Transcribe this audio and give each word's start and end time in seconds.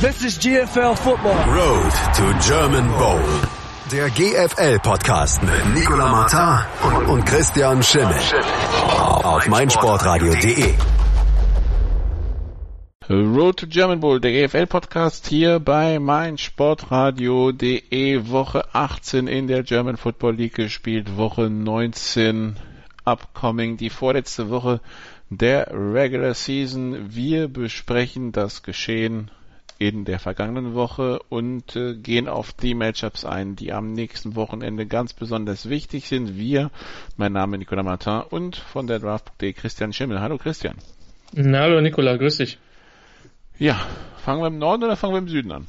This 0.00 0.22
is 0.22 0.38
GFL 0.38 0.96
Football. 0.96 1.34
Road 1.52 1.90
to 2.14 2.32
German 2.38 2.88
Bowl. 2.98 3.20
Der 3.90 4.08
GFL-Podcast 4.08 5.42
mit 5.42 5.74
Nicola 5.74 6.08
Martin 6.08 6.64
und, 6.86 7.08
und 7.08 7.26
Christian 7.26 7.82
Schimmel. 7.82 8.14
Auf 9.24 9.48
meinsportradio.de. 9.48 10.74
Road 13.10 13.56
to 13.56 13.66
German 13.66 13.98
Bowl, 13.98 14.20
der 14.20 14.46
GFL-Podcast 14.46 15.26
hier 15.26 15.58
bei 15.58 15.98
meinsportradio.de. 15.98 18.30
Woche 18.30 18.72
18 18.72 19.26
in 19.26 19.48
der 19.48 19.64
German 19.64 19.96
Football 19.96 20.36
League 20.36 20.54
gespielt, 20.54 21.16
Woche 21.16 21.50
19 21.50 22.54
upcoming, 23.04 23.76
die 23.76 23.90
vorletzte 23.90 24.48
Woche 24.48 24.80
der 25.28 25.72
Regular 25.72 26.34
Season. 26.34 27.16
Wir 27.16 27.48
besprechen 27.48 28.30
das 28.30 28.62
Geschehen 28.62 29.32
in 29.78 30.04
der 30.04 30.18
vergangenen 30.18 30.74
Woche 30.74 31.20
und 31.28 31.76
äh, 31.76 31.94
gehen 31.94 32.28
auf 32.28 32.52
die 32.52 32.74
Matchups 32.74 33.24
ein, 33.24 33.54
die 33.54 33.72
am 33.72 33.92
nächsten 33.92 34.34
Wochenende 34.34 34.86
ganz 34.86 35.12
besonders 35.12 35.68
wichtig 35.68 36.08
sind. 36.08 36.36
Wir, 36.36 36.70
mein 37.16 37.32
Name 37.32 37.56
ist 37.56 37.60
Nicolas 37.60 37.84
Martin 37.84 38.22
und 38.28 38.56
von 38.56 38.88
der 38.88 38.98
Draft.de 38.98 39.52
Christian 39.52 39.92
Schimmel. 39.92 40.20
Hallo 40.20 40.36
Christian. 40.36 40.76
Na, 41.32 41.60
hallo 41.60 41.80
Nicola, 41.80 42.16
grüß 42.16 42.38
dich. 42.38 42.58
Ja, 43.58 43.80
fangen 44.24 44.42
wir 44.42 44.48
im 44.48 44.58
Norden 44.58 44.82
oder 44.82 44.96
fangen 44.96 45.14
wir 45.14 45.18
im 45.18 45.28
Süden 45.28 45.52
an? 45.52 45.66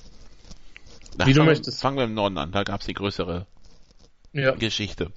Na, 1.17 1.27
Wie 1.27 1.33
du 1.33 1.43
möchtest. 1.43 1.79
Fangen 1.79 1.97
wir 1.97 2.05
im 2.05 2.15
Norden 2.15 2.37
an, 2.39 2.51
da 2.51 2.63
gab 2.63 2.81
es 2.81 2.87
die 2.87 2.93
größere 2.93 3.45
ja. 4.33 4.51
Geschichte. 4.55 5.11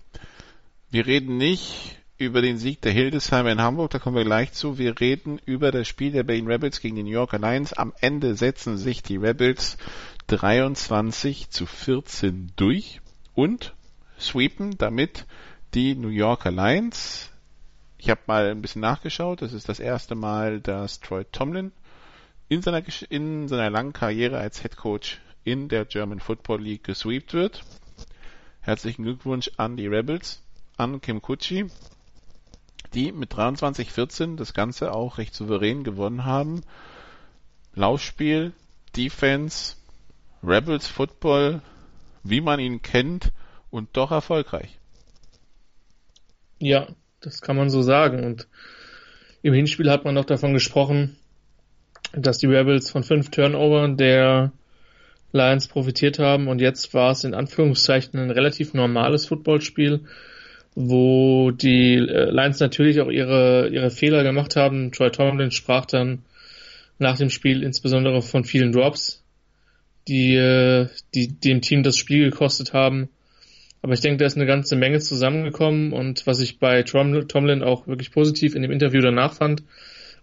Wir 0.91 1.07
reden 1.07 1.39
nicht 1.39 2.02
über 2.23 2.41
den 2.41 2.57
Sieg 2.57 2.81
der 2.83 2.93
Hildesheimer 2.93 3.51
in 3.51 3.61
Hamburg, 3.61 3.91
da 3.91 3.99
kommen 3.99 4.17
wir 4.17 4.25
gleich 4.25 4.53
zu. 4.53 4.79
Wir 4.79 5.01
reden 5.01 5.41
über 5.45 5.73
das 5.73 5.89
Spiel 5.89 6.13
der 6.13 6.23
Berlin 6.23 6.47
Rebels 6.47 6.81
gegen 6.81 6.97
die 6.97 7.03
New 7.03 7.11
Yorker 7.11 7.39
Lions. 7.39 7.73
Am 7.73 7.93
Ende 8.01 8.37
setzen 8.37 8.79
sich 8.79 9.03
die 9.03 9.17
Rebels 9.17 9.77
23 10.29 11.51
zu 11.51 11.67
14 11.67 12.53
durch 12.57 13.01
und 13.35 13.75
sweepen 14.19 14.79
damit 14.79 15.27
die 15.75 15.95
New 15.97 16.09
Yorker 16.09 16.53
Lions. 16.53 17.31
Ich 17.99 18.09
habe 18.09 18.21
mal 18.27 18.51
ein 18.51 18.63
bisschen 18.63 18.83
nachgeschaut. 18.83 19.43
Das 19.43 19.53
ist 19.53 19.69
das 19.69 19.81
erste 19.81 20.15
Mal, 20.15 20.61
dass 20.61 21.01
Troy 21.01 21.25
Tomlin 21.25 21.73
in 22.49 22.63
seiner, 22.63 22.83
in 23.11 23.49
seiner 23.49 23.71
langen 23.71 23.93
Karriere 23.93 24.39
als 24.39 24.63
Head 24.63 24.77
Coach 24.77 25.21
in 25.43 25.69
der 25.69 25.87
German 25.87 26.21
Football 26.21 26.63
League 26.63 26.85
gesweept 26.85 27.35
wird. 27.35 27.65
Herzlichen 28.61 29.03
Glückwunsch 29.03 29.51
an 29.57 29.77
die 29.77 29.89
Rebels, 29.89 30.43
an 30.77 31.01
Kim 31.01 31.21
Kutschi, 31.21 31.67
die 32.95 33.13
mit 33.13 33.33
23-14 33.33 34.37
das 34.37 34.55
Ganze 34.55 34.93
auch 34.93 35.19
recht 35.19 35.35
souverän 35.35 35.85
gewonnen 35.85 36.25
haben. 36.25 36.63
Laufspiel, 37.75 38.53
Defense, 38.97 39.77
Rebels 40.43 40.87
Football, 40.87 41.63
wie 42.23 42.41
man 42.41 42.61
ihn 42.61 42.83
kennt 42.83 43.33
und 43.71 43.97
doch 43.97 44.11
erfolgreich. 44.11 44.79
Ja, 46.59 46.89
das 47.21 47.41
kann 47.41 47.57
man 47.57 47.71
so 47.71 47.83
sagen. 47.83 48.25
Und 48.25 48.47
im 49.43 49.55
Hinspiel 49.55 49.91
hat 49.91 50.05
man 50.05 50.15
noch 50.15 50.25
davon 50.25 50.53
gesprochen, 50.53 51.17
dass 52.13 52.39
die 52.39 52.47
Rebels 52.47 52.91
von 52.91 53.03
fünf 53.03 53.31
Turnover 53.31 53.89
der 53.89 54.53
Lions 55.33 55.67
profitiert 55.67 56.19
haben 56.19 56.47
und 56.49 56.61
jetzt 56.61 56.93
war 56.93 57.11
es 57.11 57.25
in 57.25 57.35
Anführungszeichen 57.35 58.21
ein 58.21 58.31
relativ 58.31 58.75
normales 58.75 59.27
Footballspiel, 59.27 60.05
wo 60.75 61.51
die 61.51 61.95
äh, 61.97 62.31
Lions 62.31 62.61
natürlich 62.61 63.01
auch 63.01 63.11
ihre, 63.11 63.69
ihre 63.69 63.91
Fehler 63.91 64.23
gemacht 64.23 64.57
haben. 64.57 64.91
Troy 64.93 65.11
Tomlin 65.11 65.51
sprach 65.51 65.87
dann 65.87 66.23
nach 66.99 67.19
dem 67.19 67.31
Spiel 67.31 67.63
insbesondere 67.63 68.23
von 68.23 68.45
vielen 68.45 68.73
Drops, 68.73 69.23
die, 70.09 70.35
äh, 70.35 70.89
die 71.15 71.29
dem 71.29 71.61
Team 71.61 71.83
das 71.83 71.99
Spiel 71.99 72.31
gekostet 72.31 72.73
haben. 72.73 73.11
Aber 73.83 73.95
ich 73.95 74.01
denke, 74.01 74.19
da 74.19 74.27
ist 74.27 74.37
eine 74.37 74.47
ganze 74.47 74.77
Menge 74.77 75.01
zusammengekommen 75.01 75.93
und 75.93 76.27
was 76.27 76.41
ich 76.41 76.59
bei 76.59 76.85
Tomlin 76.85 77.63
auch 77.63 77.87
wirklich 77.89 78.13
positiv 78.13 78.55
in 78.55 78.63
dem 78.63 78.71
Interview 78.71 79.01
danach 79.01 79.35
fand, 79.35 79.65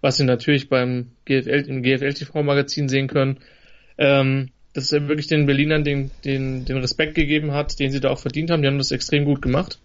was 0.02 0.16
Sie 0.16 0.24
natürlich 0.24 0.70
beim 0.70 1.12
GFL, 1.26 1.66
im 1.68 1.84
GFL-TV-Magazin 1.84 2.88
sehen 2.88 3.08
können, 3.08 3.40
ähm, 3.98 4.50
dass 4.74 4.94
er 4.94 5.10
wirklich 5.10 5.28
den 5.28 5.46
Berlinern 5.46 5.84
den, 5.84 6.10
den, 6.24 6.64
den 6.64 6.78
Respekt 6.78 7.16
gegeben 7.16 7.52
hat, 7.52 7.80
den 7.80 7.92
sie 7.92 8.00
da 8.00 8.12
auch 8.12 8.20
verdient 8.20 8.50
haben. 8.50 8.62
Die 8.62 8.68
haben 8.70 8.78
das 8.78 8.92
extrem 8.92 9.26
gut 9.26 9.42
gemacht 9.42 9.80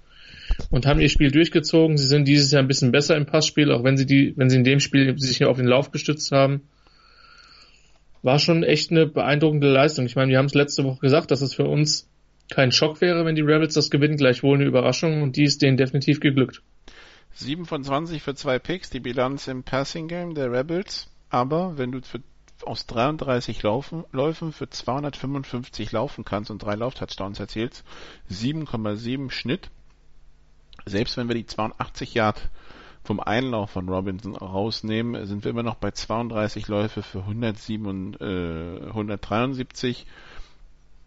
und 0.70 0.86
haben 0.86 1.00
ihr 1.00 1.08
Spiel 1.08 1.30
durchgezogen. 1.30 1.96
Sie 1.96 2.06
sind 2.06 2.26
dieses 2.26 2.50
Jahr 2.50 2.62
ein 2.62 2.68
bisschen 2.68 2.92
besser 2.92 3.16
im 3.16 3.26
Passspiel, 3.26 3.72
auch 3.72 3.84
wenn 3.84 3.96
sie 3.96 4.06
die, 4.06 4.34
wenn 4.36 4.50
sie 4.50 4.56
in 4.56 4.64
dem 4.64 4.80
Spiel 4.80 5.18
sich 5.18 5.44
auf 5.44 5.56
den 5.56 5.66
Lauf 5.66 5.90
gestützt 5.90 6.32
haben. 6.32 6.62
War 8.22 8.38
schon 8.38 8.62
echt 8.62 8.90
eine 8.90 9.06
beeindruckende 9.06 9.70
Leistung. 9.70 10.06
Ich 10.06 10.16
meine, 10.16 10.30
wir 10.30 10.38
haben 10.38 10.46
es 10.46 10.54
letzte 10.54 10.84
Woche 10.84 11.00
gesagt, 11.00 11.30
dass 11.30 11.42
es 11.42 11.54
für 11.54 11.66
uns 11.66 12.08
kein 12.50 12.72
Schock 12.72 13.00
wäre, 13.00 13.24
wenn 13.24 13.34
die 13.34 13.42
Rebels 13.42 13.74
das 13.74 13.90
gewinnen, 13.90 14.16
gleichwohl 14.16 14.56
eine 14.56 14.66
Überraschung 14.66 15.22
und 15.22 15.36
die 15.36 15.44
ist 15.44 15.62
denen 15.62 15.76
definitiv 15.76 16.20
geglückt. 16.20 16.62
7 17.34 17.64
von 17.64 17.82
20 17.82 18.22
für 18.22 18.34
zwei 18.34 18.58
Picks, 18.58 18.90
die 18.90 19.00
Bilanz 19.00 19.48
im 19.48 19.64
Passing 19.64 20.08
Game 20.08 20.34
der 20.34 20.52
Rebels. 20.52 21.10
Aber 21.30 21.76
wenn 21.78 21.90
du 21.90 22.00
für, 22.02 22.20
aus 22.62 22.86
33 22.86 23.62
Laufen, 23.62 24.04
Läufen 24.12 24.52
für 24.52 24.70
255 24.70 25.90
laufen 25.90 26.24
kannst 26.24 26.50
und 26.50 26.62
drei 26.62 26.76
Lauftouchdowns 26.76 27.40
erzielst, 27.40 27.84
7,7 28.30 29.30
Schnitt. 29.30 29.70
Selbst 30.86 31.16
wenn 31.16 31.28
wir 31.28 31.34
die 31.34 31.46
82 31.46 32.14
Yard 32.14 32.50
vom 33.02 33.20
Einlauf 33.20 33.70
von 33.70 33.88
Robinson 33.88 34.36
rausnehmen, 34.36 35.26
sind 35.26 35.44
wir 35.44 35.50
immer 35.50 35.62
noch 35.62 35.76
bei 35.76 35.90
32 35.90 36.68
Läufe 36.68 37.02
für 37.02 37.20
107 37.20 38.14
äh, 38.20 38.86
173. 38.88 40.06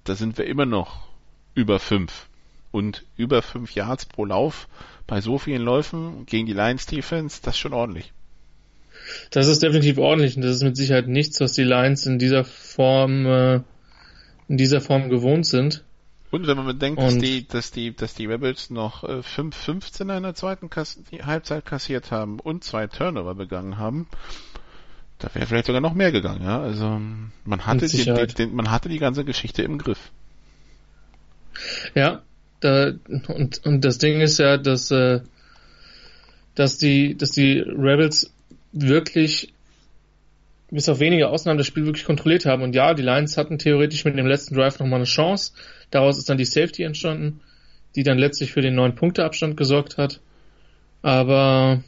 Da 0.04 0.16
sind 0.16 0.38
wir 0.38 0.46
immer 0.46 0.66
noch 0.66 1.08
über 1.54 1.80
5. 1.80 2.28
Und 2.72 3.06
über 3.16 3.42
5 3.42 3.74
Yards 3.74 4.06
pro 4.06 4.26
Lauf 4.26 4.68
bei 5.08 5.22
so 5.22 5.38
vielen 5.38 5.64
Läufen 5.64 6.26
gegen 6.26 6.46
die 6.46 6.54
Lions 6.54 6.86
Defense, 6.86 7.40
das 7.42 7.56
ist 7.56 7.60
schon 7.60 7.74
ordentlich. 7.74 8.12
Das 9.32 9.48
ist 9.48 9.64
definitiv 9.64 9.98
ordentlich 9.98 10.36
und 10.36 10.44
das 10.44 10.58
ist 10.58 10.64
mit 10.64 10.76
Sicherheit 10.76 11.08
nichts, 11.08 11.40
was 11.40 11.54
die 11.54 11.64
Lions 11.64 12.06
in 12.06 12.20
dieser 12.20 12.44
Form 12.44 13.26
äh, 13.26 13.62
in 14.48 14.58
dieser 14.58 14.82
Form 14.82 15.10
gewohnt 15.10 15.46
sind. 15.46 15.84
Und 16.30 16.46
wenn 16.46 16.58
man 16.58 16.66
bedenkt, 16.66 17.02
dass 17.02 17.18
die, 17.18 17.48
dass 17.48 17.72
die, 17.72 17.96
dass 17.96 18.14
die 18.14 18.26
Rebels 18.26 18.70
noch 18.70 19.04
äh, 19.04 19.20
5-15 19.20 20.18
in 20.18 20.24
der 20.24 20.36
zweiten 20.36 20.70
Kass 20.70 21.00
Halbzeit 21.22 21.66
kassiert 21.66 22.12
haben 22.12 22.40
und 22.40 22.64
zwei 22.64 22.88
Turnover 22.88 23.34
begangen 23.34 23.78
haben, 23.78 24.08
da 25.20 25.34
wäre 25.34 25.48
vielleicht 25.48 25.68
sogar 25.68 25.82
noch 25.82 25.94
mehr 25.94 26.12
gegangen, 26.12 26.44
ja. 26.44 26.62
Also 26.62 27.00
man 27.46 27.66
hatte 27.66 27.88
die, 27.88 28.04
die, 28.04 28.28
die, 28.28 28.48
man 28.48 28.70
hatte 28.70 28.90
die 28.90 29.00
ganze 29.00 29.24
Geschichte 29.24 29.64
im 29.64 29.78
Griff. 29.78 30.12
Ja, 31.96 32.22
da, 32.60 32.92
und, 33.28 33.66
und 33.66 33.86
das 33.86 33.98
Ding 33.98 34.20
ist 34.20 34.38
ja, 34.38 34.58
dass, 34.58 34.92
äh, 34.92 35.22
dass 36.56 36.78
die, 36.78 37.16
dass 37.16 37.32
die 37.32 37.60
Rebels 37.60 38.32
wirklich 38.74 39.54
bis 40.70 40.90
auf 40.90 41.00
wenige 41.00 41.30
Ausnahmen 41.30 41.58
das 41.58 41.68
Spiel 41.68 41.86
wirklich 41.86 42.06
kontrolliert 42.06 42.46
haben. 42.46 42.62
Und 42.62 42.76
ja, 42.76 42.94
die 42.94 43.04
Lions 43.04 43.38
hatten 43.38 43.58
theoretisch 43.58 44.04
mit 44.06 44.18
dem 44.18 44.28
letzten 44.28 44.56
Drive 44.56 44.80
nochmal 44.80 45.00
eine 45.00 45.06
Chance. 45.06 45.54
Daraus 45.92 46.18
ist 46.18 46.30
dann 46.30 46.38
die 46.38 46.46
Safety 46.46 46.84
entstanden, 46.84 47.40
die 47.96 48.04
dann 48.04 48.18
letztlich 48.18 48.52
für 48.52 48.62
den 48.62 48.76
neun 48.76 48.96
Punkte 48.96 49.24
Abstand 49.24 49.56
gesorgt 49.56 49.98
hat. 49.98 50.20
Aber 51.02 51.84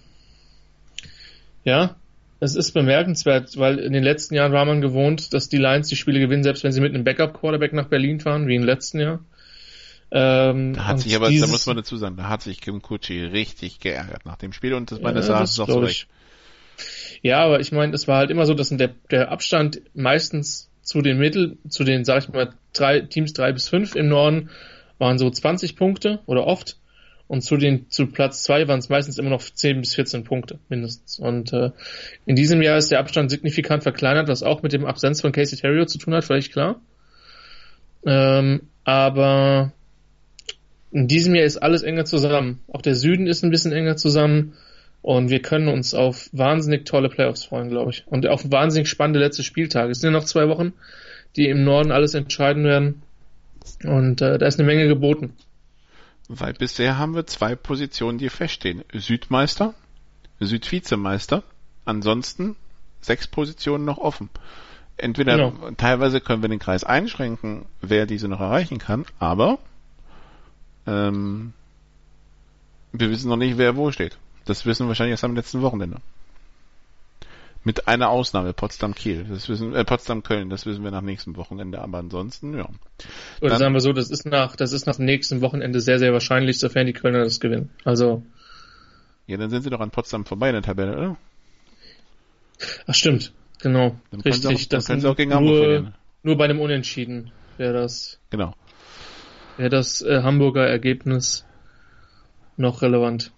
ja, 1.65 1.95
es 2.39 2.55
ist 2.55 2.71
bemerkenswert, 2.71 3.57
weil 3.57 3.79
in 3.79 3.91
den 3.91 4.03
letzten 4.03 4.35
Jahren 4.35 4.53
war 4.53 4.63
man 4.63 4.79
gewohnt, 4.79 5.33
dass 5.33 5.49
die 5.49 5.57
Lions 5.57 5.89
die 5.89 5.97
Spiele 5.97 6.19
gewinnen, 6.19 6.43
selbst 6.43 6.63
wenn 6.63 6.71
sie 6.71 6.79
mit 6.79 6.93
einem 6.93 7.03
Backup-Quarterback 7.03 7.73
nach 7.73 7.87
Berlin 7.87 8.21
fahren, 8.21 8.47
wie 8.47 8.55
im 8.55 8.63
letzten 8.63 8.99
Jahr. 9.01 9.19
Ähm, 10.11 10.73
da 10.73 10.85
hat 10.87 10.99
sich 11.01 11.15
aber, 11.15 11.29
da 11.29 11.47
muss 11.47 11.65
man 11.65 11.75
dazu 11.75 11.97
sagen, 11.97 12.15
da 12.15 12.29
hat 12.29 12.41
sich 12.41 12.61
Kim 12.61 12.81
Kutschi 12.81 13.23
richtig 13.25 13.79
geärgert 13.79 14.25
nach 14.25 14.37
dem 14.37 14.53
Spiel 14.53 14.73
und 14.73 14.89
das 14.89 15.01
meines 15.01 15.27
ja, 15.27 15.33
Erachtens 15.33 15.59
auch 15.59 15.67
so 15.67 15.79
recht. 15.79 16.07
Ja, 17.21 17.43
aber 17.43 17.59
ich 17.59 17.71
meine, 17.71 17.93
es 17.93 18.07
war 18.07 18.17
halt 18.17 18.31
immer 18.31 18.45
so, 18.45 18.53
dass 18.53 18.69
der, 18.69 18.91
der 19.11 19.31
Abstand 19.31 19.81
meistens 19.93 20.69
zu 20.81 21.01
den 21.01 21.17
Mittel, 21.17 21.57
zu 21.67 21.83
den, 21.83 22.05
sag 22.05 22.23
ich 22.23 22.29
mal, 22.29 22.53
drei, 22.73 23.01
Teams 23.01 23.33
drei 23.33 23.51
bis 23.51 23.69
fünf 23.69 23.95
im 23.95 24.07
Norden 24.07 24.49
waren 24.97 25.17
so 25.17 25.29
20 25.29 25.75
Punkte 25.75 26.19
oder 26.25 26.45
oft. 26.45 26.77
Und 27.27 27.41
zu 27.41 27.57
den, 27.57 27.91
zu 27.91 28.07
Platz 28.07 28.41
zwei 28.41 28.67
waren 28.67 28.79
es 28.79 28.89
meistens 28.89 29.19
immer 29.19 29.29
noch 29.29 29.43
10 29.43 29.81
bis 29.81 29.93
14 29.93 30.23
Punkte, 30.23 30.57
mindestens. 30.67 31.19
Und 31.19 31.53
äh, 31.53 31.69
in 32.25 32.35
diesem 32.35 32.63
Jahr 32.63 32.77
ist 32.77 32.89
der 32.89 32.99
Abstand 32.99 33.29
signifikant 33.29 33.83
verkleinert, 33.83 34.27
was 34.27 34.41
auch 34.41 34.63
mit 34.63 34.73
dem 34.73 34.85
Absenz 34.85 35.21
von 35.21 35.31
Casey 35.31 35.59
Terrio 35.59 35.85
zu 35.85 35.99
tun 35.99 36.15
hat, 36.15 36.23
völlig 36.23 36.51
klar. 36.51 36.81
Ähm, 38.03 38.61
aber 38.83 39.73
in 40.91 41.07
diesem 41.07 41.35
Jahr 41.35 41.45
ist 41.45 41.57
alles 41.57 41.83
enger 41.83 42.05
zusammen. 42.05 42.61
Auch 42.67 42.81
der 42.81 42.95
Süden 42.95 43.27
ist 43.27 43.43
ein 43.43 43.51
bisschen 43.51 43.73
enger 43.73 43.95
zusammen. 43.95 44.53
Und 45.01 45.29
wir 45.29 45.41
können 45.41 45.69
uns 45.69 45.93
auf 45.93 46.29
wahnsinnig 46.33 46.85
tolle 46.85 47.09
Playoffs 47.09 47.45
freuen, 47.45 47.69
glaube 47.69 47.91
ich. 47.91 48.05
Und 48.07 48.27
auf 48.27 48.51
wahnsinnig 48.51 48.89
spannende 48.89 49.19
letzte 49.19 49.43
Spieltage. 49.43 49.91
Es 49.91 50.01
sind 50.01 50.11
ja 50.11 50.19
noch 50.19 50.25
zwei 50.25 50.49
Wochen, 50.49 50.73
die 51.35 51.47
im 51.47 51.63
Norden 51.63 51.91
alles 51.91 52.13
entscheiden 52.13 52.65
werden. 52.65 53.01
Und 53.83 54.21
äh, 54.21 54.37
da 54.37 54.45
ist 54.45 54.59
eine 54.59 54.67
Menge 54.67 54.87
geboten. 54.87 55.33
Weil 56.27 56.53
bisher 56.53 56.97
haben 56.97 57.15
wir 57.15 57.25
zwei 57.25 57.55
Positionen, 57.55 58.17
die 58.17 58.29
feststehen. 58.29 58.83
Südmeister, 58.93 59.73
Südvizemeister. 60.39 61.43
Ansonsten 61.85 62.55
sechs 63.01 63.27
Positionen 63.27 63.85
noch 63.85 63.97
offen. 63.97 64.29
entweder 64.97 65.37
genau. 65.37 65.71
teilweise 65.77 66.21
können 66.21 66.41
wir 66.41 66.49
den 66.49 66.59
Kreis 66.59 66.83
einschränken, 66.83 67.65
wer 67.81 68.05
diese 68.05 68.27
noch 68.27 68.41
erreichen 68.41 68.77
kann, 68.77 69.05
aber 69.17 69.59
ähm, 70.85 71.53
wir 72.91 73.09
wissen 73.09 73.29
noch 73.29 73.37
nicht, 73.37 73.57
wer 73.57 73.75
wo 73.75 73.91
steht. 73.91 74.17
Das 74.49 74.65
wissen 74.65 74.85
wir 74.85 74.87
wahrscheinlich 74.87 75.11
erst 75.11 75.23
am 75.23 75.35
letzten 75.35 75.61
Wochenende. 75.61 75.97
Mit 77.63 77.87
einer 77.87 78.09
Ausnahme, 78.09 78.51
Potsdam-Kiel. 78.53 79.25
Das 79.29 79.47
wissen, 79.47 79.75
äh, 79.75 79.85
Potsdam-Köln, 79.85 80.49
das 80.49 80.65
wissen 80.65 80.83
wir 80.83 80.89
nach 80.89 81.01
nächstem 81.01 81.35
Wochenende, 81.35 81.79
aber 81.79 81.99
ansonsten, 81.99 82.57
ja. 82.57 82.67
Oder 83.41 83.49
Dann, 83.51 83.59
sagen 83.59 83.73
wir 83.75 83.81
so, 83.81 83.93
das 83.93 84.09
ist 84.09 84.25
nach, 84.25 84.55
das 84.55 84.71
ist 84.71 84.87
nach 84.87 84.95
dem 84.95 85.05
nächsten 85.05 85.41
Wochenende 85.41 85.81
sehr, 85.81 85.99
sehr 85.99 86.13
wahrscheinlich, 86.13 86.57
sofern 86.57 86.87
die 86.87 86.93
Kölner 86.93 87.19
das 87.19 87.39
gewinnen. 87.39 87.69
Also. 87.83 88.23
Ja, 89.27 89.37
dann 89.37 89.51
sind 89.51 89.61
sie 89.61 89.69
doch 89.69 89.81
an 89.81 89.91
Potsdam 89.91 90.25
vorbei 90.25 90.49
in 90.49 90.53
der 90.53 90.63
Tabelle, 90.63 90.97
oder? 90.97 91.17
Ach, 92.87 92.95
stimmt. 92.95 93.31
Genau. 93.61 93.99
Dann 94.09 94.21
Richtig. 94.21 94.47
Auch, 94.47 94.69
das 94.69 94.87
können 94.87 95.01
sie 95.01 95.09
auch 95.09 95.15
gegen 95.15 95.31
Hamburg 95.31 95.57
verlieren. 95.57 95.93
Nur 96.23 96.37
bei 96.37 96.45
einem 96.45 96.59
Unentschieden 96.59 97.31
wäre 97.57 97.73
das. 97.73 98.19
Genau. 98.31 98.55
Wäre 99.57 99.69
das 99.69 100.01
äh, 100.01 100.23
Hamburger 100.23 100.65
Ergebnis 100.65 101.45
noch 102.57 102.81
relevant. 102.81 103.31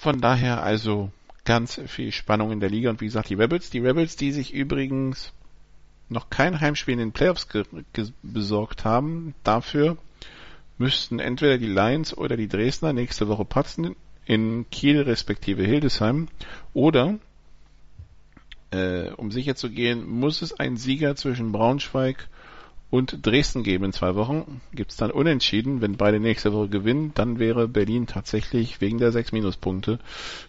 Von 0.00 0.22
daher 0.22 0.62
also 0.62 1.12
ganz 1.44 1.78
viel 1.86 2.10
Spannung 2.10 2.52
in 2.52 2.60
der 2.60 2.70
Liga. 2.70 2.88
Und 2.88 3.02
wie 3.02 3.04
gesagt 3.04 3.28
die 3.28 3.34
Rebels, 3.34 3.68
die 3.68 3.80
Rebels, 3.80 4.16
die 4.16 4.32
sich 4.32 4.54
übrigens 4.54 5.34
noch 6.08 6.30
kein 6.30 6.58
Heimspiel 6.58 6.94
in 6.94 7.00
den 7.00 7.12
Playoffs 7.12 7.46
besorgt 8.22 8.86
haben, 8.86 9.34
dafür 9.44 9.98
müssten 10.78 11.18
entweder 11.18 11.58
die 11.58 11.66
Lions 11.66 12.16
oder 12.16 12.38
die 12.38 12.48
Dresdner 12.48 12.94
nächste 12.94 13.28
Woche 13.28 13.44
patzen 13.44 13.94
in 14.24 14.64
Kiel 14.70 15.02
respektive 15.02 15.64
Hildesheim. 15.64 16.28
Oder 16.72 17.18
äh, 18.70 19.10
um 19.10 19.30
sicher 19.30 19.54
zu 19.54 19.68
gehen, 19.68 20.08
muss 20.08 20.40
es 20.40 20.58
einen 20.58 20.78
Sieger 20.78 21.14
zwischen 21.14 21.52
Braunschweig 21.52 22.26
und 22.90 23.24
Dresden 23.24 23.62
geben 23.62 23.84
in 23.84 23.92
zwei 23.92 24.14
Wochen. 24.14 24.60
Gibt 24.72 24.90
es 24.90 24.96
dann 24.96 25.10
unentschieden, 25.10 25.80
wenn 25.80 25.96
beide 25.96 26.20
nächste 26.20 26.52
Woche 26.52 26.68
gewinnen, 26.68 27.12
dann 27.14 27.38
wäre 27.38 27.68
Berlin 27.68 28.06
tatsächlich 28.06 28.80
wegen 28.80 28.98
der 28.98 29.12
sechs 29.12 29.32
Minuspunkte 29.32 29.98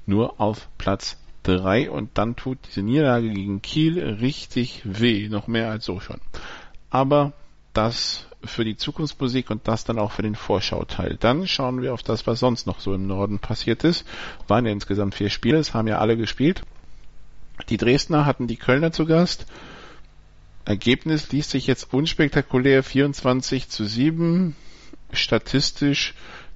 nur 0.05 0.41
auf 0.41 0.67
Platz 0.77 1.17
drei 1.43 1.89
und 1.89 2.17
dann 2.17 2.35
tut 2.35 2.59
diese 2.67 2.81
Niederlage 2.81 3.29
gegen 3.29 3.61
Kiel 3.61 3.99
richtig 3.99 4.81
weh, 4.83 5.29
noch 5.29 5.47
mehr 5.47 5.69
als 5.69 5.85
so 5.85 5.99
schon. 5.99 6.19
Aber 6.89 7.33
das 7.73 8.27
für 8.43 8.65
die 8.65 8.75
Zukunftsmusik 8.75 9.49
und 9.49 9.67
das 9.67 9.83
dann 9.83 9.99
auch 9.99 10.11
für 10.11 10.23
den 10.23 10.35
Vorschauteil. 10.35 11.17
Dann 11.19 11.47
schauen 11.47 11.81
wir 11.81 11.93
auf 11.93 12.03
das, 12.03 12.25
was 12.25 12.39
sonst 12.39 12.65
noch 12.65 12.79
so 12.79 12.93
im 12.93 13.05
Norden 13.05 13.39
passiert 13.39 13.83
ist. 13.83 14.05
Waren 14.47 14.65
ja 14.65 14.71
insgesamt 14.71 15.15
vier 15.15 15.29
Spiele, 15.29 15.59
es 15.59 15.73
haben 15.73 15.87
ja 15.87 15.99
alle 15.99 16.17
gespielt. 16.17 16.63
Die 17.69 17.77
Dresdner 17.77 18.25
hatten 18.25 18.47
die 18.47 18.57
Kölner 18.57 18.91
zu 18.91 19.05
Gast. 19.05 19.45
Ergebnis 20.71 21.31
liest 21.33 21.51
sich 21.51 21.67
jetzt 21.67 21.93
unspektakulär 21.93 22.81
24 22.81 23.67
zu 23.67 23.85
7. 23.85 24.55
Statistisch 25.11 26.13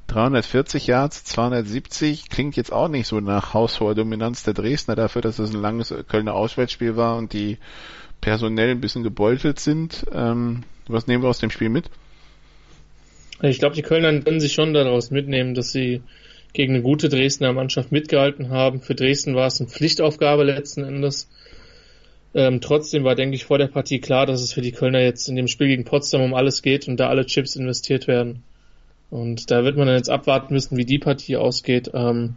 340 0.07 0.87
Yards, 0.87 1.25
270. 1.25 2.29
Klingt 2.29 2.55
jetzt 2.55 2.71
auch 2.71 2.87
nicht 2.87 3.07
so 3.07 3.19
nach 3.19 3.53
haushoher 3.53 3.93
Dominanz 3.93 4.43
der 4.43 4.53
Dresdner 4.53 4.95
dafür, 4.95 5.21
dass 5.21 5.39
es 5.39 5.53
ein 5.53 5.61
langes 5.61 5.93
Kölner 6.07 6.33
Auswärtsspiel 6.33 6.95
war 6.95 7.17
und 7.17 7.33
die 7.33 7.57
personell 8.21 8.71
ein 8.71 8.79
bisschen 8.79 9.03
gebeutelt 9.03 9.59
sind. 9.59 10.05
Ähm, 10.13 10.63
was 10.87 11.07
nehmen 11.07 11.21
wir 11.21 11.29
aus 11.29 11.39
dem 11.39 11.49
Spiel 11.49 11.69
mit? 11.69 11.89
Ich 13.41 13.59
glaube, 13.59 13.75
die 13.75 13.81
Kölner 13.81 14.17
können 14.21 14.39
sich 14.39 14.53
schon 14.53 14.73
daraus 14.73 15.11
mitnehmen, 15.11 15.55
dass 15.55 15.73
sie 15.73 16.01
gegen 16.53 16.73
eine 16.73 16.83
gute 16.83 17.09
Dresdner 17.09 17.51
Mannschaft 17.51 17.91
mitgehalten 17.91 18.49
haben. 18.49 18.79
Für 18.79 18.95
Dresden 18.95 19.35
war 19.35 19.47
es 19.47 19.59
eine 19.59 19.69
Pflichtaufgabe 19.69 20.43
letzten 20.43 20.85
Endes. 20.85 21.27
Ähm, 22.35 22.59
trotzdem 22.59 23.05
war, 23.05 23.15
denke 23.15 23.35
ich, 23.35 23.45
vor 23.45 23.57
der 23.57 23.67
Partie 23.67 23.99
klar, 23.99 24.25
dass 24.25 24.41
es 24.41 24.51
für 24.51 24.61
die 24.61 24.73
Kölner 24.73 24.99
jetzt 24.99 25.29
in 25.29 25.37
dem 25.37 25.47
Spiel 25.47 25.67
gegen 25.67 25.85
Potsdam 25.85 26.21
um 26.21 26.33
alles 26.33 26.61
geht 26.61 26.85
und 26.89 26.99
da 26.99 27.07
alle 27.07 27.25
Chips 27.25 27.55
investiert 27.55 28.07
werden. 28.07 28.43
Und 29.09 29.49
da 29.51 29.63
wird 29.63 29.77
man 29.77 29.87
dann 29.87 29.95
jetzt 29.95 30.09
abwarten 30.09 30.53
müssen, 30.53 30.75
wie 30.75 30.83
die 30.83 30.99
Partie 30.99 31.37
ausgeht. 31.37 31.91
Ähm, 31.93 32.35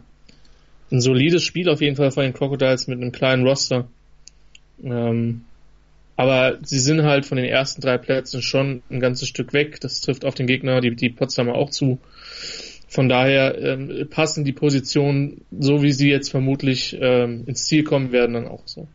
ein 0.89 1.01
solides 1.01 1.43
Spiel 1.43 1.67
auf 1.67 1.81
jeden 1.81 1.97
Fall 1.97 2.11
von 2.11 2.23
den 2.23 2.33
Crocodiles 2.33 2.87
mit 2.87 3.01
einem 3.01 3.11
kleinen 3.11 3.45
Roster. 3.45 3.89
Ähm, 4.81 5.41
aber 6.15 6.59
sie 6.63 6.79
sind 6.79 7.03
halt 7.03 7.25
von 7.25 7.35
den 7.35 7.45
ersten 7.45 7.81
drei 7.81 7.97
Plätzen 7.97 8.41
schon 8.41 8.81
ein 8.89 9.01
ganzes 9.01 9.27
Stück 9.27 9.51
weg. 9.51 9.81
Das 9.81 9.99
trifft 9.99 10.23
auf 10.23 10.35
den 10.35 10.47
Gegner, 10.47 10.79
die, 10.79 10.95
die 10.95 11.09
Potsdamer 11.09 11.55
auch 11.55 11.71
zu. 11.71 11.99
Von 12.87 13.09
daher 13.09 13.57
ähm, 13.61 14.07
passen 14.09 14.45
die 14.45 14.53
Positionen, 14.53 15.41
so 15.51 15.81
wie 15.83 15.91
sie 15.91 16.09
jetzt 16.09 16.29
vermutlich 16.29 16.97
ähm, 16.99 17.43
ins 17.47 17.65
Ziel 17.65 17.83
kommen 17.83 18.13
werden, 18.13 18.33
dann 18.33 18.47
auch 18.47 18.63
so. 18.65 18.87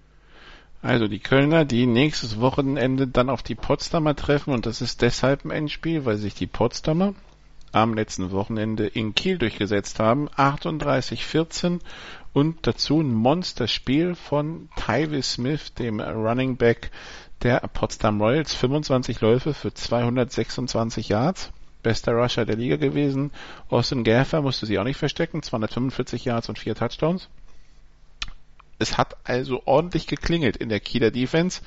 Also 0.85 1.09
die 1.09 1.19
Kölner, 1.19 1.65
die 1.65 1.87
nächstes 1.87 2.41
Wochenende 2.41 3.07
dann 3.09 3.31
auf 3.31 3.43
die 3.43 3.55
Potsdamer 3.55 4.15
treffen 4.15 4.53
und 4.53 4.67
das 4.67 4.83
ist 4.83 5.01
deshalb 5.01 5.43
ein 5.47 5.51
Endspiel, 5.51 6.05
weil 6.05 6.19
sich 6.19 6.35
die 6.35 6.47
Potsdamer 6.47 7.15
am 7.73 7.95
letzten 7.95 8.33
Wochenende 8.33 8.87
in 8.87 9.15
Kiel 9.15 9.39
durchgesetzt 9.39 9.99
haben. 9.99 10.29
38-14 10.29 11.81
und 12.35 12.67
dazu 12.67 13.01
ein 13.01 13.15
Monsterspiel 13.15 14.15
von 14.15 14.69
Tywee 14.77 15.23
Smith, 15.23 15.73
dem 15.73 16.01
Running 16.01 16.59
Back 16.59 16.91
der 17.43 17.61
Potsdam 17.61 18.21
Royals. 18.21 18.53
25 18.53 19.23
Läufe 19.23 19.55
für 19.55 19.73
226 19.73 21.09
Yards 21.09 21.51
bester 21.83 22.13
Rusher 22.13 22.45
der 22.45 22.57
Liga 22.57 22.77
gewesen. 22.77 23.31
Austin 23.71 24.05
Gaffer 24.05 24.43
musste 24.43 24.67
sie 24.67 24.79
auch 24.79 24.85
nicht 24.85 24.99
verstecken, 24.99 25.43
245 25.43 26.27
Yards 26.27 26.51
und 26.51 26.59
vier 26.59 26.75
Touchdowns. 26.75 27.31
Es 28.79 28.99
hat 28.99 29.17
also 29.25 29.62
ordentlich 29.65 30.06
geklingelt 30.06 30.56
in 30.56 30.69
der 30.69 30.81
Kieler 30.81 31.11
Defense. 31.11 31.62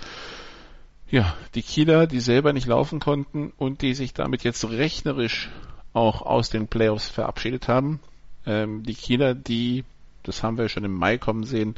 Ja, 1.10 1.36
die 1.56 1.62
Kieler, 1.62 2.06
die 2.06 2.20
selber 2.20 2.52
nicht 2.52 2.68
laufen 2.68 3.00
konnten 3.00 3.54
und 3.58 3.82
die 3.82 3.94
sich 3.94 4.14
damit 4.14 4.44
jetzt 4.44 4.70
rechnerisch 4.70 5.50
auch 5.94 6.22
aus 6.22 6.50
den 6.50 6.68
Playoffs 6.68 7.08
verabschiedet 7.08 7.68
haben. 7.68 8.00
Ähm, 8.46 8.84
die 8.84 8.94
Kieler, 8.94 9.34
die, 9.34 9.86
das 10.24 10.44
haben 10.44 10.58
wir 10.58 10.68
schon 10.68 10.84
im 10.84 10.94
Mai 10.94 11.18
kommen 11.18 11.44
sehen, 11.44 11.76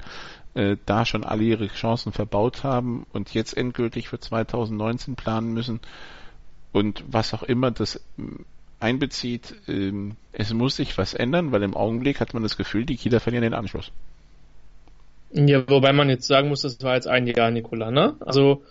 äh, 0.56 0.78
da 0.86 1.06
schon 1.06 1.24
alle 1.24 1.44
ihre 1.44 1.68
Chancen 1.68 2.12
verbaut 2.12 2.64
haben 2.64 3.06
und 3.14 3.34
jetzt 3.34 3.56
endgültig 3.56 4.10
für 4.10 4.20
2019 4.20 5.16
planen 5.16 5.54
müssen 5.54 5.80
und 6.72 7.04
was 7.08 7.34
auch 7.34 7.44
immer 7.44 7.72
das 7.72 8.02
ähm, 8.18 8.46
einbezieht, 8.80 9.56
ähm, 9.68 10.16
es 10.32 10.54
muss 10.54 10.76
sich 10.76 10.98
was 10.98 11.14
ändern, 11.14 11.52
weil 11.52 11.64
im 11.64 11.76
Augenblick 11.76 12.20
hat 12.20 12.34
man 12.34 12.44
das 12.44 12.58
Gefühl, 12.58 12.86
die 12.86 12.98
Kieler 12.98 13.20
verlieren 13.20 13.44
den 13.44 13.54
Anschluss. 13.54 13.92
Ja, 15.32 15.68
wobei 15.70 15.94
man 15.94 16.10
jetzt 16.10 16.28
sagen 16.28 16.50
muss, 16.50 16.62
das 16.62 16.82
war 16.82 16.96
jetzt 16.96 17.08
ein 17.08 17.28
Jahr, 17.28 17.52
Nikola, 17.52 17.92
ne? 17.92 18.16
Also, 18.20 18.64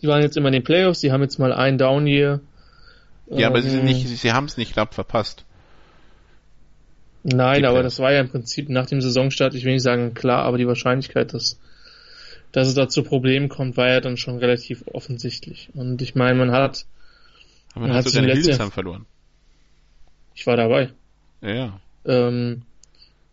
die 0.00 0.08
waren 0.08 0.22
jetzt 0.22 0.36
immer 0.36 0.48
in 0.48 0.54
den 0.54 0.64
Playoffs, 0.64 1.00
die 1.00 1.12
haben 1.12 1.22
jetzt 1.22 1.38
mal 1.38 1.52
ein 1.52 1.78
Down 1.78 2.06
hier. 2.06 2.40
Ja, 3.28 3.48
aber 3.48 3.60
sie 3.60 3.70
sind 3.70 3.84
nicht, 3.84 4.06
sie 4.06 4.32
haben 4.32 4.46
es 4.46 4.56
nicht 4.56 4.72
knapp 4.72 4.94
verpasst. 4.94 5.44
Nein, 7.22 7.64
aber 7.64 7.82
das 7.82 7.98
war 7.98 8.12
ja 8.12 8.20
im 8.20 8.28
Prinzip 8.28 8.68
nach 8.68 8.86
dem 8.86 9.00
Saisonstart, 9.00 9.54
ich 9.54 9.64
will 9.64 9.72
nicht 9.72 9.82
sagen 9.82 10.14
klar, 10.14 10.44
aber 10.44 10.58
die 10.58 10.66
Wahrscheinlichkeit, 10.66 11.34
dass, 11.34 11.58
dass 12.52 12.68
es 12.68 12.74
da 12.74 12.88
zu 12.88 13.02
Problemen 13.02 13.48
kommt, 13.48 13.76
war 13.76 13.88
ja 13.88 14.00
dann 14.00 14.16
schon 14.16 14.38
relativ 14.38 14.84
offensichtlich. 14.86 15.70
Und 15.74 16.00
ich 16.02 16.14
meine, 16.14 16.38
man 16.38 16.52
hat 16.52 16.86
aber 17.76 17.88
dann 17.88 17.96
hast 17.96 18.06
du 18.06 18.12
deine 18.12 18.32
Hildesheim 18.32 18.72
verloren. 18.72 19.04
Ich 20.34 20.46
war 20.46 20.56
dabei. 20.56 20.90
Ja. 21.42 21.78
Ähm, 22.06 22.62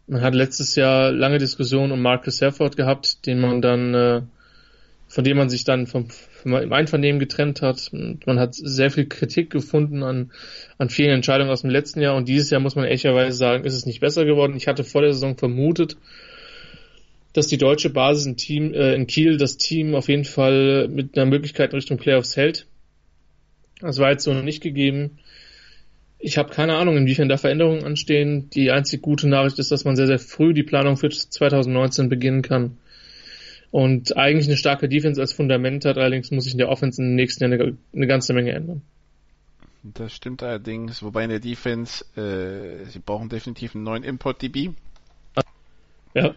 man 0.07 0.21
hat 0.21 0.35
letztes 0.35 0.75
Jahr 0.75 1.11
lange 1.11 1.37
Diskussionen 1.37 1.91
um 1.91 2.01
Marcus 2.01 2.41
Herford 2.41 2.75
gehabt, 2.75 3.25
den 3.25 3.39
man 3.39 3.61
dann, 3.61 3.93
äh, 3.93 4.21
von 5.07 5.23
dem 5.23 5.37
man 5.37 5.49
sich 5.49 5.63
dann 5.63 5.87
vom, 5.87 6.09
vom, 6.09 6.55
im 6.55 6.73
Einvernehmen 6.73 7.19
getrennt 7.19 7.61
hat. 7.61 7.89
Und 7.91 8.25
man 8.27 8.39
hat 8.39 8.55
sehr 8.55 8.91
viel 8.91 9.07
Kritik 9.07 9.49
gefunden 9.49 10.03
an, 10.03 10.31
an 10.77 10.89
vielen 10.89 11.11
Entscheidungen 11.11 11.51
aus 11.51 11.61
dem 11.61 11.69
letzten 11.69 12.01
Jahr 12.01 12.15
und 12.15 12.27
dieses 12.27 12.49
Jahr 12.49 12.59
muss 12.59 12.75
man 12.75 12.85
ehrlicherweise 12.85 13.37
sagen, 13.37 13.63
ist 13.63 13.75
es 13.75 13.85
nicht 13.85 14.01
besser 14.01 14.25
geworden. 14.25 14.55
Ich 14.57 14.67
hatte 14.67 14.83
vor 14.83 15.01
der 15.01 15.13
Saison 15.13 15.37
vermutet, 15.37 15.97
dass 17.31 17.47
die 17.47 17.57
deutsche 17.57 17.89
Basis 17.89 18.25
in, 18.25 18.37
Team, 18.37 18.73
äh, 18.73 18.93
in 18.93 19.07
Kiel 19.07 19.37
das 19.37 19.57
Team 19.57 19.95
auf 19.95 20.09
jeden 20.09 20.25
Fall 20.25 20.87
mit 20.89 21.17
einer 21.17 21.25
Möglichkeit 21.25 21.71
in 21.71 21.77
Richtung 21.77 21.97
Playoffs 21.97 22.35
hält. 22.35 22.67
Das 23.79 23.99
war 23.99 24.11
jetzt 24.11 24.23
so 24.23 24.33
noch 24.33 24.43
nicht 24.43 24.61
gegeben. 24.61 25.19
Ich 26.25 26.37
habe 26.37 26.53
keine 26.53 26.77
Ahnung, 26.77 26.95
inwiefern 26.95 27.27
da 27.27 27.35
Veränderungen 27.35 27.83
anstehen. 27.83 28.49
Die 28.51 28.71
einzig 28.71 29.01
gute 29.01 29.27
Nachricht 29.27 29.59
ist, 29.59 29.71
dass 29.71 29.83
man 29.83 29.97
sehr, 29.97 30.07
sehr 30.07 30.19
früh 30.19 30.53
die 30.53 30.63
Planung 30.63 30.95
für 30.95 31.09
2019 31.09 32.07
beginnen 32.07 32.41
kann. 32.41 32.77
Und 33.71 34.15
eigentlich 34.15 34.47
eine 34.47 34.55
starke 34.55 34.87
Defense 34.87 35.19
als 35.19 35.33
Fundament 35.33 35.83
hat, 35.83 35.97
allerdings 35.97 36.31
muss 36.31 36.45
sich 36.45 36.53
in 36.53 36.59
der 36.59 36.69
Offense 36.69 37.01
in 37.01 37.09
den 37.09 37.15
nächsten 37.15 37.43
Jahren 37.43 37.59
eine, 37.59 37.77
eine 37.93 38.07
ganze 38.07 38.33
Menge 38.33 38.51
ändern. 38.51 38.83
Das 39.83 40.13
stimmt 40.13 40.43
allerdings, 40.43 41.03
wobei 41.03 41.25
in 41.25 41.29
der 41.29 41.39
Defense, 41.39 42.05
äh, 42.15 42.85
sie 42.85 42.99
brauchen 42.99 43.27
definitiv 43.27 43.75
einen 43.75 43.83
neuen 43.83 44.03
Import-DB. 44.03 44.69
Ja. 46.13 46.35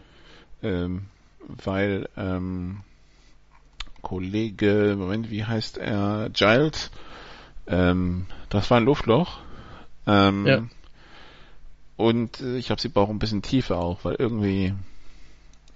Ähm, 0.63 1.05
weil 1.47 2.09
ähm, 2.17 2.79
Kollege, 4.01 4.95
Moment, 4.97 5.31
wie 5.31 5.45
heißt 5.45 5.77
er? 5.77 6.29
Giles 6.33 6.91
ähm, 7.67 8.25
das 8.49 8.71
war 8.71 8.77
ein 8.77 8.85
Luftloch. 8.85 9.39
Ähm, 10.07 10.47
ja. 10.47 10.63
Und 11.97 12.39
äh, 12.41 12.57
ich 12.57 12.67
glaube, 12.67 12.81
sie 12.81 12.89
brauchen 12.89 13.15
ein 13.15 13.19
bisschen 13.19 13.41
Tiefe 13.41 13.75
auch, 13.75 14.03
weil 14.03 14.15
irgendwie 14.17 14.73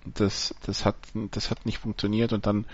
das, 0.05 0.55
das 0.65 0.85
hat, 0.85 0.95
das 1.31 1.51
hat 1.51 1.65
nicht 1.65 1.77
funktioniert 1.77 2.33
und 2.33 2.47
dann 2.47 2.65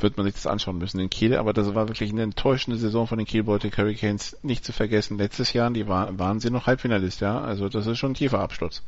wird 0.00 0.16
man 0.16 0.26
sich 0.26 0.34
das 0.34 0.46
anschauen 0.46 0.78
müssen 0.78 1.00
in 1.00 1.08
Kiel. 1.08 1.36
Aber 1.36 1.52
das 1.52 1.74
war 1.74 1.88
wirklich 1.88 2.10
eine 2.10 2.22
enttäuschende 2.22 2.76
Saison 2.76 3.06
von 3.06 3.18
den 3.18 3.26
Kiel 3.26 3.44
Baltic 3.44 3.78
Hurricanes. 3.78 4.36
Nicht 4.42 4.64
zu 4.64 4.72
vergessen, 4.72 5.16
letztes 5.16 5.52
Jahr, 5.52 5.70
die 5.70 5.88
war, 5.88 6.18
waren 6.18 6.40
sie 6.40 6.50
noch 6.50 6.66
Halbfinalist, 6.66 7.20
ja. 7.20 7.40
Also 7.40 7.68
das 7.68 7.86
ist 7.86 7.98
schon 7.98 8.12
ein 8.12 8.14
tiefer 8.14 8.40
Absturz. 8.40 8.82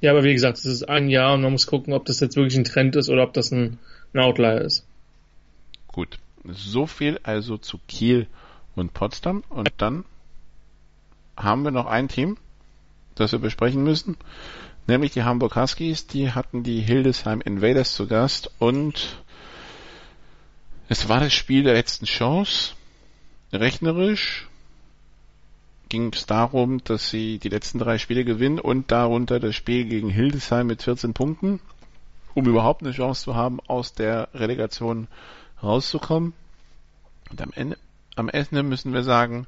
Ja, 0.00 0.12
aber 0.12 0.24
wie 0.24 0.32
gesagt, 0.32 0.58
es 0.58 0.66
ist 0.66 0.88
ein 0.88 1.08
Jahr 1.08 1.34
und 1.34 1.42
man 1.42 1.52
muss 1.52 1.66
gucken, 1.66 1.94
ob 1.94 2.04
das 2.04 2.20
jetzt 2.20 2.36
wirklich 2.36 2.56
ein 2.56 2.64
Trend 2.64 2.96
ist 2.96 3.08
oder 3.08 3.22
ob 3.22 3.32
das 3.32 3.50
ein, 3.50 3.78
ein 4.12 4.20
Outlier 4.20 4.60
ist. 4.60 4.86
Gut. 5.88 6.18
So 6.44 6.86
viel 6.86 7.18
also 7.22 7.58
zu 7.58 7.80
Kiel 7.88 8.28
und 8.74 8.92
Potsdam 8.92 9.42
und 9.48 9.72
dann 9.78 10.04
haben 11.36 11.62
wir 11.62 11.70
noch 11.70 11.86
ein 11.86 12.08
Team, 12.08 12.36
das 13.14 13.32
wir 13.32 13.38
besprechen 13.38 13.82
müssen 13.82 14.16
nämlich 14.86 15.12
die 15.12 15.24
Hamburg 15.24 15.56
Huskies, 15.56 16.06
die 16.06 16.32
hatten 16.32 16.62
die 16.62 16.80
Hildesheim 16.80 17.40
Invaders 17.40 17.94
zu 17.94 18.06
Gast 18.06 18.50
und 18.58 19.22
es 20.88 21.08
war 21.08 21.20
das 21.20 21.32
Spiel 21.32 21.64
der 21.64 21.74
letzten 21.74 22.06
Chance. 22.06 22.74
Rechnerisch 23.52 24.48
ging 25.88 26.12
es 26.12 26.26
darum, 26.26 26.82
dass 26.84 27.10
sie 27.10 27.38
die 27.38 27.48
letzten 27.48 27.78
drei 27.78 27.98
Spiele 27.98 28.24
gewinnen 28.24 28.58
und 28.58 28.90
darunter 28.90 29.40
das 29.40 29.54
Spiel 29.54 29.84
gegen 29.84 30.10
Hildesheim 30.10 30.66
mit 30.66 30.82
14 30.82 31.12
Punkten, 31.12 31.60
um 32.34 32.46
überhaupt 32.46 32.82
eine 32.82 32.92
Chance 32.92 33.24
zu 33.24 33.34
haben, 33.34 33.60
aus 33.66 33.94
der 33.94 34.28
Relegation 34.34 35.08
rauszukommen. 35.62 36.34
Und 37.30 37.40
am 37.40 37.52
Ende, 37.52 37.78
am 38.14 38.28
Ende 38.28 38.62
müssen 38.62 38.92
wir 38.92 39.02
sagen, 39.02 39.46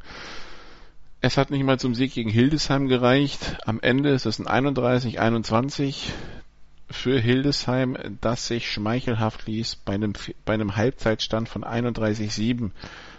es 1.20 1.36
hat 1.36 1.50
nicht 1.50 1.64
mal 1.64 1.78
zum 1.78 1.94
Sieg 1.94 2.14
gegen 2.14 2.30
Hildesheim 2.30 2.88
gereicht. 2.88 3.58
Am 3.64 3.80
Ende 3.80 4.10
ist 4.10 4.26
es 4.26 4.38
ein 4.38 4.46
31-21 4.46 6.10
für 6.90 7.20
Hildesheim, 7.20 7.96
das 8.20 8.46
sich 8.46 8.70
schmeichelhaft 8.70 9.46
ließ 9.46 9.76
bei 9.84 9.94
einem, 9.94 10.14
bei 10.44 10.54
einem 10.54 10.76
Halbzeitstand 10.76 11.48
von 11.48 11.64
31-7 11.64 12.70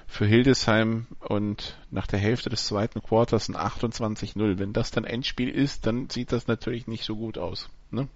für 0.07 0.25
Hildesheim 0.25 1.05
und 1.19 1.77
nach 1.91 2.07
der 2.07 2.19
Hälfte 2.19 2.49
des 2.49 2.65
zweiten 2.65 3.01
Quarters 3.01 3.47
ein 3.49 3.55
28-0. 3.55 4.57
Wenn 4.57 4.73
das 4.73 4.91
dann 4.91 5.03
Endspiel 5.03 5.49
ist, 5.49 5.85
dann 5.85 6.09
sieht 6.09 6.31
das 6.31 6.47
natürlich 6.47 6.87
nicht 6.87 7.03
so 7.03 7.15
gut 7.15 7.37
aus. 7.37 7.69
Ne? 7.91 8.07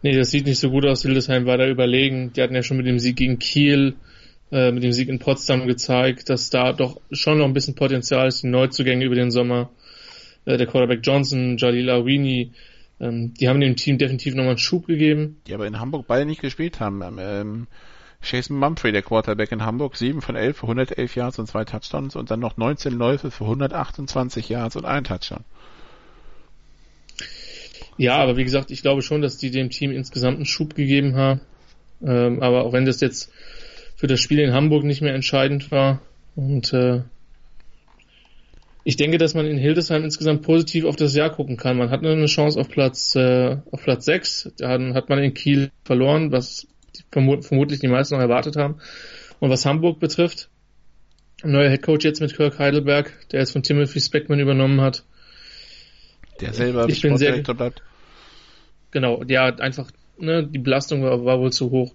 Nee, 0.00 0.16
das 0.16 0.30
sieht 0.30 0.46
nicht 0.46 0.60
so 0.60 0.70
gut 0.70 0.86
aus. 0.86 1.02
Hildesheim 1.02 1.44
war 1.44 1.58
da 1.58 1.66
überlegen. 1.66 2.32
Die 2.32 2.40
hatten 2.40 2.54
ja 2.54 2.62
schon 2.62 2.78
mit 2.78 2.86
dem 2.86 2.98
Sieg 2.98 3.16
gegen 3.16 3.38
Kiel 3.38 3.96
äh, 4.52 4.70
mit 4.70 4.82
dem 4.82 4.92
Sieg 4.92 5.08
in 5.08 5.18
Potsdam 5.18 5.66
gezeigt, 5.66 6.28
dass 6.28 6.50
da 6.50 6.72
doch 6.72 7.00
schon 7.10 7.38
noch 7.38 7.46
ein 7.46 7.54
bisschen 7.54 7.74
Potenzial 7.74 8.28
ist, 8.28 8.42
die 8.42 8.48
Neuzugänge 8.48 9.04
über 9.04 9.14
den 9.14 9.30
Sommer. 9.30 9.70
Äh, 10.44 10.58
der 10.58 10.66
Quarterback 10.66 11.00
Johnson, 11.02 11.56
Jalil 11.56 11.88
Awini, 11.90 12.52
ähm, 13.00 13.34
die 13.34 13.48
haben 13.48 13.60
dem 13.60 13.76
Team 13.76 13.98
definitiv 13.98 14.34
nochmal 14.34 14.50
einen 14.50 14.58
Schub 14.58 14.86
gegeben. 14.86 15.40
Die 15.46 15.54
aber 15.54 15.66
in 15.66 15.80
Hamburg 15.80 16.06
beide 16.06 16.26
nicht 16.26 16.42
gespielt 16.42 16.80
haben. 16.80 17.02
Ähm, 17.02 17.18
ähm 17.18 17.66
Jason 18.24 18.56
Mumphrey, 18.56 18.92
der 18.92 19.02
Quarterback 19.02 19.50
in 19.50 19.64
Hamburg, 19.64 19.96
7 19.96 20.20
von 20.20 20.36
11 20.36 20.58
für 20.58 20.66
111 20.66 21.16
Yards 21.16 21.38
und 21.40 21.48
zwei 21.48 21.64
Touchdowns 21.64 22.14
und 22.14 22.30
dann 22.30 22.38
noch 22.38 22.56
19 22.56 22.92
Läufe 22.92 23.32
für 23.32 23.42
128 23.44 24.48
Yards 24.48 24.76
und 24.76 24.84
ein 24.84 25.02
Touchdown. 25.02 25.44
Ja, 27.96 28.18
aber 28.18 28.36
wie 28.36 28.44
gesagt, 28.44 28.70
ich 28.70 28.82
glaube 28.82 29.02
schon, 29.02 29.22
dass 29.22 29.38
die 29.38 29.50
dem 29.50 29.70
Team 29.70 29.90
insgesamt 29.90 30.36
einen 30.36 30.46
Schub 30.46 30.76
gegeben 30.76 31.16
haben. 31.16 31.40
Ähm, 32.00 32.42
aber 32.42 32.64
auch 32.64 32.72
wenn 32.72 32.84
das 32.84 33.00
jetzt 33.00 33.32
für 34.02 34.08
das 34.08 34.18
Spiel 34.18 34.40
in 34.40 34.52
Hamburg 34.52 34.82
nicht 34.82 35.00
mehr 35.00 35.14
entscheidend 35.14 35.70
war. 35.70 36.02
Und 36.34 36.72
äh, 36.72 37.02
ich 38.82 38.96
denke, 38.96 39.16
dass 39.16 39.34
man 39.34 39.46
in 39.46 39.58
Hildesheim 39.58 40.02
insgesamt 40.02 40.42
positiv 40.42 40.86
auf 40.86 40.96
das 40.96 41.14
Jahr 41.14 41.30
gucken 41.30 41.56
kann. 41.56 41.76
Man 41.76 41.90
hat 41.90 42.04
eine 42.04 42.26
Chance 42.26 42.58
auf 42.58 42.68
Platz 42.68 43.14
äh, 43.14 43.58
auf 43.70 43.80
Platz 43.84 44.06
6. 44.06 44.54
Da 44.58 44.70
hat 44.92 45.08
man 45.08 45.20
in 45.20 45.34
Kiel 45.34 45.70
verloren, 45.84 46.32
was 46.32 46.66
verm 47.12 47.42
vermutlich 47.42 47.78
die 47.78 47.86
meisten 47.86 48.16
noch 48.16 48.20
erwartet 48.20 48.56
haben. 48.56 48.80
Und 49.38 49.50
was 49.50 49.66
Hamburg 49.66 50.00
betrifft, 50.00 50.48
ein 51.44 51.52
neuer 51.52 51.70
Headcoach 51.70 52.02
jetzt 52.02 52.20
mit 52.20 52.34
Kirk 52.34 52.58
Heidelberg, 52.58 53.12
der 53.30 53.38
jetzt 53.38 53.52
von 53.52 53.62
Timothy 53.62 54.00
Speckman 54.00 54.40
übernommen 54.40 54.80
hat. 54.80 55.04
Der 56.40 56.52
selber 56.52 56.88
ich 56.88 57.00
bin 57.02 57.16
sehr, 57.18 57.40
bleibt. 57.40 57.84
Genau, 58.90 59.22
ja, 59.28 59.44
einfach, 59.58 59.92
ne, 60.18 60.44
die 60.44 60.58
Belastung 60.58 61.04
war, 61.04 61.24
war 61.24 61.38
wohl 61.38 61.52
zu 61.52 61.70
hoch. 61.70 61.94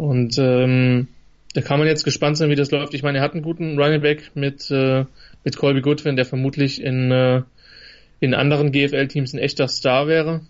Und 0.00 0.38
ähm, 0.38 1.08
da 1.52 1.60
kann 1.60 1.78
man 1.78 1.86
jetzt 1.86 2.04
gespannt 2.04 2.38
sein, 2.38 2.48
wie 2.48 2.54
das 2.54 2.70
läuft. 2.70 2.94
Ich 2.94 3.02
meine, 3.02 3.18
er 3.18 3.24
hat 3.24 3.34
einen 3.34 3.42
guten 3.42 3.78
Running 3.78 4.00
Back 4.00 4.30
mit, 4.34 4.70
äh, 4.70 5.04
mit 5.44 5.58
Colby 5.58 5.82
Goodwin, 5.82 6.16
der 6.16 6.24
vermutlich 6.24 6.80
in, 6.80 7.10
äh, 7.10 7.42
in 8.18 8.32
anderen 8.32 8.72
GFL-Teams 8.72 9.34
ein 9.34 9.38
echter 9.38 9.68
Star 9.68 10.08
wäre. 10.08 10.40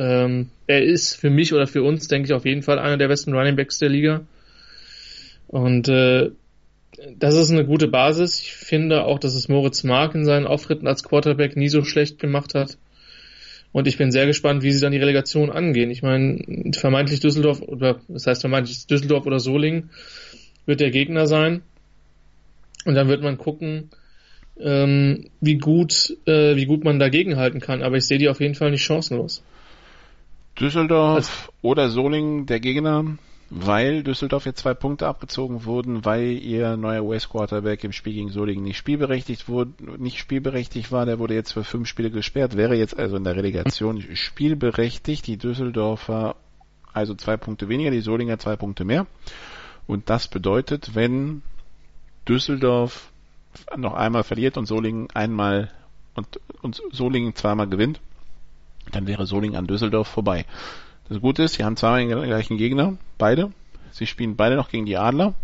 Ähm, 0.00 0.50
er 0.66 0.82
ist 0.82 1.14
für 1.14 1.30
mich 1.30 1.54
oder 1.54 1.68
für 1.68 1.84
uns, 1.84 2.08
denke 2.08 2.26
ich, 2.26 2.32
auf 2.32 2.44
jeden 2.44 2.64
Fall 2.64 2.80
einer 2.80 2.96
der 2.96 3.06
besten 3.06 3.32
Running 3.32 3.54
Backs 3.54 3.78
der 3.78 3.90
Liga. 3.90 4.26
Und 5.46 5.86
äh, 5.86 6.30
das 7.16 7.36
ist 7.36 7.52
eine 7.52 7.64
gute 7.64 7.86
Basis. 7.86 8.40
Ich 8.40 8.54
finde 8.54 9.04
auch, 9.04 9.20
dass 9.20 9.36
es 9.36 9.48
Moritz 9.48 9.84
Mark 9.84 10.16
in 10.16 10.24
seinen 10.24 10.48
Auftritten 10.48 10.88
als 10.88 11.04
Quarterback 11.04 11.54
nie 11.54 11.68
so 11.68 11.84
schlecht 11.84 12.18
gemacht 12.18 12.56
hat. 12.56 12.76
Und 13.76 13.86
ich 13.86 13.98
bin 13.98 14.10
sehr 14.10 14.24
gespannt, 14.24 14.62
wie 14.62 14.72
sie 14.72 14.80
dann 14.80 14.92
die 14.92 14.98
Relegation 14.98 15.50
angehen. 15.50 15.90
Ich 15.90 16.02
meine, 16.02 16.72
vermeintlich 16.74 17.20
Düsseldorf, 17.20 17.60
oder 17.60 18.00
das 18.08 18.26
heißt 18.26 18.40
vermeintlich 18.40 18.86
Düsseldorf 18.86 19.26
oder 19.26 19.38
Solingen 19.38 19.90
wird 20.64 20.80
der 20.80 20.90
Gegner 20.90 21.26
sein. 21.26 21.60
Und 22.86 22.94
dann 22.94 23.08
wird 23.08 23.20
man 23.20 23.36
gucken, 23.36 23.90
ähm, 24.58 25.26
wie 25.42 25.58
gut, 25.58 26.16
äh, 26.24 26.56
wie 26.56 26.64
gut 26.64 26.84
man 26.84 26.98
dagegen 26.98 27.36
halten 27.36 27.60
kann. 27.60 27.82
Aber 27.82 27.98
ich 27.98 28.06
sehe 28.06 28.16
die 28.16 28.30
auf 28.30 28.40
jeden 28.40 28.54
Fall 28.54 28.70
nicht 28.70 28.82
chancenlos. 28.82 29.42
Düsseldorf 30.58 31.14
also, 31.14 31.52
oder 31.60 31.90
Solingen 31.90 32.46
der 32.46 32.60
Gegner 32.60 33.18
weil 33.48 34.02
Düsseldorf 34.02 34.44
jetzt 34.44 34.60
zwei 34.60 34.74
Punkte 34.74 35.06
abgezogen 35.06 35.64
wurden, 35.64 36.04
weil 36.04 36.32
ihr 36.32 36.76
neuer 36.76 37.08
West 37.08 37.30
Quarterback 37.30 37.84
im 37.84 37.92
Spiel 37.92 38.14
gegen 38.14 38.30
Solingen 38.30 38.64
nicht 38.64 38.76
spielberechtigt 38.76 39.48
wurde, 39.48 39.72
nicht 39.98 40.18
spielberechtigt 40.18 40.90
war, 40.90 41.06
der 41.06 41.18
wurde 41.18 41.34
jetzt 41.34 41.52
für 41.52 41.62
fünf 41.62 41.88
Spiele 41.88 42.10
gesperrt, 42.10 42.56
wäre 42.56 42.74
jetzt 42.74 42.98
also 42.98 43.16
in 43.16 43.24
der 43.24 43.36
Relegation 43.36 44.02
spielberechtigt, 44.14 45.26
die 45.26 45.36
Düsseldorfer 45.36 46.36
also 46.92 47.14
zwei 47.14 47.36
Punkte 47.36 47.68
weniger, 47.68 47.90
die 47.90 48.00
Solinger 48.00 48.38
zwei 48.38 48.56
Punkte 48.56 48.84
mehr. 48.84 49.06
Und 49.86 50.10
das 50.10 50.28
bedeutet, 50.28 50.94
wenn 50.94 51.42
Düsseldorf 52.26 53.12
noch 53.76 53.94
einmal 53.94 54.24
verliert 54.24 54.56
und 54.56 54.66
Solingen 54.66 55.08
einmal 55.12 55.70
und, 56.14 56.40
und 56.62 56.82
Solingen 56.90 57.34
zweimal 57.34 57.68
gewinnt, 57.68 58.00
dann 58.92 59.06
wäre 59.06 59.26
Solingen 59.26 59.56
an 59.56 59.66
Düsseldorf 59.66 60.08
vorbei. 60.08 60.46
Das 61.08 61.20
Gute 61.20 61.44
ist, 61.44 61.54
sie 61.54 61.64
haben 61.64 61.76
zweimal 61.76 62.06
den 62.06 62.28
gleichen 62.28 62.56
Gegner, 62.56 62.96
beide. 63.18 63.52
Sie 63.92 64.06
spielen 64.06 64.36
beide 64.36 64.56
noch 64.56 64.70
gegen 64.70 64.86
die 64.86 64.96
Adler. 64.96 65.34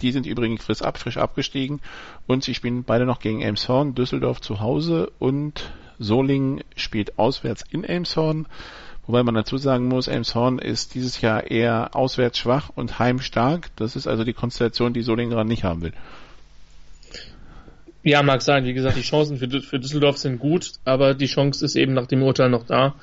Die 0.00 0.12
sind 0.12 0.24
übrigens 0.24 0.64
frisch, 0.64 0.82
ab, 0.82 0.98
frisch 0.98 1.16
abgestiegen. 1.16 1.80
Und 2.26 2.44
sie 2.44 2.54
spielen 2.54 2.84
beide 2.84 3.06
noch 3.06 3.20
gegen 3.20 3.42
Elmshorn, 3.42 3.94
Düsseldorf 3.94 4.40
zu 4.40 4.60
Hause 4.60 5.12
und 5.18 5.72
Solingen 5.98 6.62
spielt 6.76 7.18
auswärts 7.18 7.64
in 7.70 7.84
Elmshorn. 7.84 8.46
Wobei 9.06 9.22
man 9.22 9.34
dazu 9.34 9.58
sagen 9.58 9.88
muss, 9.88 10.08
Elmshorn 10.08 10.58
ist 10.58 10.94
dieses 10.94 11.20
Jahr 11.20 11.50
eher 11.50 11.94
auswärts 11.94 12.38
schwach 12.38 12.70
und 12.74 12.98
heimstark. 12.98 13.70
Das 13.76 13.96
ist 13.96 14.06
also 14.06 14.24
die 14.24 14.32
Konstellation, 14.32 14.94
die 14.94 15.02
Solingen 15.02 15.32
gerade 15.32 15.48
nicht 15.48 15.64
haben 15.64 15.82
will. 15.82 15.92
Ja, 18.02 18.22
mag 18.22 18.40
sein. 18.40 18.64
Wie 18.64 18.72
gesagt, 18.72 18.96
die 18.96 19.02
Chancen 19.02 19.36
für, 19.36 19.60
für 19.60 19.78
Düsseldorf 19.78 20.16
sind 20.16 20.38
gut, 20.38 20.72
aber 20.84 21.14
die 21.14 21.26
Chance 21.26 21.64
ist 21.64 21.76
eben 21.76 21.92
nach 21.92 22.06
dem 22.06 22.22
Urteil 22.22 22.48
noch 22.48 22.64
da. 22.64 22.94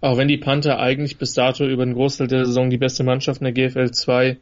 Auch 0.00 0.16
wenn 0.16 0.28
die 0.28 0.36
Panther 0.36 0.78
eigentlich 0.78 1.18
bis 1.18 1.34
dato 1.34 1.66
über 1.66 1.84
den 1.84 1.94
Großteil 1.94 2.26
der 2.26 2.46
Saison 2.46 2.70
die 2.70 2.78
beste 2.78 3.04
Mannschaft 3.04 3.40
in 3.40 3.52
der 3.52 3.68
GFL 3.68 3.90
2 3.90 4.36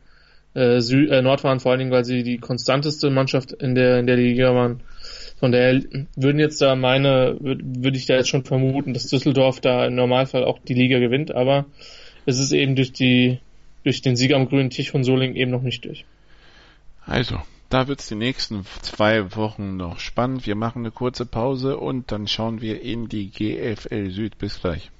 äh, 0.54 0.80
Süd, 0.80 1.10
äh, 1.10 1.22
Nord 1.22 1.44
waren, 1.44 1.60
vor 1.60 1.70
allen 1.70 1.78
Dingen, 1.78 1.90
weil 1.90 2.04
sie 2.04 2.22
die 2.22 2.38
konstanteste 2.38 3.10
Mannschaft 3.10 3.52
in 3.52 3.74
der, 3.74 3.98
in 3.98 4.06
der 4.06 4.16
Liga 4.16 4.54
waren. 4.54 4.80
Von 5.38 5.52
daher 5.52 5.80
würden 6.14 6.38
jetzt 6.38 6.60
da 6.60 6.76
meine, 6.76 7.36
würde 7.40 7.64
würd 7.64 7.96
ich 7.96 8.06
da 8.06 8.14
jetzt 8.14 8.28
schon 8.28 8.44
vermuten, 8.44 8.94
dass 8.94 9.08
Düsseldorf 9.08 9.60
da 9.60 9.86
im 9.86 9.94
Normalfall 9.94 10.44
auch 10.44 10.58
die 10.60 10.74
Liga 10.74 10.98
gewinnt, 10.98 11.34
aber 11.34 11.66
es 12.26 12.38
ist 12.38 12.52
eben 12.52 12.76
durch 12.76 12.92
die, 12.92 13.38
durch 13.82 14.02
den 14.02 14.14
Sieg 14.14 14.34
am 14.34 14.48
grünen 14.48 14.70
Tisch 14.70 14.90
von 14.90 15.02
Solingen 15.02 15.36
eben 15.36 15.50
noch 15.50 15.62
nicht 15.62 15.84
durch. 15.84 16.04
Also, 17.04 17.40
da 17.70 17.88
wird's 17.88 18.06
die 18.06 18.14
nächsten 18.14 18.64
zwei 18.82 19.34
Wochen 19.34 19.76
noch 19.76 19.98
spannend. 19.98 20.46
Wir 20.46 20.54
machen 20.54 20.82
eine 20.82 20.92
kurze 20.92 21.26
Pause 21.26 21.78
und 21.78 22.12
dann 22.12 22.28
schauen 22.28 22.60
wir 22.60 22.80
in 22.82 23.08
die 23.08 23.30
GFL 23.30 24.10
Süd. 24.10 24.38
Bis 24.38 24.60
gleich. 24.60 24.90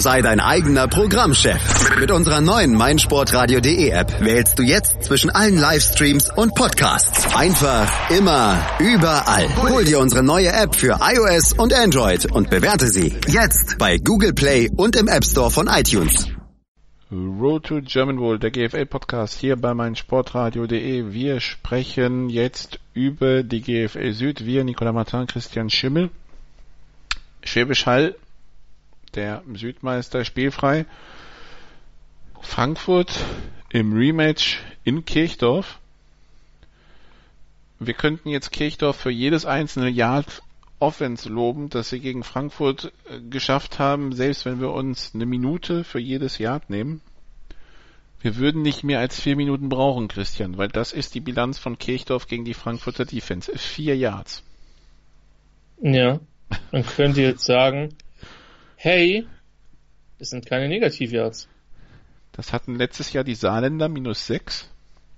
Sei 0.00 0.22
dein 0.22 0.40
eigener 0.40 0.88
Programmchef. 0.88 1.98
Mit 2.00 2.10
unserer 2.10 2.40
neuen 2.40 2.72
meinsportradio.de 2.72 3.90
App 3.90 4.24
wählst 4.24 4.58
du 4.58 4.62
jetzt 4.62 5.04
zwischen 5.04 5.28
allen 5.28 5.58
Livestreams 5.58 6.30
und 6.34 6.54
Podcasts. 6.54 7.36
Einfach, 7.36 8.08
immer, 8.08 8.66
überall. 8.78 9.54
Hol 9.58 9.84
dir 9.84 9.98
unsere 9.98 10.22
neue 10.22 10.48
App 10.48 10.74
für 10.74 11.00
iOS 11.02 11.52
und 11.52 11.74
Android 11.74 12.32
und 12.32 12.48
bewerte 12.48 12.86
sie 12.86 13.14
jetzt 13.28 13.76
bei 13.76 13.98
Google 13.98 14.32
Play 14.32 14.70
und 14.74 14.96
im 14.96 15.06
App 15.06 15.22
Store 15.22 15.50
von 15.50 15.66
iTunes. 15.66 16.28
Road 17.12 17.64
to 17.64 17.82
German 17.82 18.18
World, 18.20 18.42
der 18.42 18.52
GFL 18.52 18.86
Podcast 18.86 19.38
hier 19.38 19.56
bei 19.56 19.74
meinsportradio.de. 19.74 21.12
Wir 21.12 21.40
sprechen 21.40 22.30
jetzt 22.30 22.80
über 22.94 23.42
die 23.42 23.60
GFL 23.60 24.12
Süd. 24.12 24.46
Wir, 24.46 24.64
Nicola 24.64 24.92
Martin, 24.92 25.26
Christian 25.26 25.68
Schimmel. 25.68 26.08
Schwäbisch 27.44 27.84
Hall 27.84 28.14
der 29.14 29.42
Südmeister 29.54 30.24
spielfrei. 30.24 30.86
Frankfurt 32.40 33.24
im 33.70 33.92
Rematch 33.92 34.60
in 34.84 35.04
Kirchdorf. 35.04 35.78
Wir 37.78 37.94
könnten 37.94 38.28
jetzt 38.28 38.50
Kirchdorf 38.50 38.96
für 38.96 39.10
jedes 39.10 39.46
einzelne 39.46 39.88
Yard 39.88 40.42
Offense 40.80 41.28
loben, 41.28 41.68
dass 41.68 41.90
sie 41.90 42.00
gegen 42.00 42.24
Frankfurt 42.24 42.92
äh, 43.08 43.20
geschafft 43.20 43.78
haben, 43.78 44.12
selbst 44.12 44.46
wenn 44.46 44.60
wir 44.60 44.70
uns 44.70 45.12
eine 45.14 45.26
Minute 45.26 45.84
für 45.84 46.00
jedes 46.00 46.38
Yard 46.38 46.70
nehmen. 46.70 47.02
Wir 48.22 48.36
würden 48.36 48.62
nicht 48.62 48.82
mehr 48.82 48.98
als 48.98 49.18
vier 49.18 49.36
Minuten 49.36 49.68
brauchen, 49.68 50.08
Christian, 50.08 50.58
weil 50.58 50.68
das 50.68 50.92
ist 50.92 51.14
die 51.14 51.20
Bilanz 51.20 51.58
von 51.58 51.78
Kirchdorf 51.78 52.26
gegen 52.26 52.44
die 52.44 52.54
Frankfurter 52.54 53.04
Defense. 53.04 53.56
Vier 53.56 53.96
Yards. 53.96 54.42
Ja, 55.82 56.20
man 56.72 56.84
könnte 56.84 57.22
jetzt 57.22 57.44
sagen, 57.44 57.94
hey, 58.82 59.26
das 60.18 60.30
sind 60.30 60.46
keine 60.46 60.66
Negativ-Yards. 60.66 61.48
Das 62.32 62.54
hatten 62.54 62.76
letztes 62.76 63.12
Jahr 63.12 63.24
die 63.24 63.34
Saarländer 63.34 63.90
minus 63.90 64.26
sechs 64.26 64.70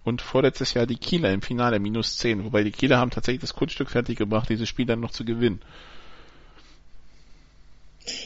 und 0.02 0.21
vorletztes 0.21 0.75
Jahr 0.75 0.87
die 0.87 0.97
Kieler 0.97 1.33
im 1.33 1.42
Finale 1.42 1.78
minus 1.78 2.19
zehn, 2.19 2.45
wobei 2.45 2.64
die 2.64 2.73
Kieler 2.73 2.99
haben 2.99 3.11
tatsächlich 3.11 3.42
das 3.42 3.54
Kunststück 3.54 3.90
fertig 3.90 4.19
gebracht, 4.19 4.49
dieses 4.49 4.69
Spiel 4.69 4.87
dann 4.87 4.99
noch 4.99 5.12
zu 5.12 5.25
gewinnen. 5.25 5.61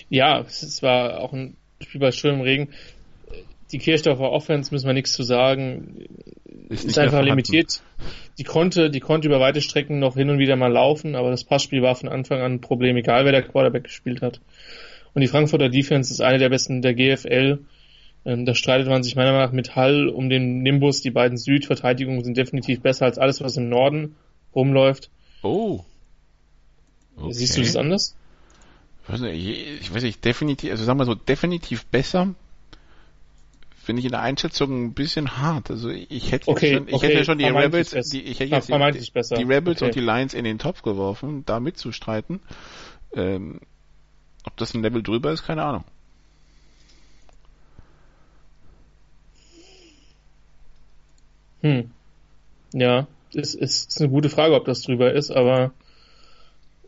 Ja, 0.09 0.41
es 0.41 0.83
war 0.83 1.21
auch 1.21 1.35
ein 1.35 1.59
Spiel 1.83 2.01
bei 2.01 2.13
schönem 2.13 2.41
Regen 2.41 2.73
die 3.73 3.79
Kirchdorfer 3.79 4.31
Offense 4.31 4.73
müssen 4.73 4.87
wir 4.87 4.95
nichts 4.95 5.13
zu 5.13 5.23
sagen. 5.23 6.07
Ist, 6.69 6.85
ist 6.85 6.99
einfach 6.99 7.23
limitiert. 7.23 7.83
Die 8.39 8.45
konnte, 8.45 8.91
die 8.91 9.01
konnte 9.01 9.29
über 9.29 9.41
weite 9.41 9.61
Strecken 9.61 9.99
noch 9.99 10.15
hin 10.15 10.31
und 10.31 10.39
wieder 10.39 10.57
mal 10.57 10.73
laufen, 10.73 11.15
aber 11.15 11.31
das 11.31 11.45
Passspiel 11.45 11.83
war 11.83 11.95
von 11.95 12.09
Anfang 12.09 12.41
an 12.41 12.55
ein 12.55 12.61
Problem, 12.61 12.97
egal 12.97 13.25
wer 13.25 13.33
der 13.33 13.43
Quarterback 13.43 13.85
gespielt 13.85 14.23
hat. 14.23 14.41
Und 15.17 15.23
die 15.23 15.29
Frankfurter 15.29 15.71
Defense 15.71 16.13
ist 16.13 16.21
eine 16.21 16.37
der 16.37 16.51
besten 16.51 16.83
der 16.83 16.93
GFL. 16.93 17.61
Ähm, 18.27 18.45
da 18.45 18.55
streitet 18.55 18.87
man 18.87 19.03
sich 19.03 19.17
meiner 19.17 19.33
Meinung 19.33 19.47
nach 19.47 19.53
mit 19.53 19.75
Hall 19.75 20.09
um 20.09 20.29
den 20.29 20.59
Nimbus. 20.63 21.01
Die 21.01 21.11
beiden 21.11 21.39
Südverteidigungen 21.39 22.23
sind 22.23 22.37
definitiv 22.37 22.83
besser 22.83 23.07
als 23.07 23.17
alles, 23.17 23.41
was 23.41 23.57
im 23.57 23.71
Norden 23.71 24.15
rumläuft. 24.55 25.09
Oh. 25.41 25.81
Okay. 27.17 27.33
Siehst 27.33 27.57
du 27.57 27.63
das 27.63 27.77
anders? 27.77 28.15
Ich 29.09 29.95
weiß 29.95 30.03
nicht, 30.03 30.23
definitiv, 30.23 30.71
also 30.71 30.85
sagen 30.85 30.99
wir 30.99 31.07
so, 31.07 31.15
definitiv 31.15 31.87
besser 31.87 32.35
finde 33.83 34.01
ich 34.01 34.05
in 34.05 34.13
der 34.13 34.21
Einschätzung 34.21 34.85
ein 34.85 34.93
bisschen 34.93 35.39
hart. 35.39 35.71
Also 35.71 35.89
ich 35.89 36.31
hätte 36.31 36.49
okay, 36.49 36.75
schon, 36.75 36.89
ich 36.89 36.95
okay, 36.95 37.07
hätte 37.07 37.25
schon 37.25 37.39
die 37.39 37.47
Rebels, 37.47 37.93
die, 38.11 38.21
ich 38.21 38.39
hätte 38.41 38.55
jetzt 38.55 38.69
die, 38.69 39.35
die, 39.37 39.43
Rebels 39.45 39.79
okay. 39.81 39.87
und 39.87 39.95
die 39.95 40.01
Lions 40.01 40.35
in 40.35 40.45
den 40.45 40.59
Topf 40.59 40.83
geworfen, 40.83 41.45
da 41.47 41.59
mitzustreiten. 41.59 42.41
Ähm, 43.15 43.61
ob 44.47 44.57
das 44.57 44.75
ein 44.75 44.83
Level 44.83 45.03
drüber 45.03 45.33
ist, 45.33 45.45
keine 45.45 45.65
Ahnung. 45.65 45.85
Hm. 51.63 51.91
Ja, 52.73 53.07
ist, 53.33 53.55
ist, 53.55 53.89
ist 53.89 54.01
eine 54.01 54.11
gute 54.11 54.29
Frage, 54.29 54.55
ob 54.55 54.65
das 54.65 54.83
drüber 54.83 55.13
ist, 55.13 55.31
aber 55.31 55.73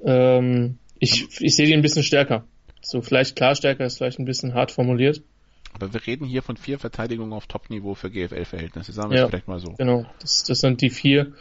ähm, 0.05 0.79
ich, 0.99 1.27
ich 1.41 1.57
sehe 1.57 1.67
die 1.67 1.75
ein 1.75 1.83
bisschen 1.83 2.03
stärker. 2.03 2.45
So 2.81 3.03
vielleicht 3.03 3.37
klar 3.37 3.55
stärker 3.55 3.85
ist 3.85 3.99
vielleicht 3.99 4.19
ein 4.19 4.25
bisschen 4.25 4.55
hart 4.55 4.71
formuliert. 4.71 5.23
Aber 5.75 5.93
wir 5.93 6.07
reden 6.07 6.27
hier 6.27 6.43
von 6.43 6.57
vier 6.57 6.79
Verteidigungen 6.79 7.33
auf 7.33 7.47
Top-Niveau 7.47 7.95
für 7.95 8.11
GFL-Verhältnisse. 8.11 8.93
Sagen 8.93 9.11
wir 9.11 9.19
ja, 9.19 9.25
es 9.25 9.31
vielleicht 9.31 9.49
mal 9.49 9.61
so. 9.61 9.75
Genau, 9.79 10.07
das, 10.21 10.45
das 10.45 10.59
sind 10.59 10.81
die 10.81 10.91
vier. 10.91 11.35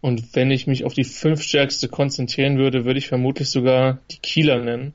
Und 0.00 0.34
wenn 0.34 0.50
ich 0.50 0.66
mich 0.66 0.84
auf 0.84 0.92
die 0.92 1.04
fünf 1.04 1.42
stärkste 1.42 1.88
konzentrieren 1.88 2.58
würde, 2.58 2.84
würde 2.84 2.98
ich 2.98 3.08
vermutlich 3.08 3.50
sogar 3.50 4.00
die 4.10 4.18
Kieler 4.18 4.58
nennen. 4.58 4.92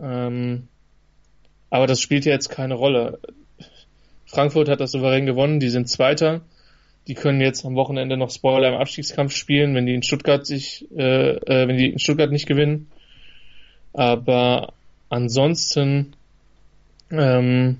Ähm, 0.00 0.68
aber 1.70 1.86
das 1.86 2.00
spielt 2.00 2.24
ja 2.24 2.32
jetzt 2.32 2.48
keine 2.48 2.74
Rolle. 2.74 3.18
Frankfurt 4.26 4.68
hat 4.68 4.80
das 4.80 4.92
souverän 4.92 5.26
gewonnen, 5.26 5.60
die 5.60 5.68
sind 5.68 5.88
Zweiter. 5.88 6.42
Die 7.06 7.14
können 7.14 7.40
jetzt 7.40 7.64
am 7.64 7.76
Wochenende 7.76 8.16
noch 8.16 8.30
Spoiler 8.30 8.68
im 8.68 8.74
Abstiegskampf 8.74 9.34
spielen, 9.34 9.74
wenn 9.74 9.86
die 9.86 9.94
in 9.94 10.02
Stuttgart 10.02 10.44
sich, 10.44 10.86
äh, 10.96 11.36
äh, 11.36 11.68
wenn 11.68 11.76
die 11.76 11.90
in 11.90 11.98
Stuttgart 11.98 12.32
nicht 12.32 12.46
gewinnen. 12.46 12.88
Aber 13.92 14.72
ansonsten 15.08 16.14
ähm, 17.10 17.78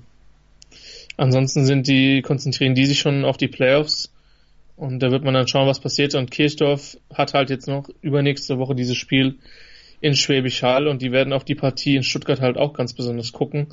ansonsten 1.17 1.65
sind 1.65 1.87
die, 1.87 2.21
konzentrieren 2.21 2.75
die 2.75 2.85
sich 2.85 2.99
schon 2.99 3.25
auf 3.25 3.37
die 3.37 3.47
Playoffs. 3.47 4.11
Und 4.75 4.99
da 4.99 5.11
wird 5.11 5.23
man 5.23 5.33
dann 5.33 5.47
schauen, 5.47 5.67
was 5.67 5.79
passiert. 5.79 6.13
Und 6.15 6.31
Kirchdorf 6.31 6.97
hat 7.13 7.33
halt 7.33 7.49
jetzt 7.49 7.67
noch 7.67 7.89
übernächste 8.01 8.59
Woche 8.59 8.75
dieses 8.75 8.95
Spiel 8.95 9.35
in 9.99 10.15
Schwäbisch 10.15 10.61
Hall 10.63 10.87
und 10.87 11.01
die 11.01 11.11
werden 11.11 11.33
auf 11.33 11.43
die 11.43 11.55
Partie 11.55 11.95
in 11.95 12.03
Stuttgart 12.03 12.41
halt 12.41 12.57
auch 12.57 12.73
ganz 12.73 12.93
besonders 12.93 13.31
gucken, 13.31 13.67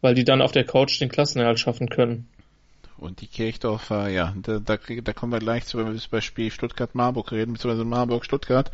weil 0.00 0.14
die 0.14 0.24
dann 0.24 0.42
auf 0.42 0.52
der 0.52 0.64
Couch 0.64 1.00
den 1.00 1.08
Klassenerhalt 1.08 1.58
schaffen 1.58 1.88
können. 1.88 2.28
Und 2.96 3.22
die 3.22 3.26
Kirchdorfer, 3.26 4.08
ja, 4.08 4.34
da, 4.42 4.58
da, 4.58 4.76
da 4.76 5.12
kommen 5.12 5.32
wir 5.32 5.38
gleich 5.38 5.64
zu, 5.64 5.78
wenn 5.78 5.86
wir 5.86 5.92
über 5.92 6.18
das 6.18 6.24
Spiel 6.24 6.50
Stuttgart-Marburg 6.50 7.32
reden, 7.32 7.54
beziehungsweise 7.54 7.84
Marburg-Stuttgart. 7.84 8.70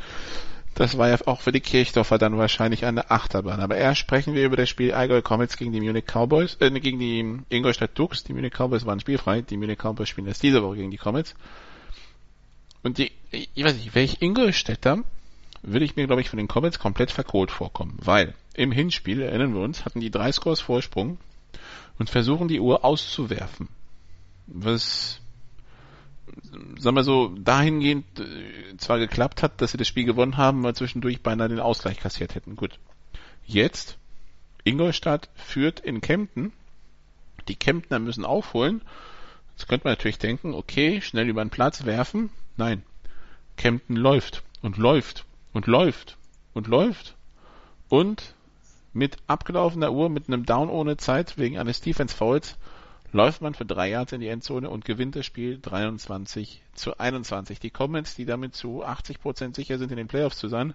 Das 0.74 0.98
war 0.98 1.08
ja 1.08 1.16
auch 1.26 1.40
für 1.40 1.52
die 1.52 1.60
Kirchdorfer 1.60 2.18
dann 2.18 2.36
wahrscheinlich 2.36 2.84
eine 2.84 3.10
Achterbahn. 3.10 3.60
Aber 3.60 3.76
erst 3.76 4.00
sprechen 4.00 4.34
wir 4.34 4.44
über 4.44 4.56
das 4.56 4.68
Spiel 4.68 4.92
Allgäu 4.92 5.22
Comets 5.22 5.56
gegen 5.56 5.72
die 5.72 5.80
Munich 5.80 6.04
Cowboys, 6.06 6.56
äh, 6.60 6.70
gegen 6.72 6.98
die 6.98 7.38
Ingolstadt 7.48 7.98
Dukes. 7.98 8.24
Die 8.24 8.34
Munich 8.34 8.52
Cowboys 8.52 8.84
waren 8.84 9.00
spielfrei. 9.00 9.42
Die 9.42 9.56
Munich 9.56 9.78
Cowboys 9.78 10.08
spielen 10.08 10.26
erst 10.26 10.42
diese 10.42 10.62
Woche 10.62 10.76
gegen 10.76 10.90
die 10.90 10.98
Comets. 10.98 11.34
Und 12.82 12.98
die, 12.98 13.12
ich 13.30 13.64
weiß 13.64 13.74
nicht, 13.76 13.94
welch 13.94 14.20
Ingolstädter 14.20 15.04
würde 15.66 15.84
ich 15.84 15.96
mir, 15.96 16.06
glaube 16.06 16.22
ich, 16.22 16.30
von 16.30 16.38
den 16.38 16.48
Comets 16.48 16.78
komplett 16.78 17.10
verkohlt 17.10 17.50
vorkommen. 17.50 17.98
Weil 18.02 18.34
im 18.54 18.72
Hinspiel, 18.72 19.20
erinnern 19.20 19.54
wir 19.54 19.60
uns, 19.60 19.84
hatten 19.84 20.00
die 20.00 20.10
drei 20.10 20.32
Scores 20.32 20.60
Vorsprung 20.60 21.18
und 21.98 22.08
versuchen 22.08 22.48
die 22.48 22.60
Uhr 22.60 22.84
auszuwerfen. 22.84 23.68
Was 24.46 25.20
sagen 26.78 26.96
wir 26.96 27.04
so, 27.04 27.28
dahingehend 27.28 28.04
äh, 28.20 28.76
zwar 28.76 28.98
geklappt 28.98 29.42
hat, 29.42 29.60
dass 29.60 29.72
sie 29.72 29.78
das 29.78 29.88
Spiel 29.88 30.04
gewonnen 30.04 30.36
haben, 30.36 30.60
aber 30.60 30.74
zwischendurch 30.74 31.22
beinahe 31.22 31.48
den 31.48 31.60
Ausgleich 31.60 31.98
kassiert 31.98 32.34
hätten. 32.34 32.56
Gut. 32.56 32.78
Jetzt, 33.44 33.96
Ingolstadt 34.64 35.28
führt 35.34 35.80
in 35.80 36.00
Kempten. 36.00 36.52
Die 37.48 37.54
Kemptner 37.54 37.98
müssen 37.98 38.24
aufholen. 38.24 38.82
Jetzt 39.56 39.68
könnte 39.68 39.84
man 39.84 39.92
natürlich 39.92 40.18
denken, 40.18 40.54
okay, 40.54 41.00
schnell 41.00 41.28
über 41.28 41.44
den 41.44 41.50
Platz 41.50 41.84
werfen. 41.84 42.30
Nein. 42.56 42.82
Kempten 43.56 43.96
läuft 43.96 44.42
und 44.62 44.76
läuft 44.76 45.24
und 45.56 45.66
läuft 45.66 46.18
und 46.52 46.66
läuft 46.66 47.16
und 47.88 48.34
mit 48.92 49.16
abgelaufener 49.26 49.90
Uhr, 49.90 50.10
mit 50.10 50.28
einem 50.28 50.44
Down 50.44 50.68
ohne 50.68 50.98
Zeit 50.98 51.38
wegen 51.38 51.58
eines 51.58 51.80
Defense 51.80 52.14
Fouls 52.14 52.58
läuft 53.10 53.40
man 53.40 53.54
für 53.54 53.64
drei 53.64 53.88
Yards 53.88 54.12
in 54.12 54.20
die 54.20 54.28
Endzone 54.28 54.68
und 54.68 54.84
gewinnt 54.84 55.16
das 55.16 55.24
Spiel 55.24 55.58
23 55.58 56.62
zu 56.74 56.98
21. 56.98 57.58
Die 57.58 57.70
Comments, 57.70 58.14
die 58.14 58.26
damit 58.26 58.54
zu 58.54 58.84
80 58.84 59.18
Prozent 59.18 59.56
sicher 59.56 59.78
sind, 59.78 59.90
in 59.90 59.96
den 59.96 60.08
Playoffs 60.08 60.36
zu 60.36 60.48
sein, 60.48 60.74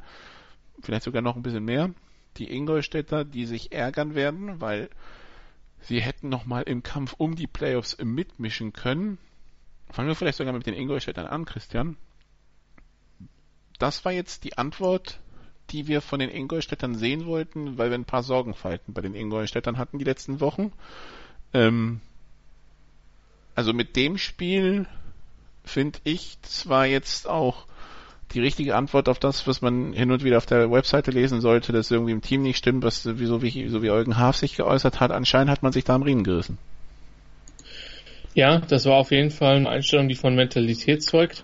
vielleicht 0.82 1.04
sogar 1.04 1.22
noch 1.22 1.36
ein 1.36 1.44
bisschen 1.44 1.64
mehr. 1.64 1.92
Die 2.38 2.52
Ingolstädter, 2.52 3.24
die 3.24 3.46
sich 3.46 3.72
ärgern 3.72 4.16
werden, 4.16 4.62
weil 4.62 4.90
sie 5.82 6.02
hätten 6.02 6.30
nochmal 6.30 6.64
im 6.64 6.82
Kampf 6.82 7.14
um 7.20 7.36
die 7.36 7.46
Playoffs 7.46 8.00
mitmischen 8.04 8.74
können. 8.74 9.20
Fangen 9.92 10.08
wir 10.08 10.16
vielleicht 10.16 10.40
sogar 10.40 10.54
mit 10.54 10.66
den 10.66 10.74
Ingolstädtern 10.74 11.28
an, 11.28 11.46
Christian. 11.46 11.98
Das 13.82 14.06
war 14.06 14.12
jetzt 14.12 14.44
die 14.44 14.60
Antwort, 14.60 15.18
die 15.72 15.88
wir 15.88 16.02
von 16.02 16.20
den 16.20 16.30
Ingolstädtern 16.30 16.94
sehen 16.94 17.26
wollten, 17.26 17.80
weil 17.80 17.90
wir 17.90 17.98
ein 17.98 18.06
paar 18.06 18.22
Sorgenfalten 18.22 18.94
bei 18.94 19.02
den 19.02 19.16
Ingolstädtern 19.16 19.80
hatten 19.80 19.98
die 19.98 20.06
letzten 20.06 20.40
Wochen. 20.40 20.72
Ähm, 21.52 22.00
also 23.56 23.74
mit 23.74 23.96
dem 23.96 24.20
Spiel 24.20 24.86
finde 25.64 25.98
ich 26.04 26.38
zwar 26.44 26.86
jetzt 26.86 27.28
auch 27.28 27.66
die 28.34 28.40
richtige 28.40 28.76
Antwort 28.76 29.10
auf 29.10 29.18
das, 29.18 29.48
was 29.48 29.64
man 29.64 29.94
hin 29.94 30.12
und 30.12 30.24
wieder 30.24 30.38
auf 30.38 30.46
der 30.46 30.72
Webseite 30.72 31.10
lesen 31.10 31.42
sollte, 31.42 31.72
dass 31.72 31.90
irgendwie 31.90 32.14
im 32.14 32.22
Team 32.22 32.44
nicht 32.44 32.58
stimmt, 32.58 32.84
was 32.84 33.18
wie, 33.18 33.26
so, 33.26 33.42
wie, 33.42 33.68
so 33.68 33.82
wie 33.82 33.90
Eugen 33.90 34.18
Haaf 34.18 34.38
sich 34.38 34.56
geäußert 34.56 35.00
hat. 35.00 35.10
Anscheinend 35.10 35.50
hat 35.50 35.64
man 35.64 35.72
sich 35.72 35.86
da 35.86 35.96
am 35.96 36.04
Riemen 36.04 36.24
gerissen. 36.24 36.60
Ja, 38.36 38.60
das 38.60 38.86
war 38.86 38.98
auf 38.98 39.10
jeden 39.10 39.32
Fall 39.32 39.56
eine 39.56 39.70
Einstellung, 39.70 40.08
die 40.08 40.16
von 40.16 40.36
Mentalität 40.36 41.02
zeugt. 41.02 41.44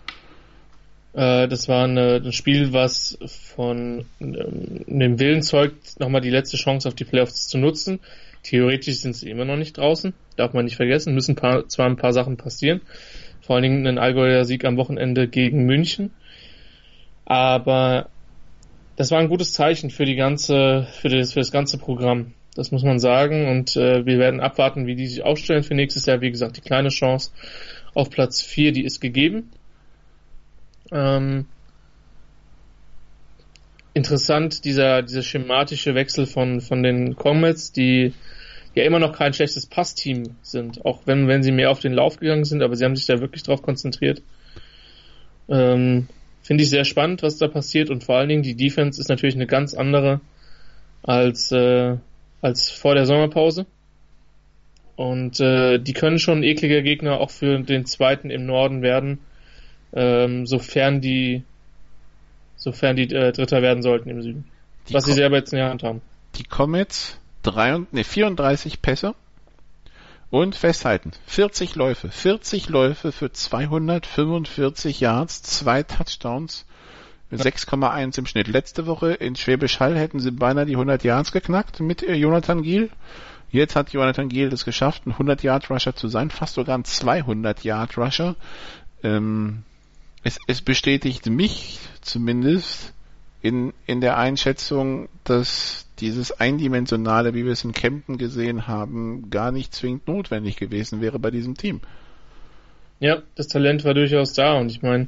Äh, 1.14 1.48
das 1.48 1.68
war 1.68 1.86
eine, 1.86 2.22
ein 2.24 2.32
Spiel, 2.32 2.74
was 2.74 3.18
von 3.26 4.06
ähm, 4.20 4.86
dem 4.88 5.20
Willen 5.20 5.42
zeugt, 5.42 6.00
nochmal 6.00 6.22
die 6.22 6.30
letzte 6.30 6.58
Chance 6.58 6.88
auf 6.88 6.96
die 6.96 7.06
Playoffs 7.06 7.48
zu 7.48 7.58
nutzen. 7.58 8.00
Theoretisch 8.44 9.00
sind 9.00 9.16
sie 9.16 9.30
immer 9.30 9.46
noch 9.46 9.58
nicht 9.58 9.78
draußen, 9.78 10.14
darf 10.36 10.54
man 10.54 10.66
nicht 10.66 10.76
vergessen, 10.76 11.14
müssen 11.14 11.36
paar, 11.36 11.68
zwar 11.68 11.88
ein 11.88 11.98
paar 11.98 12.14
Sachen 12.14 12.38
passieren, 12.38 12.82
vor 13.42 13.56
allen 13.56 13.64
Dingen 13.64 13.88
ein 13.88 13.98
Allgäuer 13.98 14.46
Sieg 14.46 14.64
am 14.64 14.78
Wochenende 14.78 15.28
gegen 15.28 15.66
München, 15.66 16.12
aber 17.26 18.10
das 18.96 19.12
war 19.12 19.20
ein 19.20 19.30
gutes 19.30 19.54
Zeichen 19.54 19.90
für 19.90 20.06
die 20.06 20.16
ganze, 20.16 20.88
für 20.94 21.10
das, 21.10 21.34
für 21.34 21.40
das 21.40 21.52
ganze 21.52 21.78
Programm. 21.78 22.34
Das 22.56 22.72
muss 22.72 22.84
man 22.84 22.98
sagen 22.98 23.48
und 23.48 23.76
äh, 23.76 24.06
wir 24.06 24.18
werden 24.18 24.40
abwarten, 24.40 24.88
wie 24.88 24.96
die 24.96 25.06
sich 25.06 25.24
aufstellen 25.24 25.62
für 25.62 25.76
nächstes 25.76 26.08
Jahr. 26.08 26.22
Wie 26.22 26.32
gesagt, 26.32 26.58
die 26.58 26.62
kleine 26.62 26.90
Chance 26.90 27.32
auf 27.94 28.10
Platz 28.10 28.42
4, 28.42 28.72
die 28.72 28.84
ist 28.84 29.00
gegeben. 29.00 29.52
Ähm, 30.92 31.46
interessant, 33.94 34.64
dieser, 34.64 35.02
dieser 35.02 35.24
schematische 35.24 35.96
Wechsel 35.96 36.26
von, 36.26 36.62
von 36.62 36.84
den 36.84 37.16
Comets, 37.16 37.72
die 37.72 38.14
ja 38.76 38.84
immer 38.84 39.00
noch 39.00 39.12
kein 39.12 39.34
schlechtes 39.34 39.66
Passteam 39.66 40.36
sind, 40.44 40.86
auch 40.86 41.02
wenn, 41.06 41.28
wenn 41.28 41.44
sie 41.44 41.52
mehr 41.52 41.72
auf 41.72 41.80
den 41.80 41.94
Lauf 41.94 42.18
gegangen 42.18 42.46
sind, 42.46 42.62
aber 42.62 42.76
sie 42.76 42.86
haben 42.86 42.96
sich 42.96 43.08
da 43.08 43.20
wirklich 43.20 43.44
drauf 43.44 43.62
konzentriert. 43.62 44.22
Ähm, 45.50 46.08
Finde 46.44 46.64
ich 46.64 46.70
sehr 46.70 46.86
spannend, 46.86 47.24
was 47.24 47.38
da 47.38 47.48
passiert 47.48 47.90
und 47.90 48.04
vor 48.04 48.18
allen 48.18 48.30
Dingen 48.30 48.44
die 48.44 48.56
Defense 48.56 49.02
ist 49.02 49.10
natürlich 49.10 49.36
eine 49.36 49.48
ganz 49.48 49.74
andere 49.74 50.22
als, 51.04 51.52
äh, 51.52 51.98
als 52.42 52.70
vor 52.70 52.96
der 52.96 53.06
Sommerpause. 53.06 53.66
Und 54.96 55.40
äh, 55.40 55.78
die 55.80 55.94
können 55.94 56.20
schon 56.20 56.44
ekliger 56.44 56.82
Gegner 56.82 57.20
auch 57.20 57.32
für 57.32 57.60
den 57.60 57.86
zweiten 57.86 58.30
im 58.30 58.46
Norden 58.46 58.82
werden, 58.82 59.20
ähm, 59.94 60.46
sofern 60.46 61.02
die 61.02 61.44
sofern 62.56 62.96
die 62.96 63.14
äh, 63.14 63.32
Dritter 63.32 63.62
werden 63.62 63.84
sollten 63.84 64.10
im 64.10 64.22
Süden. 64.22 64.46
Die 64.90 64.94
was 64.94 65.06
sie 65.06 65.14
selber 65.14 65.38
jetzt 65.38 65.54
in 65.54 65.60
der 65.60 65.70
Hand 65.70 65.84
haben. 65.84 66.02
Die 66.36 66.44
Comets 66.44 67.20
3, 67.44 67.82
nee, 67.92 68.04
34 68.04 68.82
Pässe 68.82 69.16
und 70.30 70.56
festhalten, 70.56 71.12
40 71.28 71.76
Läufe, 71.76 72.10
40 72.10 72.70
Läufe 72.70 73.12
für 73.12 73.32
245 73.32 75.00
Yards, 75.00 75.44
zwei 75.44 75.84
Touchdowns, 75.84 76.66
6,1 77.32 78.18
im 78.18 78.26
Schnitt. 78.26 78.48
Letzte 78.48 78.86
Woche 78.86 79.14
in 79.14 79.36
Schwäbisch 79.36 79.80
Hall 79.80 79.98
hätten 79.98 80.20
sie 80.20 80.32
beinahe 80.32 80.66
die 80.66 80.76
100 80.76 81.04
Yards 81.04 81.32
geknackt 81.32 81.80
mit 81.80 82.04
äh, 82.04 82.14
Jonathan 82.14 82.62
Giel. 82.62 82.90
Jetzt 83.50 83.76
hat 83.76 83.94
Jonathan 83.94 84.28
Giel 84.28 84.52
es 84.52 84.66
geschafft, 84.66 85.06
ein 85.06 85.12
100 85.12 85.44
Yard 85.44 85.70
Rusher 85.70 85.96
zu 85.96 86.10
sein, 86.10 86.30
fast 86.30 86.56
sogar 86.56 86.78
ein 86.78 86.84
200 86.84 87.64
Yard 87.64 87.98
Rusher. 87.98 88.36
Ähm, 89.04 89.64
es, 90.28 90.40
es 90.46 90.62
bestätigt 90.62 91.26
mich 91.28 91.80
zumindest 92.02 92.94
in, 93.42 93.74
in 93.86 94.02
der 94.02 94.18
Einschätzung, 94.18 95.08
dass 95.24 95.88
dieses 96.00 96.34
Eindimensionale, 96.34 97.34
wie 97.34 97.46
wir 97.46 97.54
es 97.54 97.64
in 97.64 97.72
Kempten 97.72 98.18
gesehen 98.18 98.68
haben, 98.68 99.30
gar 99.30 99.52
nicht 99.54 99.74
zwingend 99.74 100.08
notwendig 100.08 100.58
gewesen 100.58 101.00
wäre 101.00 101.18
bei 101.18 101.32
diesem 101.32 101.56
Team. 101.56 101.80
Ja, 103.00 103.24
das 103.36 103.48
Talent 103.48 103.86
war 103.86 103.94
durchaus 103.94 104.34
da 104.34 104.58
und 104.60 104.70
ich 104.70 104.82
meine, 104.82 105.08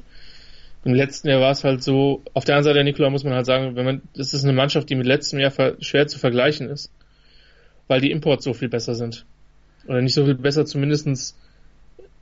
im 0.86 0.94
letzten 0.94 1.28
Jahr 1.28 1.42
war 1.42 1.52
es 1.52 1.66
halt 1.66 1.84
so, 1.84 2.24
auf 2.34 2.46
der 2.46 2.56
anderen 2.56 2.76
Seite, 2.76 2.84
Nikola, 2.86 3.10
muss 3.10 3.26
man 3.26 3.34
halt 3.34 3.46
sagen, 3.46 3.76
wenn 3.76 3.86
man, 3.86 4.02
das 4.16 4.34
ist 4.34 4.46
eine 4.46 4.54
Mannschaft, 4.54 4.90
die 4.90 4.96
mit 4.96 5.06
letztem 5.06 5.40
Jahr 5.40 5.52
schwer 5.82 6.08
zu 6.08 6.18
vergleichen 6.18 6.70
ist, 6.70 6.92
weil 7.90 8.00
die 8.00 8.12
Imports 8.12 8.46
so 8.46 8.54
viel 8.54 8.70
besser 8.70 8.96
sind. 8.96 9.26
Oder 9.86 10.02
nicht 10.02 10.14
so 10.14 10.24
viel 10.24 10.36
besser, 10.36 10.66
zumindestens 10.66 11.36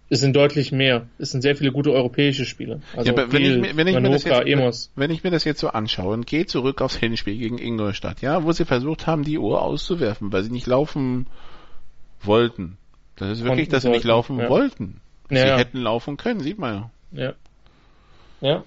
es 0.09 0.19
sind 0.19 0.35
deutlich 0.35 0.71
mehr. 0.71 1.07
Es 1.19 1.31
sind 1.31 1.41
sehr 1.41 1.55
viele 1.55 1.71
gute 1.71 1.91
europäische 1.91 2.45
Spiele. 2.45 2.81
Also 2.95 3.11
ja, 3.11 3.31
wenn, 3.31 3.41
ich, 3.41 3.77
wenn, 3.77 3.87
ich 3.87 3.93
Manoka, 3.93 3.99
mir 3.99 4.09
das 4.09 4.23
jetzt, 4.23 4.47
Emos. 4.47 4.91
wenn 4.95 5.11
ich 5.11 5.23
mir 5.23 5.31
das 5.31 5.43
jetzt 5.43 5.59
so 5.59 5.69
anschaue 5.69 6.13
und 6.13 6.25
gehe 6.25 6.45
zurück 6.45 6.81
aufs 6.81 6.95
Hinspiel 6.95 7.37
gegen 7.37 7.57
Ingolstadt, 7.57 8.21
ja, 8.21 8.43
wo 8.43 8.51
sie 8.51 8.65
versucht 8.65 9.05
haben, 9.05 9.23
die 9.23 9.37
Uhr 9.37 9.61
auszuwerfen, 9.61 10.31
weil 10.31 10.43
sie 10.43 10.51
nicht 10.51 10.67
laufen 10.67 11.27
wollten. 12.21 12.77
Das 13.17 13.31
ist 13.31 13.43
wirklich, 13.43 13.67
dass 13.67 13.83
sie 13.83 13.89
nicht 13.89 14.05
laufen 14.05 14.39
ja. 14.39 14.49
wollten. 14.49 15.01
Ja, 15.29 15.57
sie 15.57 15.61
hätten 15.61 15.79
laufen 15.79 16.15
können, 16.15 16.39
sieht 16.39 16.57
man 16.57 16.89
ja. 17.11 17.23
Ja. 17.23 17.33
Ja. 18.39 18.63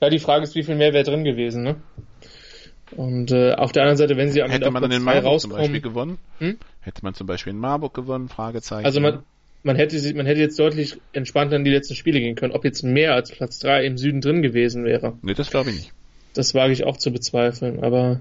Ja, 0.00 0.10
die 0.10 0.18
Frage 0.18 0.44
ist, 0.44 0.54
wie 0.54 0.62
viel 0.62 0.74
mehr 0.74 0.92
wäre 0.92 1.04
drin 1.04 1.22
gewesen, 1.22 1.62
ne? 1.62 1.76
Und 2.92 3.32
äh, 3.32 3.54
auf 3.54 3.72
der 3.72 3.82
anderen 3.82 3.98
Seite, 3.98 4.16
wenn 4.16 4.30
sie 4.30 4.42
am 4.42 4.50
Hätte 4.50 4.70
man 4.70 4.82
dann 4.82 4.92
in 4.92 5.02
Marburg 5.02 5.40
zum 5.40 5.50
Beispiel 5.50 5.80
gewonnen? 5.80 6.18
Hm? 6.38 6.56
Hätte 6.80 7.00
man 7.02 7.14
zum 7.14 7.26
Beispiel 7.26 7.52
in 7.52 7.58
Marburg 7.58 7.94
gewonnen? 7.94 8.28
Fragezeichen. 8.28 8.86
Also 8.86 9.00
man, 9.00 9.24
man 9.66 9.76
hätte, 9.76 10.14
man 10.14 10.26
hätte 10.26 10.40
jetzt 10.40 10.58
deutlich 10.58 10.96
entspannter 11.12 11.56
in 11.56 11.64
die 11.64 11.72
letzten 11.72 11.96
Spiele 11.96 12.20
gehen 12.20 12.36
können. 12.36 12.54
Ob 12.54 12.64
jetzt 12.64 12.84
mehr 12.84 13.14
als 13.14 13.32
Platz 13.32 13.58
3 13.58 13.84
im 13.84 13.98
Süden 13.98 14.20
drin 14.20 14.40
gewesen 14.40 14.84
wäre. 14.84 15.18
Nee, 15.22 15.34
das 15.34 15.50
glaube 15.50 15.70
ich 15.70 15.76
nicht. 15.76 15.92
Das 16.34 16.54
wage 16.54 16.72
ich 16.72 16.84
auch 16.84 16.96
zu 16.96 17.10
bezweifeln, 17.10 17.82
aber 17.82 18.20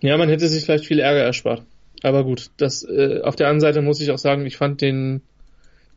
ja, 0.00 0.16
man 0.16 0.28
hätte 0.28 0.48
sich 0.48 0.64
vielleicht 0.64 0.86
viel 0.86 1.00
Ärger 1.00 1.22
erspart. 1.22 1.62
Aber 2.02 2.24
gut, 2.24 2.50
das 2.56 2.82
äh, 2.82 3.20
auf 3.22 3.36
der 3.36 3.48
anderen 3.48 3.60
Seite 3.60 3.82
muss 3.82 4.00
ich 4.00 4.10
auch 4.10 4.18
sagen, 4.18 4.46
ich 4.46 4.56
fand 4.56 4.80
den 4.80 5.22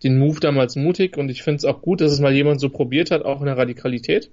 den 0.03 0.17
Move 0.17 0.39
damals 0.39 0.75
mutig 0.77 1.17
und 1.17 1.29
ich 1.29 1.43
finde 1.43 1.57
es 1.57 1.65
auch 1.65 1.81
gut, 1.81 1.99
dass 2.01 2.11
es 2.11 2.21
mal 2.21 2.33
jemand 2.33 2.61
so 2.61 2.69
probiert 2.69 3.11
hat, 3.11 3.23
auch 3.23 3.41
in 3.41 3.47
der 3.47 3.57
Radikalität. 3.57 4.31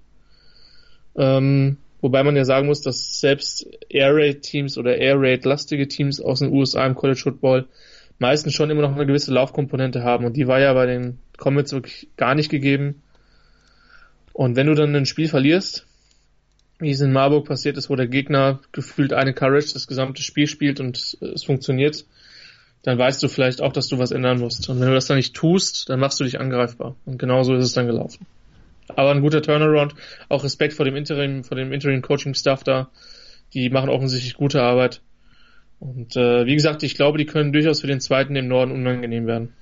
Ähm, 1.17 1.79
wobei 2.01 2.23
man 2.23 2.37
ja 2.37 2.45
sagen 2.45 2.67
muss, 2.67 2.83
dass 2.83 3.21
selbst 3.21 3.69
Air 3.89 4.15
Raid 4.15 4.43
Teams 4.43 4.79
oder 4.79 4.97
Air 4.97 5.17
Raid 5.19 5.45
lastige 5.45 5.89
Teams 5.89 6.21
aus 6.21 6.39
den 6.39 6.53
USA 6.53 6.87
im 6.87 6.95
College 6.95 7.21
Football 7.21 7.67
meistens 8.19 8.55
schon 8.55 8.71
immer 8.71 8.83
noch 8.83 8.95
eine 8.95 9.07
gewisse 9.07 9.33
Laufkomponente 9.33 10.03
haben 10.03 10.25
und 10.25 10.37
die 10.37 10.47
war 10.47 10.61
ja 10.61 10.73
bei 10.73 10.87
den 10.87 11.19
Comets 11.37 11.73
wirklich 11.73 12.09
gar 12.17 12.35
nicht 12.35 12.51
gegeben. 12.51 13.03
Und 14.33 14.57
wenn 14.57 14.67
du 14.67 14.75
dann 14.75 14.95
ein 14.95 15.07
Spiel 15.07 15.29
verlierst, 15.29 15.87
wie 16.79 16.91
es 16.91 17.01
in 17.01 17.13
Marburg 17.13 17.47
passiert 17.47 17.77
ist, 17.77 17.89
wo 17.89 17.97
der 17.97 18.07
Gegner 18.07 18.61
gefühlt 18.73 19.13
eine 19.13 19.33
Courage 19.33 19.73
das 19.73 19.87
gesamte 19.87 20.23
Spiel 20.23 20.47
spielt 20.47 20.79
und 20.81 21.17
es 21.21 21.45
funktioniert, 21.45 22.05
dann 22.83 22.99
weißt 22.99 23.23
du 23.23 23.29
vielleicht 23.29 23.63
auch, 23.63 23.73
dass 23.73 23.89
du 23.89 23.99
was 23.99 24.13
ändern 24.13 24.39
musst. 24.39 24.69
Und 24.69 24.81
wenn 24.81 24.89
du 24.89 24.95
das 24.95 25.07
dann 25.07 25.17
nicht 25.17 25.35
tust, 25.35 25.89
dann 25.89 25.99
machst 25.99 26.21
du 26.21 26.25
dich 26.25 26.39
angreifbar. 26.39 26.95
Und 27.05 27.19
genauso 27.19 27.55
ist 27.55 27.65
es 27.65 27.73
dann 27.73 27.87
gelaufen. 27.87 28.27
Aber 28.89 29.11
ein 29.11 29.23
guter 29.23 29.43
Turnaround, 29.43 29.95
auch 30.29 30.45
Respekt 30.45 30.75
vor 30.75 30.85
dem 30.85 30.95
Interim, 30.95 31.43
vor 31.43 31.57
dem 31.57 31.73
Interim 31.73 32.03
Coaching 32.03 32.35
Staff 32.35 32.63
da. 32.63 32.91
Die 33.55 33.71
machen 33.71 33.89
offensichtlich 33.89 34.35
gute 34.35 34.63
Arbeit. 34.63 35.01
Und 35.79 36.17
äh, 36.17 36.47
wie 36.47 36.55
gesagt, 36.55 36.83
ich 36.83 36.95
glaube, 36.95 37.19
die 37.19 37.27
können 37.27 37.53
durchaus 37.53 37.81
für 37.81 37.87
den 37.87 38.01
zweiten 38.01 38.35
im 38.37 38.49
Norden 38.49 38.73
unangenehm 38.73 39.27
werden. 39.27 39.53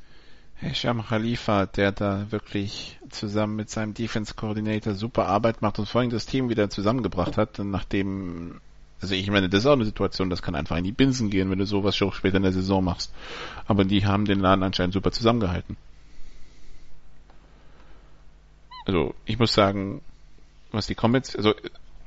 Hesham 0.56 1.04
Khalifa, 1.04 1.66
der 1.66 1.92
da 1.92 2.30
wirklich 2.30 2.98
zusammen 3.10 3.56
mit 3.56 3.70
seinem 3.70 3.94
Defense 3.94 4.34
Coordinator 4.34 4.94
super 4.94 5.26
Arbeit 5.26 5.62
macht 5.62 5.78
und 5.78 5.88
vor 5.88 6.00
allem 6.00 6.10
das 6.10 6.26
Team 6.26 6.48
wieder 6.48 6.70
zusammengebracht 6.70 7.36
hat, 7.36 7.58
nachdem, 7.58 8.60
also 9.00 9.14
ich 9.14 9.30
meine, 9.30 9.48
das 9.48 9.60
ist 9.60 9.66
auch 9.66 9.72
eine 9.72 9.84
Situation, 9.84 10.30
das 10.30 10.42
kann 10.42 10.54
einfach 10.54 10.76
in 10.76 10.84
die 10.84 10.92
Binsen 10.92 11.28
gehen, 11.28 11.50
wenn 11.50 11.58
du 11.58 11.66
sowas 11.66 11.96
schon 11.96 12.12
später 12.12 12.36
in 12.36 12.44
der 12.44 12.52
Saison 12.52 12.84
machst. 12.84 13.12
Aber 13.66 13.84
die 13.84 14.06
haben 14.06 14.24
den 14.24 14.40
Laden 14.40 14.62
anscheinend 14.62 14.94
super 14.94 15.10
zusammengehalten. 15.10 15.76
Also, 18.86 19.14
ich 19.24 19.38
muss 19.38 19.52
sagen, 19.52 20.02
was 20.70 20.86
die 20.86 20.94
Comments, 20.94 21.34
also 21.36 21.54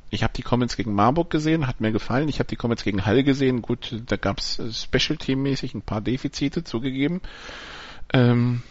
ich 0.09 0.23
habe 0.23 0.33
die 0.33 0.41
Comments 0.41 0.75
gegen 0.75 0.93
Marburg 0.93 1.29
gesehen, 1.29 1.67
hat 1.67 1.81
mir 1.81 1.91
gefallen. 1.91 2.29
Ich 2.29 2.39
habe 2.39 2.47
die 2.47 2.55
Comments 2.55 2.83
gegen 2.83 3.05
Halle 3.05 3.23
gesehen. 3.23 3.61
Gut, 3.61 4.01
da 4.05 4.15
gab 4.15 4.39
es 4.39 4.59
äh, 4.59 4.71
Special 4.71 5.17
Team 5.17 5.43
mäßig 5.43 5.73
ein 5.73 5.81
paar 5.81 6.01
Defizite 6.01 6.63
zugegeben. 6.63 7.21
Ähm, 8.13 8.63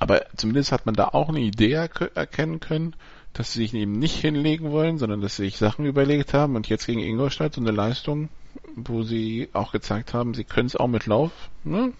aber 0.00 0.26
zumindest 0.36 0.72
hat 0.72 0.86
man 0.86 0.94
da 0.94 1.08
auch 1.08 1.28
eine 1.28 1.40
Idee 1.40 1.72
erkennen 1.72 2.60
können, 2.60 2.96
dass 3.32 3.52
sie 3.52 3.60
sich 3.60 3.74
eben 3.74 3.92
nicht 3.92 4.16
hinlegen 4.16 4.70
wollen, 4.70 4.98
sondern 4.98 5.20
dass 5.20 5.36
sie 5.36 5.44
sich 5.44 5.56
Sachen 5.56 5.86
überlegt 5.86 6.34
haben 6.34 6.56
und 6.56 6.68
jetzt 6.68 6.86
gegen 6.86 7.00
Ingolstadt 7.00 7.54
so 7.54 7.60
eine 7.60 7.70
Leistung, 7.70 8.28
wo 8.74 9.02
sie 9.02 9.48
auch 9.52 9.72
gezeigt 9.72 10.14
haben, 10.14 10.34
sie 10.34 10.44
können 10.44 10.66
es 10.66 10.76
auch 10.76 10.88
mit 10.88 11.06
Lauf. 11.06 11.30
Ne? 11.62 11.92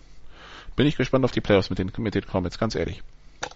Bin 0.77 0.87
ich 0.87 0.97
gespannt 0.97 1.25
auf 1.25 1.31
die 1.31 1.41
Playoffs 1.41 1.71
mit 1.71 1.79
den, 1.79 1.93
mit 1.99 2.15
den 2.15 2.27
Comments, 2.27 2.59
ganz 2.59 2.75
ehrlich. 2.75 3.03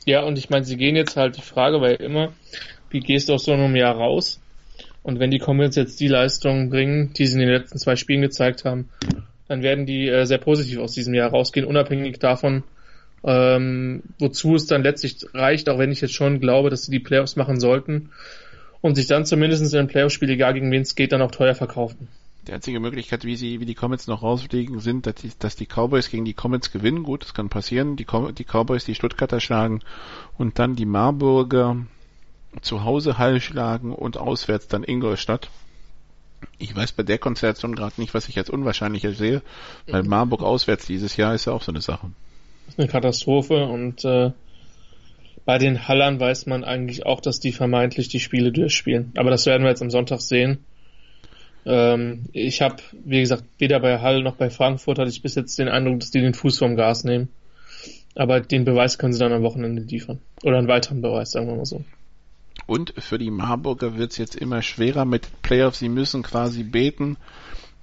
Ja, 0.05 0.23
und 0.23 0.39
ich 0.39 0.51
meine, 0.51 0.65
sie 0.65 0.77
gehen 0.77 0.97
jetzt 0.97 1.17
halt 1.17 1.37
die 1.37 1.43
Frage, 1.43 1.81
weil 1.81 1.97
immer, 1.97 2.33
wie 2.91 3.01
gehst 3.01 3.29
du 3.29 3.35
aus 3.35 3.45
so 3.45 3.53
einem 3.53 3.75
Jahr 3.75 3.97
raus? 3.97 4.41
Und 5.09 5.21
wenn 5.21 5.31
die 5.31 5.39
Comets 5.39 5.75
jetzt 5.75 5.99
die 6.01 6.07
Leistung 6.07 6.69
bringen, 6.69 7.15
die 7.15 7.27
sie 7.27 7.33
in 7.33 7.39
den 7.39 7.49
letzten 7.49 7.79
zwei 7.79 7.97
Spielen 7.97 8.21
gezeigt 8.21 8.67
haben, 8.67 8.91
dann 9.49 9.63
werden 9.63 9.87
die 9.87 10.07
äh, 10.07 10.27
sehr 10.27 10.37
positiv 10.37 10.81
aus 10.81 10.93
diesem 10.93 11.15
Jahr 11.15 11.31
rausgehen, 11.31 11.65
unabhängig 11.65 12.19
davon, 12.19 12.63
ähm, 13.25 14.03
wozu 14.19 14.55
es 14.55 14.67
dann 14.67 14.83
letztlich 14.83 15.25
reicht, 15.33 15.71
auch 15.71 15.79
wenn 15.79 15.91
ich 15.91 16.03
jetzt 16.03 16.13
schon 16.13 16.41
glaube, 16.41 16.69
dass 16.69 16.83
sie 16.83 16.91
die 16.91 17.01
Playoffs 17.01 17.37
machen 17.37 17.59
sollten 17.59 18.11
und 18.83 18.97
sich 18.97 19.07
dann 19.07 19.25
zumindest 19.25 19.73
in 19.73 19.79
einem 19.79 19.89
Playoff-Spiel, 19.89 20.29
egal 20.29 20.53
gegen 20.53 20.71
wen 20.71 20.83
es 20.83 20.95
geht, 20.95 21.13
dann 21.13 21.23
auch 21.23 21.31
teuer 21.31 21.55
verkaufen. 21.55 22.09
Die 22.47 22.53
einzige 22.53 22.79
Möglichkeit, 22.79 23.25
wie 23.25 23.37
sie, 23.37 23.61
wie 23.61 23.67
die 23.67 23.75
Comets 23.75 24.09
noch 24.09 24.23
rausfliegen, 24.23 24.79
sind, 24.81 25.07
dass 25.07 25.15
die, 25.15 25.31
dass 25.39 25.57
die 25.57 25.65
Cowboys 25.65 26.11
gegen 26.11 26.27
die 26.27 26.35
Comets 26.35 26.71
gewinnen. 26.71 27.03
Gut, 27.03 27.23
das 27.23 27.33
kann 27.33 27.49
passieren. 27.49 27.97
Die, 27.97 28.05
die 28.05 28.45
Cowboys 28.45 28.85
die 28.85 28.95
Stuttgarter 28.95 29.41
schlagen 29.41 29.81
und 30.37 30.59
dann 30.59 30.77
die 30.77 30.85
Marburger 30.85 31.87
zu 32.63 32.85
Hause 32.85 33.19
Hall 33.19 33.41
schlagen 33.41 33.93
und 33.93 34.17
auswärts 34.17 34.69
dann 34.69 34.85
Ingolstadt. 34.85 35.51
Ich 36.59 36.75
weiß 36.75 36.93
bei 36.93 37.03
der 37.03 37.19
Konstellation 37.19 37.75
gerade 37.75 38.01
nicht, 38.01 38.15
was 38.15 38.29
ich 38.29 38.39
als 38.39 38.51
unwahrscheinlicher 38.51 39.13
sehe, 39.13 39.43
weil 39.89 40.03
mhm. 40.03 40.09
Marburg 40.09 40.43
auswärts 40.43 40.87
dieses 40.87 41.17
Jahr 41.17 41.35
ist 41.35 41.47
ja 41.47 41.53
auch 41.53 41.63
so 41.63 41.73
eine 41.73 41.81
Sache. 41.81 42.11
Das 42.67 42.75
ist 42.75 42.81
eine 42.81 42.89
Katastrophe 42.89 43.65
und 43.67 44.05
äh, 44.05 44.31
bei 45.45 45.59
den 45.59 45.89
Hallern 45.89 46.21
weiß 46.21 46.47
man 46.47 46.63
eigentlich 46.63 47.07
auch, 47.07 47.21
dass 47.21 47.41
die 47.41 47.53
vermeintlich 47.53 48.09
die 48.09 48.21
Spiele 48.21 48.53
durchspielen. 48.53 49.13
Aber 49.17 49.31
das 49.31 49.47
werden 49.47 49.63
wir 49.63 49.71
jetzt 49.71 49.83
am 49.83 49.91
Sonntag 49.91 50.21
sehen. 50.21 50.59
Ähm, 51.65 52.27
ich 52.33 52.61
habe, 52.61 52.77
wie 53.05 53.21
gesagt, 53.21 53.45
weder 53.59 53.81
bei 53.81 54.01
Hall 54.01 54.23
noch 54.23 54.37
bei 54.37 54.51
Frankfurt 54.51 54.99
hatte 54.99 55.11
ich 55.11 55.23
bis 55.23 55.35
jetzt 55.35 55.59
den 55.59 55.69
Eindruck, 55.69 56.01
dass 56.01 56.11
die 56.11 56.21
den 56.21 56.35
Fuß 56.35 56.59
vom 56.59 56.77
Gas 56.77 57.05
nehmen. 57.05 57.29
Aber 58.15 58.41
den 58.41 58.65
Beweis 58.65 58.99
können 58.99 59.13
sie 59.13 59.21
dann 59.21 59.33
am 59.33 59.43
Wochenende 59.43 59.83
liefern. 59.83 60.19
Oder 60.43 60.59
einen 60.59 60.69
weiteren 60.69 61.01
Beweis, 61.01 61.31
sagen 61.31 61.47
wir 61.47 61.57
mal 61.57 61.65
so. 61.65 61.85
Und 62.69 62.93
für 62.99 63.17
die 63.17 63.31
Marburger 63.31 63.97
wird 63.97 64.13
es 64.13 64.19
jetzt 64.19 64.37
immer 64.37 64.61
schwerer 64.61 65.07
mit 65.07 65.41
Playoffs. 65.41 65.79
Sie 65.79 65.89
müssen 65.89 66.23
quasi 66.23 66.63
beten, 66.63 67.17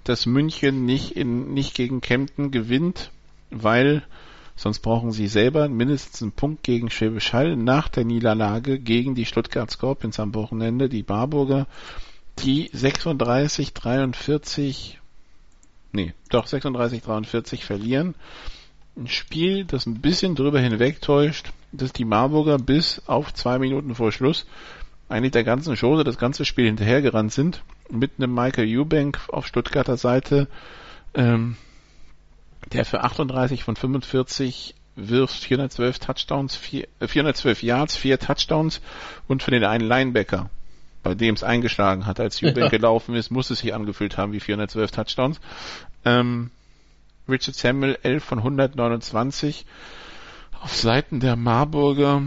dass 0.04 0.28
München 0.28 0.86
nicht 0.86 1.18
in, 1.18 1.56
nicht 1.56 1.74
gegen 1.74 2.02
Kempten 2.02 2.52
gewinnt, 2.52 3.10
weil 3.50 4.04
sonst 4.56 4.80
brauchen 4.80 5.12
sie 5.12 5.28
selber 5.28 5.70
mindestens 5.70 6.22
einen 6.22 6.34
Punkt 6.34 6.62
gegen 6.62 6.92
Schwäbisch 6.92 7.34
Hall 7.34 7.56
nach 7.56 7.90
der 7.90 8.06
Niederlage 8.06 8.78
gegen 8.78 9.16
die 9.16 9.26
Stuttgart 9.26 9.72
Scorpions 9.72 10.20
am 10.20 10.36
Wochenende. 10.36 10.88
Die 10.88 11.04
Marburger 11.06 11.66
die 12.40 12.70
36, 12.72 13.74
43, 13.74 15.00
nee, 15.94 16.14
doch 16.30 16.46
36, 16.46 17.02
43 17.02 17.66
verlieren. 17.66 18.14
Ein 18.96 19.08
Spiel, 19.08 19.66
das 19.66 19.88
ein 19.88 20.00
bisschen 20.00 20.36
drüber 20.36 20.60
hinwegtäuscht, 20.60 21.54
dass 21.78 21.94
die 21.94 22.06
Marburger 22.06 22.58
bis 22.58 23.02
auf 23.08 23.34
zwei 23.34 23.60
Minuten 23.60 23.96
vor 23.96 24.12
Schluss 24.12 24.46
eigentlich 25.10 25.32
der 25.32 25.44
ganzen 25.44 25.76
Chose 25.76 26.04
das 26.04 26.18
ganze 26.18 26.46
Spiel 26.46 26.66
hinterhergerannt 26.66 27.32
sind, 27.32 27.64
mit 27.90 28.12
einem 28.18 28.34
Michael 28.34 28.68
Eubank 28.68 29.20
auf 29.30 29.46
Stuttgarter 29.46 29.98
Seite, 29.98 30.48
ähm, 31.14 31.58
der 32.72 32.86
für 32.86 33.04
38 33.04 33.64
von 33.64 33.76
45 33.76 34.76
wirft 34.96 35.36
412 35.36 36.00
Touchdowns, 36.00 36.56
4, 36.56 36.88
412 37.06 37.62
äh, 37.62 37.66
Yards, 37.66 37.98
4 37.98 38.20
Touchdowns 38.20 38.82
und 39.28 39.44
für 39.44 39.52
den 39.52 39.64
einen 39.64 39.88
Linebacker, 39.88 40.50
bei 41.04 41.14
dem 41.14 41.36
es 41.36 41.44
eingeschlagen 41.44 42.06
hat, 42.06 42.20
als 42.20 42.38
Eubank 42.42 42.58
ja. 42.58 42.70
gelaufen 42.70 43.16
ist, 43.16 43.30
muss 43.30 43.50
es 43.50 43.60
sich 43.60 43.74
angefühlt 43.74 44.18
haben 44.18 44.34
wie 44.34 44.40
412 44.40 44.92
Touchdowns. 44.92 45.40
Ähm, 46.06 46.50
Richard 47.28 47.56
Samuel 47.56 47.98
11 48.04 48.24
von 48.24 48.38
129 48.40 49.66
auf 50.66 50.76
Seiten 50.76 51.20
der 51.20 51.36
Marburger 51.36 52.24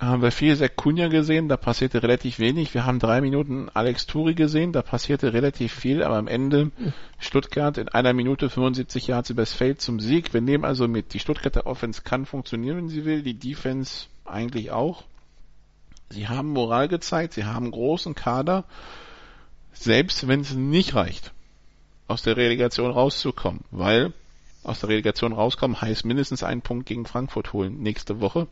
haben 0.00 0.20
wir 0.20 0.32
viel 0.32 0.56
Sekunja 0.56 1.06
gesehen, 1.06 1.48
da 1.48 1.56
passierte 1.56 2.02
relativ 2.02 2.40
wenig. 2.40 2.74
Wir 2.74 2.84
haben 2.84 2.98
drei 2.98 3.20
Minuten 3.20 3.68
Alex 3.72 4.06
Turi 4.06 4.34
gesehen, 4.34 4.72
da 4.72 4.82
passierte 4.82 5.32
relativ 5.32 5.74
viel, 5.74 6.02
aber 6.02 6.16
am 6.16 6.26
Ende 6.26 6.72
Stuttgart 7.20 7.78
in 7.78 7.88
einer 7.88 8.14
Minute 8.14 8.50
75 8.50 9.06
Yards 9.06 9.30
übers 9.30 9.52
Feld 9.52 9.80
zum 9.80 10.00
Sieg. 10.00 10.34
Wir 10.34 10.40
nehmen 10.40 10.64
also 10.64 10.88
mit, 10.88 11.14
die 11.14 11.20
Stuttgarter 11.20 11.68
Offense 11.68 12.02
kann 12.02 12.26
funktionieren, 12.26 12.78
wenn 12.78 12.88
sie 12.88 13.04
will, 13.04 13.22
die 13.22 13.38
Defense 13.38 14.06
eigentlich 14.24 14.72
auch. 14.72 15.04
Sie 16.10 16.26
haben 16.26 16.48
Moral 16.48 16.88
gezeigt, 16.88 17.34
sie 17.34 17.44
haben 17.44 17.70
großen 17.70 18.16
Kader, 18.16 18.64
selbst 19.72 20.26
wenn 20.26 20.40
es 20.40 20.52
nicht 20.52 20.96
reicht, 20.96 21.30
aus 22.08 22.22
der 22.22 22.36
Relegation 22.36 22.90
rauszukommen, 22.90 23.60
weil 23.70 24.12
aus 24.62 24.80
der 24.80 24.88
Relegation 24.90 25.32
rauskommen 25.32 25.80
heißt 25.80 26.04
mindestens 26.04 26.42
einen 26.42 26.62
Punkt 26.62 26.86
gegen 26.86 27.06
Frankfurt 27.06 27.52
holen 27.52 27.80
nächste 27.80 28.20
Woche 28.20 28.48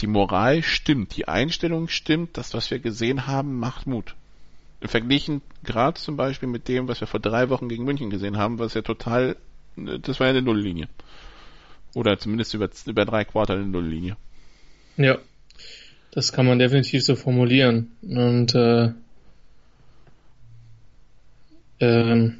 die 0.00 0.06
Moral 0.06 0.62
stimmt, 0.62 1.16
die 1.16 1.28
Einstellung 1.28 1.88
stimmt, 1.88 2.36
das, 2.36 2.54
was 2.54 2.70
wir 2.70 2.78
gesehen 2.78 3.26
haben, 3.26 3.58
macht 3.58 3.86
Mut. 3.86 4.14
Verglichen 4.80 5.42
gerade 5.64 5.98
zum 6.00 6.16
Beispiel 6.16 6.48
mit 6.48 6.68
dem, 6.68 6.86
was 6.86 7.00
wir 7.00 7.08
vor 7.08 7.18
drei 7.18 7.48
Wochen 7.48 7.68
gegen 7.68 7.84
München 7.84 8.10
gesehen 8.10 8.36
haben, 8.36 8.60
was 8.60 8.74
ja 8.74 8.82
total, 8.82 9.36
das 9.76 10.20
war 10.20 10.28
ja 10.28 10.32
eine 10.32 10.42
Nulllinie. 10.42 10.88
Oder 11.94 12.18
zumindest 12.18 12.54
über, 12.54 12.68
über 12.86 13.04
drei 13.04 13.24
Quartal 13.24 13.56
eine 13.56 13.66
Nulllinie. 13.66 14.16
Ja, 14.96 15.18
das 16.12 16.32
kann 16.32 16.46
man 16.46 16.60
definitiv 16.60 17.02
so 17.02 17.16
formulieren. 17.16 17.90
Und 18.02 18.54
äh, 18.54 18.92
ähm, 21.80 22.36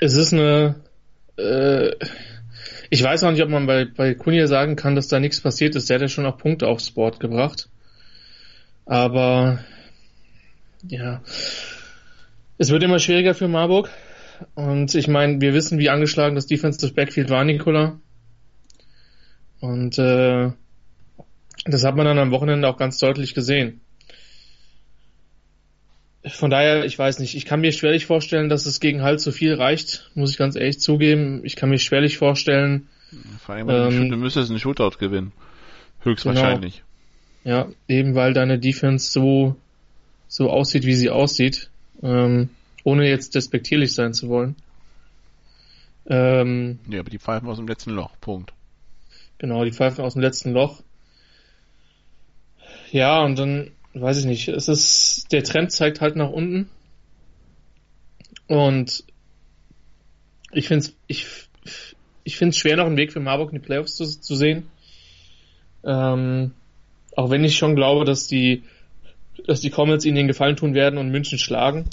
es 0.00 0.14
ist 0.14 0.32
eine 0.32 0.76
äh, 1.36 1.90
ich 2.92 3.02
weiß 3.04 3.22
auch 3.22 3.30
nicht, 3.30 3.42
ob 3.42 3.48
man 3.48 3.66
bei, 3.66 3.84
bei 3.84 4.14
Kunja 4.14 4.48
sagen 4.48 4.74
kann, 4.74 4.96
dass 4.96 5.06
da 5.06 5.20
nichts 5.20 5.40
passiert 5.40 5.76
ist. 5.76 5.88
Der 5.88 5.94
hat 5.94 6.02
ja 6.02 6.08
schon 6.08 6.26
auch 6.26 6.36
Punkte 6.36 6.66
aufs 6.66 6.90
Board 6.90 7.20
gebracht. 7.20 7.68
Aber 8.84 9.60
ja, 10.88 11.22
es 12.58 12.70
wird 12.70 12.82
immer 12.82 12.98
schwieriger 12.98 13.34
für 13.34 13.46
Marburg. 13.46 13.90
Und 14.56 14.94
ich 14.96 15.06
meine, 15.06 15.40
wir 15.40 15.54
wissen, 15.54 15.78
wie 15.78 15.88
angeschlagen 15.88 16.34
das 16.34 16.46
Defensive 16.46 16.92
Backfield 16.92 17.30
war, 17.30 17.44
Nikola. 17.44 18.00
Und 19.60 19.96
äh, 19.98 20.50
das 21.64 21.84
hat 21.84 21.94
man 21.94 22.06
dann 22.06 22.18
am 22.18 22.32
Wochenende 22.32 22.66
auch 22.66 22.76
ganz 22.76 22.98
deutlich 22.98 23.34
gesehen. 23.34 23.82
Von 26.26 26.50
daher, 26.50 26.84
ich 26.84 26.98
weiß 26.98 27.18
nicht, 27.18 27.34
ich 27.34 27.46
kann 27.46 27.60
mir 27.60 27.72
schwerlich 27.72 28.04
vorstellen, 28.04 28.50
dass 28.50 28.66
es 28.66 28.78
gegen 28.78 29.02
Halt 29.02 29.20
so 29.20 29.32
viel 29.32 29.54
reicht, 29.54 30.10
muss 30.14 30.30
ich 30.30 30.36
ganz 30.36 30.54
ehrlich 30.54 30.78
zugeben. 30.78 31.40
Ich 31.44 31.56
kann 31.56 31.70
mir 31.70 31.78
schwerlich 31.78 32.18
vorstellen. 32.18 32.88
Vor 33.44 33.54
allem, 33.54 33.70
ähm, 33.70 34.10
du 34.10 34.16
müsstest 34.16 34.50
einen 34.50 34.58
Shootout 34.58 34.98
gewinnen. 34.98 35.32
Höchstwahrscheinlich. 36.02 36.82
Genau. 37.44 37.56
Ja, 37.56 37.68
eben 37.88 38.14
weil 38.14 38.34
deine 38.34 38.58
Defense 38.58 39.10
so, 39.10 39.56
so 40.28 40.50
aussieht, 40.50 40.84
wie 40.84 40.94
sie 40.94 41.08
aussieht. 41.08 41.70
Ähm, 42.02 42.50
ohne 42.84 43.08
jetzt 43.08 43.34
despektierlich 43.34 43.94
sein 43.94 44.12
zu 44.12 44.28
wollen. 44.28 44.56
Ähm, 46.06 46.78
ja, 46.88 47.00
aber 47.00 47.10
die 47.10 47.18
pfeifen 47.18 47.48
aus 47.48 47.58
dem 47.58 47.68
letzten 47.68 47.90
Loch, 47.90 48.12
Punkt. 48.20 48.52
Genau, 49.38 49.64
die 49.64 49.72
pfeifen 49.72 50.04
aus 50.04 50.14
dem 50.14 50.22
letzten 50.22 50.52
Loch. 50.52 50.82
Ja, 52.90 53.22
und 53.22 53.38
dann 53.38 53.70
weiß 53.94 54.18
ich 54.18 54.24
nicht, 54.24 54.48
es 54.48 54.68
ist, 54.68 55.32
der 55.32 55.42
Trend 55.42 55.72
zeigt 55.72 56.00
halt 56.00 56.16
nach 56.16 56.30
unten. 56.30 56.68
Und 58.46 59.04
ich 60.52 60.68
finde 60.68 60.86
es 60.86 60.96
ich, 61.06 61.26
ich 62.24 62.36
find's 62.36 62.58
schwer, 62.58 62.76
noch 62.76 62.86
einen 62.86 62.96
Weg 62.96 63.12
für 63.12 63.20
Marburg 63.20 63.52
in 63.52 63.60
die 63.60 63.64
Playoffs 63.64 63.96
zu, 63.96 64.04
zu 64.04 64.34
sehen. 64.34 64.68
Ähm, 65.84 66.52
auch 67.16 67.30
wenn 67.30 67.44
ich 67.44 67.56
schon 67.56 67.76
glaube, 67.76 68.04
dass 68.04 68.26
die, 68.26 68.62
dass 69.46 69.60
die 69.60 69.70
Comets 69.70 70.04
ihnen 70.04 70.16
den 70.16 70.28
Gefallen 70.28 70.56
tun 70.56 70.74
werden 70.74 70.98
und 70.98 71.10
München 71.10 71.38
schlagen. 71.38 71.86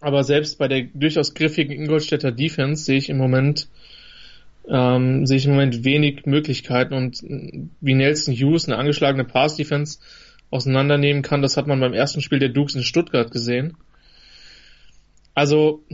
Aber 0.00 0.22
selbst 0.22 0.58
bei 0.58 0.68
der 0.68 0.82
durchaus 0.92 1.34
griffigen 1.34 1.74
Ingolstädter 1.74 2.30
Defense 2.30 2.84
sehe 2.84 2.98
ich 2.98 3.08
im 3.08 3.16
Moment, 3.16 3.68
ähm, 4.68 5.26
sehe 5.26 5.38
ich 5.38 5.46
im 5.46 5.52
Moment 5.52 5.84
wenig 5.84 6.26
Möglichkeiten 6.26 6.94
und 6.94 7.22
wie 7.22 7.94
Nelson 7.94 8.34
Hughes, 8.34 8.66
eine 8.66 8.76
angeschlagene 8.76 9.24
Pass-Defense, 9.24 9.98
auseinandernehmen 10.54 11.22
kann. 11.22 11.42
Das 11.42 11.56
hat 11.56 11.66
man 11.66 11.80
beim 11.80 11.94
ersten 11.94 12.20
Spiel 12.20 12.38
der 12.38 12.48
Dukes 12.48 12.76
in 12.76 12.84
Stuttgart 12.84 13.32
gesehen. 13.32 13.76
Also, 15.34 15.84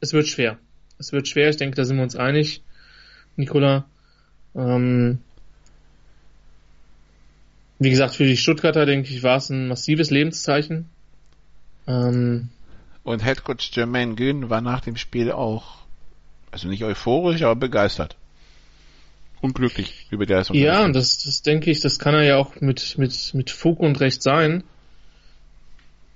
es 0.00 0.12
wird 0.12 0.28
schwer. 0.28 0.58
Es 0.98 1.10
wird 1.10 1.26
schwer, 1.26 1.50
ich 1.50 1.56
denke, 1.56 1.74
da 1.74 1.84
sind 1.84 1.96
wir 1.96 2.04
uns 2.04 2.14
einig, 2.14 2.62
Nikola. 3.34 3.86
Ähm, 4.54 5.18
wie 7.80 7.90
gesagt, 7.90 8.14
für 8.14 8.24
die 8.24 8.36
Stuttgarter, 8.36 8.86
denke 8.86 9.10
ich, 9.10 9.24
war 9.24 9.38
es 9.38 9.50
ein 9.50 9.66
massives 9.66 10.12
Lebenszeichen. 10.12 10.88
Ähm, 11.88 12.50
Und 13.02 13.24
Headcoach 13.24 13.72
Jermaine 13.72 14.14
Gün 14.14 14.48
war 14.48 14.60
nach 14.60 14.80
dem 14.80 14.96
Spiel 14.96 15.32
auch, 15.32 15.78
also 16.52 16.68
nicht 16.68 16.84
euphorisch, 16.84 17.42
aber 17.42 17.56
begeistert 17.56 18.16
unglücklich 19.44 20.06
über 20.10 20.24
die 20.26 20.32
Leistung. 20.32 20.56
Ja, 20.56 20.88
das, 20.88 21.22
das 21.22 21.42
denke 21.42 21.70
ich, 21.70 21.80
das 21.80 21.98
kann 21.98 22.14
er 22.14 22.22
ja 22.22 22.36
auch 22.36 22.60
mit, 22.60 22.96
mit, 22.98 23.34
mit 23.34 23.50
Fug 23.50 23.80
und 23.80 24.00
Recht 24.00 24.22
sein. 24.22 24.64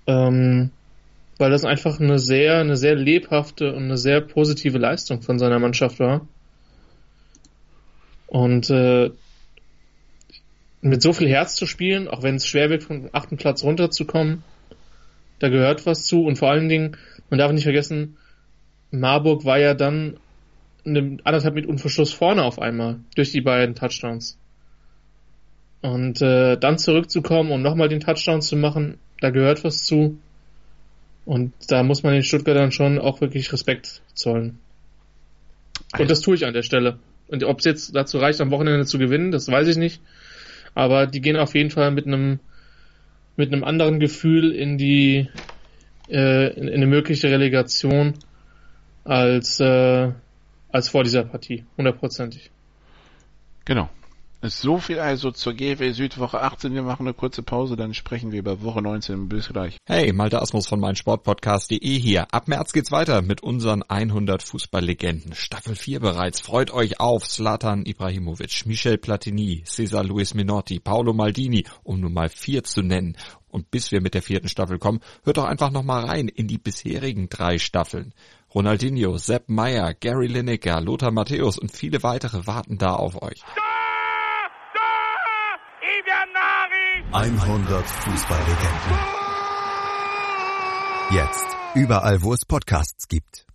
Ähm, 0.07 0.71
weil 1.37 1.51
das 1.51 1.65
einfach 1.65 2.01
eine 2.01 2.19
sehr, 2.19 2.59
eine 2.59 2.77
sehr 2.77 2.97
lebhafte 2.97 3.73
und 3.75 3.85
eine 3.85 3.99
sehr 3.99 4.21
positive 4.23 4.79
Leistung 4.79 5.23
von 5.23 5.39
seiner 5.39 5.59
Mannschaft 5.59 6.01
war. 6.01 6.27
Und 8.27 8.71
äh, 8.71 9.11
mit 10.81 11.03
so 11.03 11.13
viel 11.13 11.29
Herz 11.29 11.55
zu 11.55 11.67
spielen, 11.67 12.09
auch 12.09 12.23
wenn 12.23 12.37
es 12.37 12.47
schwer 12.47 12.71
wird, 12.71 12.83
vom 12.83 13.09
achten 13.13 13.37
Platz 13.37 13.63
runterzukommen, 13.63 14.43
da 15.39 15.49
gehört 15.49 15.87
was 15.87 16.07
zu. 16.07 16.25
Und 16.25 16.37
vor 16.37 16.51
allen 16.51 16.69
Dingen, 16.69 16.97
man 17.31 17.39
darf 17.39 17.53
nicht 17.53 17.65
vergessen, 17.65 18.17
Marburg 18.91 19.45
war 19.45 19.59
ja 19.59 19.75
dann 19.75 20.19
eine 20.85 21.19
anderthalb 21.25 21.55
Minuten 21.55 21.79
Verschluss 21.79 22.13
vorne 22.13 22.43
auf 22.43 22.59
einmal 22.59 23.01
durch 23.15 23.33
die 23.33 23.41
beiden 23.41 23.75
Touchdowns. 23.75 24.39
Und 25.81 26.21
äh, 26.23 26.57
dann 26.57 26.79
zurückzukommen, 26.79 27.53
um 27.53 27.63
nochmal 27.63 27.89
den 27.89 28.01
Touchdown 28.01 28.43
zu 28.43 28.57
machen, 28.57 28.99
da 29.21 29.31
gehört 29.31 29.65
was 29.65 29.85
zu. 29.85 30.19
Und 31.25 31.53
da 31.69 31.83
muss 31.83 32.03
man 32.03 32.15
den 32.15 32.23
Stuttgartern 32.23 32.73
schon 32.73 32.99
auch 32.99 33.21
wirklich 33.21 33.53
Respekt 33.53 34.03
zollen. 34.15 34.59
Und 35.99 36.11
das 36.11 36.21
tue 36.21 36.35
ich 36.35 36.47
an 36.47 36.55
der 36.55 36.63
Stelle. 36.63 36.99
Und 37.29 37.45
ob 37.45 37.59
es 37.59 37.65
jetzt 37.65 37.95
dazu 37.95 38.19
reicht, 38.19 38.41
am 38.41 38.51
Wochenende 38.51 38.87
zu 38.87 38.99
gewinnen, 38.99 39.31
das 39.31 39.49
weiß 39.49 39.69
ich 39.69 39.77
nicht. 39.77 40.01
Aber 40.75 41.07
die 41.07 41.21
gehen 41.21 41.37
auf 41.37 41.55
jeden 41.55 41.71
Fall 41.71 41.91
mit 41.91 42.07
einem 42.07 42.41
mit 43.37 43.53
einem 43.53 43.63
anderen 43.63 44.01
Gefühl 44.01 44.53
in 44.53 44.79
die 44.79 45.29
äh, 46.11 46.53
in, 46.55 46.67
in 46.67 46.75
eine 46.75 46.87
mögliche 46.87 47.31
Relegation 47.31 48.15
als 49.05 49.61
äh, 49.61 50.11
als 50.71 50.89
vor 50.89 51.05
dieser 51.05 51.25
Partie, 51.25 51.65
hundertprozentig. 51.77 52.51
Genau. 53.65 53.89
So 54.41 54.79
viel 54.79 55.01
also 55.01 55.33
zur 55.33 55.53
GFL 55.55 55.93
Südwoche 55.95 56.41
18. 56.41 56.73
Wir 56.73 56.83
machen 56.83 57.09
eine 57.09 57.13
kurze 57.13 57.43
Pause, 57.43 57.75
dann 57.75 57.93
sprechen 57.93 58.31
wir 58.31 58.39
über 58.39 58.63
Woche 58.63 58.81
19. 58.81 59.29
Bis 59.29 59.49
gleich. 59.49 59.79
Hey, 59.85 60.13
Malte 60.13 60.41
Asmus 60.41 60.69
von 60.69 60.79
meinsportpodcast.de 60.79 61.99
hier. 61.99 62.33
Ab 62.33 62.47
März 62.47 62.73
geht's 62.73 62.93
weiter 62.93 63.21
mit 63.21 63.43
unseren 63.43 63.83
100 63.83 64.45
Fußballlegenden. 64.45 65.35
Staffel 65.35 65.75
4 65.75 65.99
bereits. 65.99 66.41
Freut 66.41 66.71
euch 66.71 67.01
auf 67.01 67.27
Slatan 67.27 67.85
Ibrahimovic, 67.85 68.65
Michel 68.65 68.97
Platini, 68.97 69.65
Cesar 69.67 70.05
Luis 70.05 70.35
Minotti, 70.35 70.79
Paolo 70.79 71.13
Maldini, 71.13 71.65
um 71.83 71.99
nur 71.99 72.11
mal 72.11 72.29
vier 72.29 72.63
zu 72.63 72.83
nennen. 72.83 73.17
Und 73.49 73.73
bis 73.73 73.91
wir 73.91 74.01
mit 74.01 74.15
der 74.15 74.23
vierten 74.23 74.49
Staffel 74.49 74.79
kommen, 74.79 75.01
hört 75.25 75.39
doch 75.39 75.47
einfach 75.47 75.73
nochmal 75.73 76.05
rein 76.05 76.29
in 76.29 76.47
die 76.47 76.59
bisherigen 76.59 77.29
drei 77.29 77.59
Staffeln. 77.59 78.15
Ronaldinho, 78.55 79.19
Sepp 79.19 79.49
Meyer, 79.49 79.95
Gary 79.95 80.27
Lineker, 80.27 80.81
Lothar 80.81 81.11
Matthäus 81.11 81.59
und 81.59 81.71
viele 81.71 82.03
weitere 82.03 82.47
warten 82.47 82.79
da 82.79 82.95
auf 82.95 83.21
euch. 83.23 83.43
100 87.13 87.87
Fußballlegenden. 87.87 88.99
Jetzt 91.11 91.47
überall, 91.75 92.23
wo 92.23 92.35
es 92.35 92.45
Podcasts 92.45 93.09
gibt. 93.09 93.47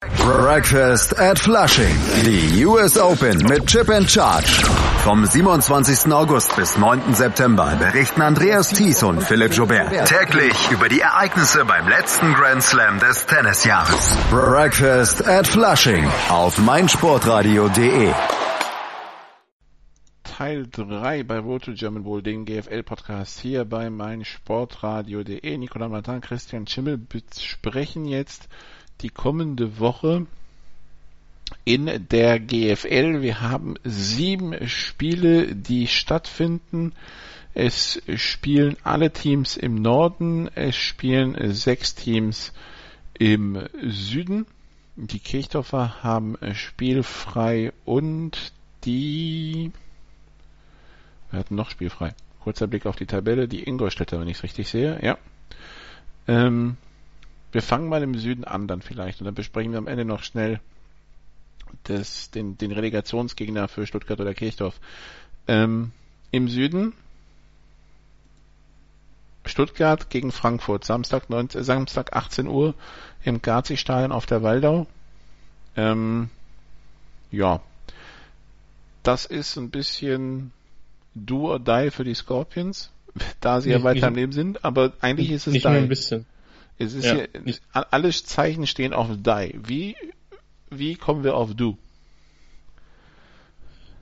Breakfast 0.00 1.18
at 1.18 1.38
Flushing. 1.38 1.96
Die 2.24 2.64
US 2.64 2.96
Open 2.96 3.38
mit 3.48 3.66
Chip 3.66 3.88
and 3.88 4.08
Charge. 4.08 4.62
Vom 5.02 5.24
27. 5.24 6.12
August 6.12 6.54
bis 6.56 6.76
9. 6.76 7.14
September 7.14 7.76
berichten 7.76 8.20
Andreas 8.20 8.70
Thies 8.70 9.02
und 9.02 9.22
Philipp 9.22 9.54
Joubert 9.54 10.06
täglich 10.06 10.70
über 10.70 10.88
die 10.88 11.00
Ereignisse 11.00 11.64
beim 11.64 11.88
letzten 11.88 12.34
Grand 12.34 12.62
Slam 12.62 12.98
des 12.98 13.24
Tennisjahres. 13.26 14.18
Breakfast 14.30 15.26
at 15.26 15.46
Flushing 15.46 16.04
auf 16.28 16.58
meinsportradio.de. 16.58 18.12
Teil 20.24 20.66
3 20.70 21.22
bei 21.24 21.38
Road 21.38 21.64
to 21.64 21.72
German 21.72 22.02
Bowl, 22.02 22.22
den 22.22 22.44
GFL-Podcast 22.44 23.40
hier 23.40 23.64
bei 23.64 23.88
meinsportradio.de. 23.90 25.56
Nicola 25.58 25.88
Martin, 25.88 26.20
Christian 26.20 26.66
Schimmel 26.66 26.98
besprechen 26.98 28.04
jetzt 28.04 28.48
die 29.00 29.10
kommende 29.10 29.78
Woche 29.78 30.26
in 31.64 32.08
der 32.10 32.40
GFL. 32.40 33.22
Wir 33.22 33.40
haben 33.40 33.74
sieben 33.84 34.68
Spiele, 34.68 35.54
die 35.54 35.86
stattfinden. 35.86 36.92
Es 37.54 38.00
spielen 38.16 38.76
alle 38.84 39.12
Teams 39.12 39.56
im 39.56 39.76
Norden, 39.76 40.48
es 40.54 40.76
spielen 40.76 41.52
sechs 41.52 41.94
Teams 41.94 42.52
im 43.18 43.68
Süden. 43.82 44.46
Die 44.96 45.18
Kirchdorfer 45.18 46.02
haben 46.02 46.36
spielfrei 46.54 47.72
und 47.84 48.52
die 48.84 49.72
wir 51.30 51.40
hatten 51.40 51.54
noch 51.54 51.70
spielfrei. 51.70 52.14
Kurzer 52.40 52.66
Blick 52.66 52.86
auf 52.86 52.96
die 52.96 53.06
Tabelle, 53.06 53.48
die 53.48 53.62
Ingolstädter, 53.62 54.20
wenn 54.20 54.28
ich 54.28 54.38
es 54.38 54.42
richtig 54.42 54.68
sehe, 54.68 54.98
ja. 55.02 55.18
Ähm, 56.26 56.76
wir 57.52 57.62
fangen 57.62 57.88
mal 57.88 58.02
im 58.02 58.14
Süden 58.14 58.44
an 58.44 58.66
dann 58.66 58.82
vielleicht 58.82 59.20
und 59.20 59.26
dann 59.26 59.34
besprechen 59.34 59.72
wir 59.72 59.78
am 59.78 59.86
Ende 59.86 60.04
noch 60.04 60.22
schnell 60.22 60.60
das, 61.84 62.30
den, 62.30 62.58
den 62.58 62.72
Relegationsgegner 62.72 63.68
für 63.68 63.86
Stuttgart 63.86 64.20
oder 64.20 64.34
Kirchdorf. 64.34 64.80
Ähm, 65.46 65.92
Im 66.30 66.48
Süden 66.48 66.92
Stuttgart 69.48 70.10
gegen 70.10 70.30
Frankfurt, 70.30 70.84
Samstag, 70.84 71.30
19, 71.30 71.62
Samstag 71.64 72.14
18 72.14 72.46
Uhr 72.46 72.74
im 73.24 73.42
Gazi-Stadion 73.42 74.12
auf 74.12 74.26
der 74.26 74.42
Waldau. 74.42 74.86
Ähm, 75.76 76.28
ja, 77.30 77.60
das 79.02 79.24
ist 79.24 79.56
ein 79.56 79.70
bisschen 79.70 80.52
do 81.14 81.50
or 81.50 81.58
die 81.58 81.90
für 81.90 82.04
die 82.04 82.14
Scorpions, 82.14 82.90
da 83.40 83.60
sie 83.60 83.70
nicht, 83.70 83.78
ja 83.78 83.84
weiter 83.84 84.06
am 84.08 84.14
Leben 84.14 84.32
sind, 84.32 84.64
aber 84.64 84.92
eigentlich 85.00 85.30
ist 85.30 85.46
es 85.46 85.54
nicht 85.54 85.64
die. 85.64 85.70
Nur 85.70 85.78
ein 85.78 85.88
bisschen. 85.88 86.26
Es 86.80 86.92
ist 86.94 87.06
ja, 87.06 87.14
hier, 87.44 87.58
alle 87.72 88.10
Zeichen 88.10 88.66
stehen 88.68 88.92
auf 88.92 89.08
Die. 89.08 89.58
Wie, 89.64 89.96
wie 90.70 90.94
kommen 90.94 91.24
wir 91.24 91.34
auf 91.34 91.54
Du? 91.54 91.78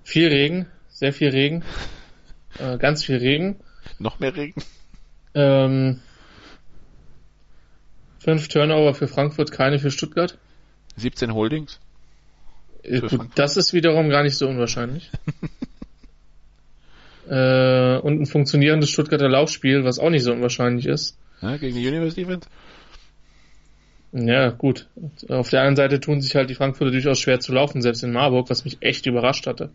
Viel 0.05 0.29
Regen, 0.29 0.66
sehr 0.88 1.12
viel 1.12 1.31
Regen, 1.31 1.64
äh, 2.59 2.79
ganz 2.79 3.05
viel 3.05 3.16
Regen. 3.16 3.57
Noch 3.98 4.18
mehr 4.18 4.35
Regen? 4.35 4.62
Ähm, 5.35 6.00
fünf 8.18 8.48
Turnover 8.48 8.94
für 8.94 9.09
Frankfurt, 9.09 9.52
keine 9.52 9.79
für 9.79 9.90
Stuttgart. 9.90 10.38
17 10.96 11.35
Holdings? 11.35 11.81
Äh, 12.83 13.00
gut, 13.00 13.31
das 13.35 13.57
ist 13.57 13.72
wiederum 13.72 14.09
gar 14.09 14.22
nicht 14.22 14.37
so 14.37 14.48
unwahrscheinlich. 14.48 15.11
äh, 17.29 17.98
und 17.98 18.20
ein 18.20 18.26
funktionierendes 18.26 18.90
Stuttgarter 18.90 19.29
Laufspiel, 19.29 19.85
was 19.85 19.98
auch 19.98 20.11
nicht 20.11 20.22
so 20.22 20.33
unwahrscheinlich 20.33 20.87
ist. 20.87 21.18
Ja, 21.42 21.57
gegen 21.57 21.76
die 21.76 21.87
Universe 21.87 22.16
Defense? 22.16 22.48
Ja, 24.18 24.48
gut. 24.48 24.88
Auf 25.29 25.50
der 25.50 25.61
anderen 25.61 25.76
Seite 25.76 26.00
tun 26.00 26.22
sich 26.22 26.35
halt 26.37 26.48
die 26.48 26.55
Frankfurter 26.55 26.90
durchaus 26.90 27.20
schwer 27.20 27.38
zu 27.38 27.52
laufen, 27.52 27.83
selbst 27.83 28.02
in 28.02 28.12
Marburg, 28.12 28.48
was 28.48 28.64
mich 28.64 28.79
echt 28.81 29.05
überrascht 29.05 29.46
hatte. 29.46 29.70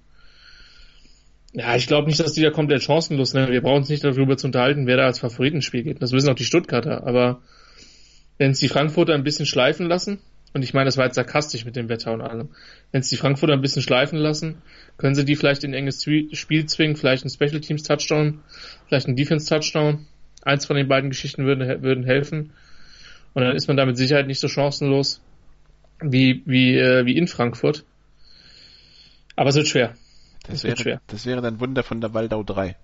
Ja, 1.53 1.75
ich 1.75 1.85
glaube 1.85 2.07
nicht, 2.07 2.19
dass 2.19 2.33
die 2.33 2.41
da 2.41 2.49
komplett 2.49 2.81
chancenlos 2.81 3.31
sind. 3.31 3.51
Wir 3.51 3.61
brauchen 3.61 3.79
uns 3.79 3.89
nicht 3.89 4.03
darüber 4.03 4.37
zu 4.37 4.47
unterhalten, 4.47 4.87
wer 4.87 4.97
da 4.97 5.05
als 5.05 5.19
Favoritenspiel 5.19 5.83
geht. 5.83 6.01
Das 6.01 6.11
wissen 6.11 6.29
auch 6.29 6.35
die 6.35 6.45
Stuttgarter. 6.45 7.05
Aber 7.05 7.41
wenn 8.39 8.51
es 8.51 8.59
die 8.59 8.69
Frankfurter 8.69 9.13
ein 9.13 9.23
bisschen 9.23 9.45
schleifen 9.45 9.85
lassen, 9.85 10.19
und 10.53 10.63
ich 10.63 10.73
meine, 10.73 10.85
das 10.85 10.97
war 10.97 11.05
jetzt 11.05 11.15
sarkastisch 11.15 11.63
mit 11.63 11.75
dem 11.75 11.87
Wetter 11.87 12.11
und 12.11 12.21
allem, 12.21 12.49
wenn 12.91 13.01
es 13.01 13.09
die 13.09 13.17
Frankfurter 13.17 13.53
ein 13.53 13.61
bisschen 13.61 13.83
schleifen 13.83 14.17
lassen, 14.17 14.63
können 14.97 15.13
sie 15.13 15.23
die 15.23 15.35
vielleicht 15.35 15.63
in 15.63 15.75
enges 15.75 16.03
Spiel 16.31 16.65
zwingen, 16.65 16.95
vielleicht 16.95 17.25
ein 17.25 17.29
Special 17.29 17.61
Teams 17.61 17.83
Touchdown, 17.83 18.39
vielleicht 18.87 19.07
ein 19.07 19.15
Defense 19.15 19.47
Touchdown. 19.47 20.07
Eins 20.41 20.65
von 20.65 20.75
den 20.75 20.87
beiden 20.87 21.11
Geschichten 21.11 21.45
würden, 21.45 21.83
würden 21.83 22.03
helfen. 22.03 22.53
Und 23.33 23.43
dann 23.43 23.55
ist 23.55 23.67
man 23.67 23.77
da 23.77 23.85
mit 23.85 23.97
Sicherheit 23.97 24.27
nicht 24.27 24.39
so 24.39 24.47
chancenlos 24.47 25.21
wie, 26.01 26.43
wie, 26.45 26.77
äh, 26.77 27.05
wie 27.05 27.17
in 27.17 27.27
Frankfurt. 27.27 27.85
Aber 29.35 29.49
es 29.49 29.55
wird 29.55 29.67
schwer. 29.67 29.95
Das, 30.47 30.63
wäre, 30.63 30.77
schwer. 30.77 31.01
das 31.07 31.25
wäre 31.25 31.41
dann 31.41 31.59
Wunder 31.59 31.83
von 31.83 32.01
der 32.01 32.13
Waldau 32.13 32.43
3. 32.43 32.75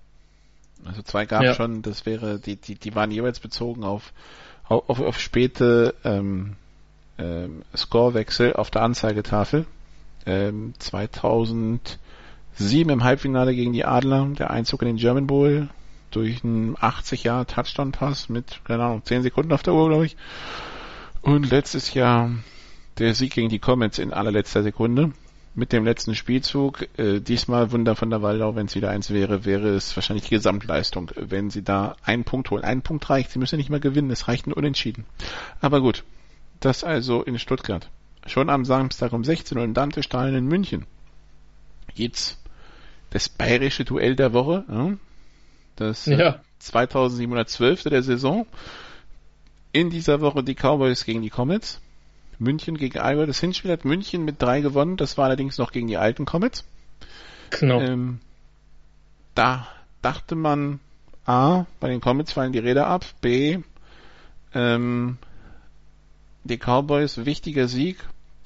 Also 0.86 1.02
zwei 1.02 1.26
gab 1.26 1.44
ja. 1.44 1.54
schon, 1.54 1.82
das 1.82 2.06
wäre, 2.06 2.40
die, 2.40 2.56
die, 2.56 2.76
die 2.76 2.96
waren 2.96 3.12
jeweils 3.12 3.40
bezogen 3.40 3.84
auf, 3.84 4.14
auf, 4.64 5.00
auf 5.00 5.20
späte 5.20 5.96
ähm, 6.04 6.56
ähm, 7.18 7.64
Scorewechsel 7.76 8.54
auf 8.54 8.70
der 8.70 8.84
Anzeigetafel. 8.84 9.66
Ähm, 10.26 10.74
2007 10.78 12.00
im 12.90 13.04
Halbfinale 13.04 13.56
gegen 13.56 13.74
die 13.74 13.86
Adler, 13.86 14.28
der 14.38 14.52
Einzug 14.52 14.82
in 14.84 14.90
den 14.90 14.98
German 14.98 15.28
Bowl 15.28 15.70
durch 16.18 16.44
einen 16.44 16.76
80 16.80 17.24
Jahre 17.24 17.46
Touchdown 17.46 17.92
Pass 17.92 18.28
mit, 18.28 18.62
keine 18.66 18.84
Ahnung, 18.84 19.06
10 19.06 19.22
Sekunden 19.22 19.54
auf 19.54 19.62
der 19.62 19.76
Uhr, 19.76 19.90
glaube 19.90 20.06
ich. 20.08 20.18
Und 21.22 21.50
letztes 21.52 21.94
Jahr 21.94 22.32
der 22.98 23.14
Sieg 23.14 23.34
gegen 23.34 23.50
die 23.50 23.60
Comets 23.60 24.00
in 24.00 24.14
allerletzter 24.14 24.64
Sekunde 24.64 25.12
mit 25.54 25.74
dem 25.74 25.84
letzten 25.84 26.16
Spielzug. 26.16 26.88
Äh, 26.98 27.20
diesmal 27.20 27.72
Wunder 27.72 27.96
von 27.96 28.10
der 28.10 28.24
Waldau, 28.24 28.56
wenn 28.56 28.66
es 28.66 28.76
wieder 28.76 28.90
eins 28.90 29.12
wäre, 29.12 29.46
wäre 29.46 29.70
es 29.70 29.96
wahrscheinlich 29.96 30.26
die 30.26 30.36
Gesamtleistung, 30.36 31.12
wenn 31.16 31.52
sie 31.52 31.64
da 31.64 31.96
einen 32.04 32.24
Punkt 32.24 32.50
holen. 32.50 32.64
Ein 32.64 32.82
Punkt 32.82 33.08
reicht, 33.10 33.32
sie 33.32 33.40
müssen 33.40 33.58
nicht 33.58 33.70
mehr 33.70 33.80
gewinnen, 33.80 34.10
es 34.10 34.28
reicht 34.28 34.48
ein 34.48 34.54
Unentschieden. 34.54 35.06
Aber 35.62 35.82
gut, 35.82 36.04
das 36.60 36.84
also 36.84 37.22
in 37.22 37.38
Stuttgart. 37.38 37.90
Schon 38.26 38.50
am 38.50 38.66
Samstag 38.66 39.14
um 39.14 39.24
16 39.24 39.58
Uhr 39.58 39.64
im 39.64 39.76
Dante-Stadion 39.76 40.36
in 40.36 40.48
München. 40.48 40.86
Jetzt 41.94 42.40
das 43.12 43.30
bayerische 43.30 43.86
Duell 43.86 44.16
der 44.16 44.34
Woche. 44.34 44.66
Ja? 44.68 44.98
Das 45.78 46.08
äh, 46.08 46.18
ja. 46.18 46.42
2712. 46.60 47.84
der 47.84 48.04
Saison. 48.04 48.46
In 49.72 49.90
dieser 49.90 50.22
Woche 50.22 50.44
die 50.44 50.56
Cowboys 50.56 51.06
gegen 51.06 51.22
die 51.22 51.30
Comets. 51.30 51.80
München 52.40 52.78
gegen 52.78 53.00
Iowa. 53.00 53.26
Das 53.26 53.40
Hinspiel 53.40 53.72
hat 53.72 53.86
München 53.86 54.26
mit 54.26 54.42
drei 54.42 54.62
gewonnen. 54.62 54.98
Das 54.98 55.18
war 55.18 55.26
allerdings 55.26 55.58
noch 55.58 55.72
gegen 55.72 55.88
die 55.88 55.98
alten 55.98 56.26
Comets. 56.26 56.66
Genau. 57.52 57.80
Ähm, 57.80 58.20
da 59.36 59.68
dachte 60.02 60.36
man, 60.36 60.80
A, 61.26 61.66
bei 61.80 61.90
den 61.90 62.02
Comets 62.02 62.34
fallen 62.34 62.54
die 62.54 62.60
Räder 62.60 62.88
ab. 62.88 63.06
B, 63.22 63.60
ähm, 64.54 65.18
die 66.44 66.58
Cowboys, 66.58 67.26
wichtiger 67.26 67.68
Sieg 67.68 67.98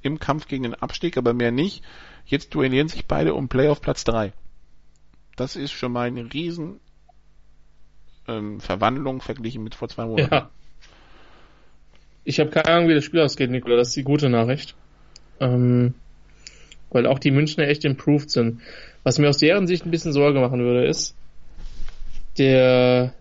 im 0.02 0.20
Kampf 0.20 0.48
gegen 0.48 0.64
den 0.64 0.76
Abstieg, 0.76 1.18
aber 1.18 1.34
mehr 1.34 1.52
nicht. 1.52 1.84
Jetzt 2.26 2.54
duellieren 2.54 2.88
sich 2.88 3.06
beide 3.06 3.34
um 3.34 3.48
Playoff 3.48 3.82
Platz 3.82 4.04
3. 4.04 4.34
Das 5.36 5.56
ist 5.56 5.72
schon 5.72 5.92
mal 5.92 6.08
eine 6.08 6.34
riesen 6.34 6.80
ähm, 8.28 8.60
Verwandlung 8.60 9.22
verglichen 9.22 9.64
mit 9.64 9.76
vor 9.76 9.90
zwei 9.90 10.06
Monaten. 10.06 10.34
Ja. 10.34 10.50
Ich 12.24 12.40
habe 12.40 12.52
keine 12.52 12.68
Ahnung, 12.68 12.90
wie 12.90 12.94
das 12.94 13.04
Spiel 13.04 13.22
ausgeht, 13.22 13.50
Nikola. 13.50 13.78
Das 13.78 13.90
ist 13.90 13.98
die 13.98 14.04
gute 14.04 14.30
Nachricht. 14.30 14.76
Ähm, 15.40 15.96
weil 16.92 17.08
auch 17.08 17.20
die 17.20 17.32
Münchner 17.32 17.68
echt 17.68 17.84
improved 17.86 18.30
sind. 18.30 18.62
Was 19.04 19.18
mir 19.18 19.30
aus 19.30 19.38
deren 19.38 19.66
Sicht 19.66 19.86
ein 19.86 19.92
bisschen 19.92 20.14
Sorge 20.14 20.40
machen 20.40 20.60
würde, 20.60 20.86
ist, 20.86 21.16
der, 22.38 23.14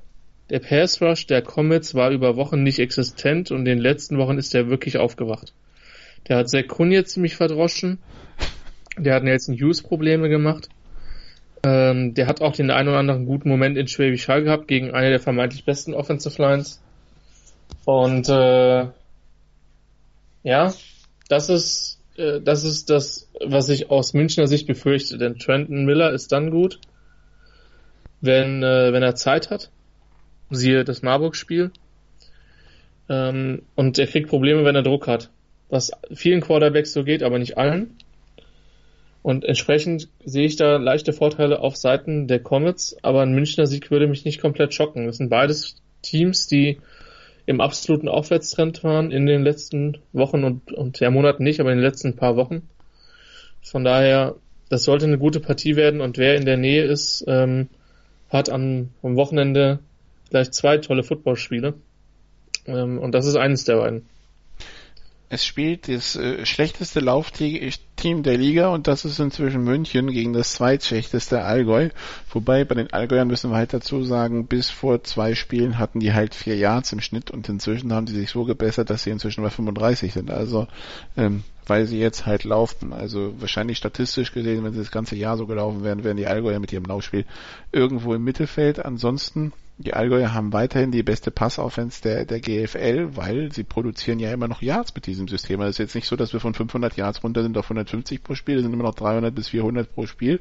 der 0.51 0.59
Pass 0.59 1.01
Rush 1.01 1.27
der 1.27 1.43
Comets 1.43 1.95
war 1.95 2.11
über 2.11 2.37
Wochen 2.37 2.63
nicht 2.63 2.79
existent 2.79 3.51
und 3.51 3.61
in 3.61 3.65
den 3.65 3.79
letzten 3.79 4.19
Wochen 4.19 4.39
ist 4.39 4.53
der 4.53 4.69
wirklich 4.69 4.99
aufgewacht. 4.99 5.55
Der 6.29 6.37
hat 6.37 6.51
Zach 6.51 6.67
Kunje 6.69 7.05
ziemlich 7.05 7.37
verdroschen. 7.37 7.99
Der 8.99 9.15
hat 9.15 9.25
jetzt 9.25 9.49
Hughes 9.49 9.83
Probleme 9.83 10.29
gemacht. 10.29 10.69
Ähm, 11.63 12.15
der 12.15 12.27
hat 12.27 12.41
auch 12.41 12.55
den 12.55 12.71
einen 12.71 12.89
oder 12.89 12.99
anderen 12.99 13.27
guten 13.27 13.49
Moment 13.49 13.77
in 13.77 13.87
Schwäbisch 13.87 14.29
Hall 14.29 14.43
gehabt 14.43 14.67
gegen 14.67 14.93
eine 14.93 15.11
der 15.11 15.21
vermeintlich 15.21 15.65
besten 15.65 15.93
Offensive 15.93 16.41
Lines. 16.41 16.81
Und 17.85 18.29
äh, 18.29 18.87
ja, 20.43 20.73
das 21.29 21.51
ist 21.51 22.01
äh, 22.17 22.41
das 22.41 22.65
ist 22.65 22.91
das, 22.91 23.29
was 23.45 23.69
ich 23.69 23.91
aus 23.91 24.15
Münchner 24.15 24.47
Sicht 24.47 24.67
befürchte. 24.67 25.19
Denn 25.19 25.39
Trenton 25.39 25.85
Miller 25.85 26.13
ist 26.13 26.33
dann 26.33 26.51
gut, 26.51 26.81
wenn 28.21 28.63
äh, 28.63 28.93
wenn 28.93 29.03
er 29.03 29.15
Zeit 29.15 29.51
hat. 29.51 29.71
Siehe 30.51 30.85
das 30.85 31.03
Marburg-Spiel. 31.03 31.71
Ähm, 33.09 33.63
und 33.75 33.99
er 33.99 34.07
kriegt 34.07 34.29
Probleme, 34.29 34.65
wenn 34.65 34.77
er 34.77 34.83
Druck 34.83 35.07
hat. 35.07 35.31
Was 35.69 35.93
vielen 36.13 36.41
Quarterbacks 36.41 36.93
so 36.93 37.05
geht, 37.05 37.23
aber 37.23 37.39
nicht 37.39 37.57
allen. 37.57 37.97
Und 39.23 39.45
entsprechend 39.45 40.09
sehe 40.25 40.47
ich 40.47 40.57
da 40.57 40.77
leichte 40.77 41.13
Vorteile 41.13 41.61
auf 41.61 41.77
Seiten 41.77 42.27
der 42.27 42.41
Comets, 42.41 42.97
aber 43.03 43.21
ein 43.23 43.35
Münchner 43.35 43.67
Sieg 43.67 43.91
würde 43.91 44.07
mich 44.07 44.25
nicht 44.25 44.41
komplett 44.41 44.73
schocken. 44.73 45.07
Das 45.07 45.19
sind 45.19 45.29
beides 45.29 45.77
Teams, 46.03 46.47
die 46.47 46.79
im 47.45 47.61
absoluten 47.61 48.09
Aufwärtstrend 48.09 48.83
waren 48.85 49.11
in 49.11 49.27
den 49.27 49.43
letzten 49.43 49.99
Wochen 50.13 50.45
und, 50.45 50.73
und 50.73 51.01
ja, 51.01 51.11
Monaten 51.11 51.43
nicht, 51.43 51.61
aber 51.61 51.71
in 51.71 51.79
den 51.79 51.85
letzten 51.85 52.17
paar 52.17 52.37
Wochen. 52.37 52.63
Von 53.61 53.85
daher, 53.85 54.37
das 54.71 54.85
sollte 54.85 55.05
eine 55.05 55.19
gute 55.19 55.41
Partie 55.41 55.77
werden 55.77 56.01
und 56.01 56.17
wer 56.17 56.37
in 56.37 56.47
der 56.47 56.57
Nähe 56.57 56.85
ist, 56.85 57.25
ähm, 57.27 57.69
hat 58.31 58.49
am, 58.49 58.91
am 59.03 59.17
Wochenende 59.17 59.81
gleich 60.31 60.51
zwei 60.53 60.79
tolle 60.79 61.03
Footballspiele. 61.03 61.75
Ähm, 62.67 62.99
und 62.99 63.13
das 63.13 63.27
ist 63.27 63.37
eines 63.37 63.65
der 63.65 63.77
beiden. 63.77 64.07
Es 65.29 65.45
spielt 65.45 65.89
das 65.89 66.17
äh, 66.17 66.47
schlechteste 66.47 67.01
Laufteam 67.01 67.57
der 68.01 68.39
Liga 68.39 68.69
und 68.69 68.87
das 68.87 69.05
ist 69.05 69.21
inzwischen 69.21 69.63
München 69.63 70.11
gegen 70.11 70.33
das 70.33 70.55
zweitschlechteste 70.55 71.43
Allgäu. 71.43 71.91
Wobei 72.31 72.65
bei 72.65 72.75
den 72.75 72.91
Allgäuern 72.93 73.29
müssen 73.29 73.51
wir 73.51 73.57
halt 73.57 73.75
dazu 73.75 74.03
sagen, 74.05 74.47
bis 74.47 74.71
vor 74.71 75.05
zwei 75.05 75.35
Spielen 75.35 75.79
hatten 75.79 76.01
die 76.01 76.15
halt 76.15 76.35
vier 76.35 76.57
Yards 76.57 76.93
im 76.93 77.03
Schnitt 77.03 77.31
und 77.31 77.47
inzwischen 77.51 77.93
haben 77.93 78.07
die 78.07 78.15
sich 78.15 78.31
so 78.31 78.45
gebessert, 78.45 78.89
dass 78.89 79.03
sie 79.03 79.11
inzwischen 79.11 79.45
bei 79.45 79.51
35 79.51 80.15
sind. 80.15 80.31
Also 80.31 80.67
ähm, 81.19 81.45
weil 81.67 81.87
sie 81.87 81.99
jetzt 81.99 82.25
halt 82.25 82.45
laufen. 82.45 82.95
Also 82.95 83.35
wahrscheinlich 83.39 83.77
statistisch 83.77 84.33
gesehen, 84.33 84.65
wenn 84.65 84.73
sie 84.73 84.79
das 84.79 84.91
ganze 84.91 85.17
Jahr 85.17 85.37
so 85.37 85.47
gelaufen 85.47 85.85
wären, 85.85 86.03
wären 86.03 86.17
die 86.17 86.27
Allgäuer 86.27 86.59
mit 86.59 86.73
ihrem 86.73 86.87
Laufspiel 86.87 87.27
irgendwo 87.71 88.15
im 88.15 88.25
Mittelfeld. 88.25 88.83
Ansonsten 88.83 89.53
die 89.81 89.95
Allgäuer 89.95 90.35
haben 90.35 90.53
weiterhin 90.53 90.91
die 90.91 91.03
beste 91.03 91.31
Passoffense 91.31 92.03
der, 92.03 92.27
der 92.27 92.41
GFL, 92.41 93.17
weil 93.17 93.51
sie 93.51 93.65
produzieren 93.65 94.19
ja 94.19 94.31
immer 94.31 94.47
noch 94.47 94.61
Yards 94.61 94.95
mit 94.95 95.07
diesem 95.07 95.27
System. 95.27 95.59
Also 95.61 95.71
es 95.71 95.75
ist 95.77 95.79
jetzt 95.79 95.95
nicht 95.95 96.07
so, 96.07 96.17
dass 96.17 96.35
wir 96.35 96.41
von 96.41 96.53
500 96.53 96.99
Yards 96.99 97.25
runter 97.25 97.43
sind 97.43 97.57
auf 97.57 97.65
150 97.65 98.23
pro 98.23 98.35
Spiel, 98.35 98.57
es 98.57 98.63
sind 98.63 98.75
immer 98.75 98.83
noch 98.83 98.95
300 98.95 99.35
bis 99.35 99.49
400 99.49 99.91
pro 99.95 100.07
Spiel. 100.07 100.41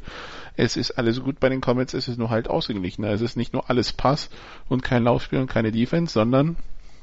Es 0.57 0.75
ist 0.75 0.91
alles 0.91 1.21
gut 1.21 1.39
bei 1.39 1.47
den 1.47 1.61
Comets, 1.61 1.93
es 1.93 2.09
ist 2.09 2.17
nur 2.17 2.29
halt 2.29 2.49
ausgeglichen. 2.49 3.05
Also 3.05 3.23
es 3.23 3.31
ist 3.31 3.37
nicht 3.37 3.53
nur 3.53 3.69
alles 3.69 3.93
Pass 3.93 4.29
und 4.67 4.83
kein 4.83 5.05
Laufspiel 5.05 5.39
und 5.39 5.47
keine 5.47 5.71
Defense, 5.71 6.11
sondern 6.11 6.57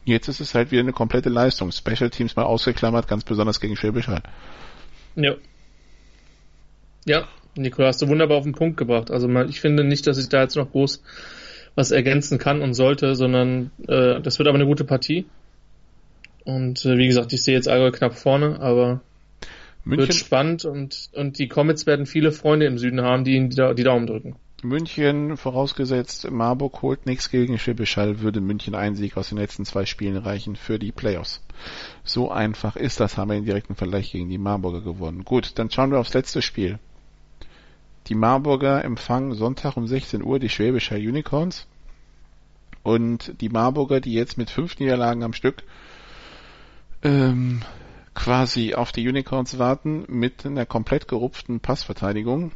jetzt 0.04 0.28
ist 0.28 0.40
es 0.40 0.54
halt 0.54 0.70
wieder 0.70 0.82
eine 0.82 0.92
komplette 0.92 1.30
Leistung. 1.30 1.72
Special 1.72 2.10
Teams 2.10 2.36
mal 2.36 2.44
ausgeklammert, 2.44 3.08
ganz 3.08 3.24
besonders 3.24 3.60
gegen 3.60 3.76
Schwäbisch 3.76 4.08
Hall. 4.08 4.22
Ja. 5.14 5.36
Ja, 7.06 7.28
Nicola, 7.56 7.88
hast 7.88 8.02
du 8.02 8.08
wunderbar 8.08 8.36
auf 8.36 8.44
den 8.44 8.52
Punkt 8.52 8.76
gebracht. 8.76 9.10
Also 9.10 9.26
ich 9.44 9.62
finde 9.62 9.84
nicht, 9.84 10.06
dass 10.06 10.18
ich 10.18 10.28
da 10.28 10.42
jetzt 10.42 10.56
noch 10.56 10.70
groß 10.70 11.02
was 11.76 11.92
ergänzen 11.92 12.38
kann 12.38 12.62
und 12.62 12.74
sollte, 12.74 13.14
sondern 13.14 13.70
äh, 13.86 14.20
das 14.20 14.38
wird 14.40 14.48
aber 14.48 14.56
eine 14.56 14.66
gute 14.66 14.84
Partie. 14.84 15.26
Und 16.44 16.84
äh, 16.84 16.96
wie 16.98 17.06
gesagt, 17.06 17.32
ich 17.32 17.42
sehe 17.42 17.54
jetzt 17.54 17.68
Allgäu 17.68 17.92
knapp 17.92 18.14
vorne, 18.14 18.58
aber 18.60 19.02
München, 19.84 20.08
wird 20.08 20.14
spannend 20.14 20.64
und, 20.64 21.10
und 21.12 21.38
die 21.38 21.48
Comets 21.48 21.86
werden 21.86 22.06
viele 22.06 22.32
Freunde 22.32 22.66
im 22.66 22.78
Süden 22.78 23.02
haben, 23.02 23.24
die 23.24 23.36
ihnen 23.36 23.50
die, 23.50 23.74
die 23.76 23.84
Daumen 23.84 24.06
drücken. 24.06 24.36
München, 24.62 25.36
vorausgesetzt 25.36 26.30
Marburg 26.30 26.80
holt 26.80 27.04
nichts 27.04 27.30
gegen 27.30 27.58
Schwäbischall, 27.58 28.20
würde 28.20 28.40
München 28.40 28.74
einen 28.74 28.96
Sieg 28.96 29.16
aus 29.16 29.28
den 29.28 29.38
letzten 29.38 29.66
zwei 29.66 29.84
Spielen 29.84 30.16
reichen 30.16 30.56
für 30.56 30.78
die 30.78 30.92
Playoffs. 30.92 31.42
So 32.04 32.30
einfach 32.30 32.74
ist 32.74 33.00
das, 33.00 33.18
haben 33.18 33.28
wir 33.28 33.36
den 33.36 33.44
direkten 33.44 33.74
Vergleich 33.74 34.12
gegen 34.12 34.30
die 34.30 34.38
Marburger 34.38 34.80
gewonnen. 34.80 35.24
Gut, 35.24 35.58
dann 35.58 35.70
schauen 35.70 35.90
wir 35.90 35.98
aufs 35.98 36.14
letzte 36.14 36.40
Spiel. 36.40 36.78
Die 38.08 38.14
Marburger 38.14 38.84
empfangen 38.84 39.34
Sonntag 39.34 39.76
um 39.76 39.86
16 39.86 40.22
Uhr 40.22 40.38
die 40.38 40.48
Schwäbischer 40.48 40.96
Unicorns. 40.96 41.66
Und 42.82 43.40
die 43.40 43.48
Marburger, 43.48 44.00
die 44.00 44.12
jetzt 44.12 44.38
mit 44.38 44.48
fünf 44.48 44.78
Niederlagen 44.78 45.24
am 45.24 45.32
Stück 45.32 45.64
ähm, 47.02 47.62
quasi 48.14 48.74
auf 48.74 48.92
die 48.92 49.08
Unicorns 49.08 49.58
warten, 49.58 50.04
mit 50.08 50.46
einer 50.46 50.66
komplett 50.66 51.08
gerupften 51.08 51.58
Passverteidigung. 51.58 52.52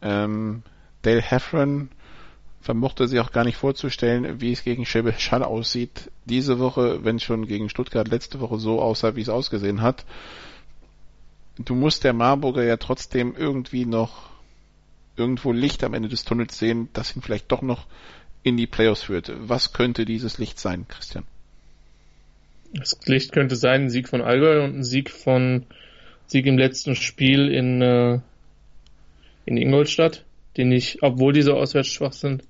Ähm, 0.00 0.62
Dale 1.02 1.22
Heffron 1.22 1.90
vermochte 2.60 3.08
sich 3.08 3.18
auch 3.18 3.32
gar 3.32 3.44
nicht 3.44 3.56
vorzustellen, 3.56 4.40
wie 4.40 4.52
es 4.52 4.62
gegen 4.62 4.86
Schwäbisch 4.86 5.32
Hall 5.32 5.42
aussieht. 5.42 6.10
Diese 6.24 6.60
Woche, 6.60 7.04
wenn 7.04 7.18
schon 7.18 7.46
gegen 7.46 7.68
Stuttgart 7.68 8.06
letzte 8.06 8.38
Woche 8.38 8.58
so 8.58 8.80
aussah, 8.80 9.16
wie 9.16 9.22
es 9.22 9.28
ausgesehen 9.28 9.82
hat. 9.82 10.04
Du 11.58 11.74
musst 11.74 12.04
der 12.04 12.12
Marburger 12.12 12.62
ja 12.62 12.76
trotzdem 12.76 13.34
irgendwie 13.36 13.84
noch 13.84 14.37
irgendwo 15.18 15.52
Licht 15.52 15.84
am 15.84 15.94
Ende 15.94 16.08
des 16.08 16.24
Tunnels 16.24 16.58
sehen, 16.58 16.88
das 16.92 17.14
ihn 17.14 17.22
vielleicht 17.22 17.50
doch 17.50 17.62
noch 17.62 17.86
in 18.42 18.56
die 18.56 18.66
Playoffs 18.66 19.02
führt. 19.02 19.32
Was 19.36 19.72
könnte 19.72 20.04
dieses 20.04 20.38
Licht 20.38 20.58
sein, 20.58 20.86
Christian? 20.88 21.24
Das 22.72 22.98
Licht 23.06 23.32
könnte 23.32 23.56
sein 23.56 23.84
ein 23.84 23.90
Sieg 23.90 24.08
von 24.08 24.20
Allgäu 24.20 24.62
und 24.64 24.76
ein 24.76 24.84
Sieg 24.84 25.10
von 25.10 25.64
Sieg 26.26 26.46
im 26.46 26.58
letzten 26.58 26.94
Spiel 26.94 27.48
in, 27.48 27.80
äh, 27.80 28.20
in 29.46 29.56
Ingolstadt, 29.56 30.24
den 30.56 30.70
ich, 30.72 31.02
obwohl 31.02 31.32
diese 31.32 31.54
auswärts 31.54 31.88
schwach 31.88 32.12
sind, 32.12 32.44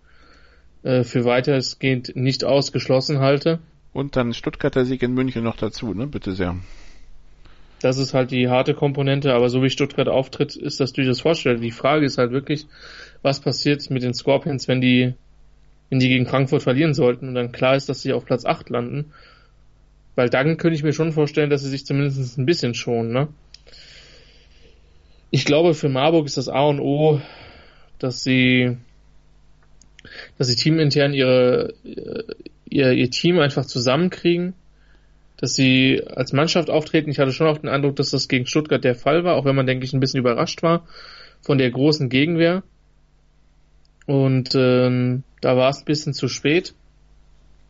äh, 0.83 1.05
für 1.05 1.25
weitestgehend 1.25 2.17
nicht 2.17 2.45
ausgeschlossen 2.45 3.21
halte. 3.21 3.61
Und 3.93 4.17
dann 4.17 4.35
Stuttgarter 4.35 4.85
Sieg 4.85 5.03
in 5.03 5.15
München 5.15 5.45
noch 5.45 5.57
dazu, 5.57 5.95
ne? 5.95 6.07
Bitte 6.07 6.33
sehr. 6.33 6.57
Das 7.81 7.99
ist 7.99 8.13
halt 8.13 8.31
die 8.31 8.49
harte 8.49 8.75
Komponente, 8.75 9.33
aber 9.35 9.51
so 9.51 9.63
wie 9.63 9.71
Stuttgart 9.71 10.09
auftritt, 10.09 10.57
ist 10.57 10.81
das 10.81 10.93
durchaus 10.93 11.21
vorstellbar. 11.21 11.63
Die 11.63 11.71
Frage 11.71 12.07
ist 12.07 12.19
halt 12.19 12.33
wirklich, 12.33 12.67
was 13.23 13.41
passiert 13.41 13.89
mit 13.91 14.03
den 14.03 14.15
Scorpions, 14.15 14.67
wenn 14.67 14.81
die, 14.81 15.15
wenn 15.89 16.01
die 16.01 16.09
gegen 16.09 16.27
Frankfurt 16.27 16.63
verlieren 16.63 16.95
sollten 16.95 17.29
und 17.29 17.35
dann 17.35 17.53
klar 17.53 17.77
ist, 17.77 17.89
dass 17.89 18.03
sie 18.03 18.13
auf 18.13 18.25
Platz 18.25 18.45
8 18.45 18.69
landen. 18.71 19.13
Weil 20.17 20.29
dann 20.29 20.57
könnte 20.57 20.75
ich 20.75 20.83
mir 20.83 20.93
schon 20.93 21.13
vorstellen, 21.13 21.51
dass 21.51 21.63
sie 21.63 21.71
sich 21.71 21.87
zumindest 21.87 22.37
ein 22.37 22.47
bisschen 22.47 22.75
schonen, 22.75 23.13
ne? 23.13 23.29
Ich 25.31 25.45
glaube, 25.45 25.75
für 25.75 25.91
Marburg 25.91 26.27
ist 26.27 26.39
das 26.39 26.49
A 26.49 26.63
und 26.63 26.81
O, 26.81 27.21
dass 27.99 28.25
sie, 28.25 28.79
dass 30.39 30.49
sie 30.49 30.57
teamintern 30.57 31.13
ihre, 31.13 31.75
ihr, 32.69 32.93
ihr 32.93 33.11
Team 33.11 33.39
einfach 33.39 33.67
zusammenkriegen 33.67 34.55
dass 35.39 35.55
sie 35.55 36.03
als 36.07 36.33
Mannschaft 36.33 36.69
auftreten. 36.69 37.11
Ich 37.11 37.19
hatte 37.19 37.33
schon 37.33 37.47
auch 37.47 37.59
den 37.59 37.69
Eindruck, 37.69 37.97
dass 37.97 38.11
das 38.11 38.29
gegen 38.29 38.47
Stuttgart 38.47 38.83
der 38.83 38.95
Fall 38.95 39.25
war, 39.25 39.37
auch 39.37 39.45
wenn 39.45 39.57
man, 39.57 39.67
denke 39.67 39.85
ich, 39.85 39.93
ein 39.93 40.01
bisschen 40.01 40.21
überrascht 40.21 40.63
war 40.63 40.87
von 41.41 41.59
der 41.59 41.71
großen 41.71 42.09
Gegenwehr. 42.09 42.63
Und 44.07 44.55
ähm, 44.55 45.23
da 45.41 45.57
war 45.57 45.71
es 45.71 45.81
ein 45.81 45.85
bisschen 45.85 46.13
zu 46.13 46.29
spät. 46.29 46.75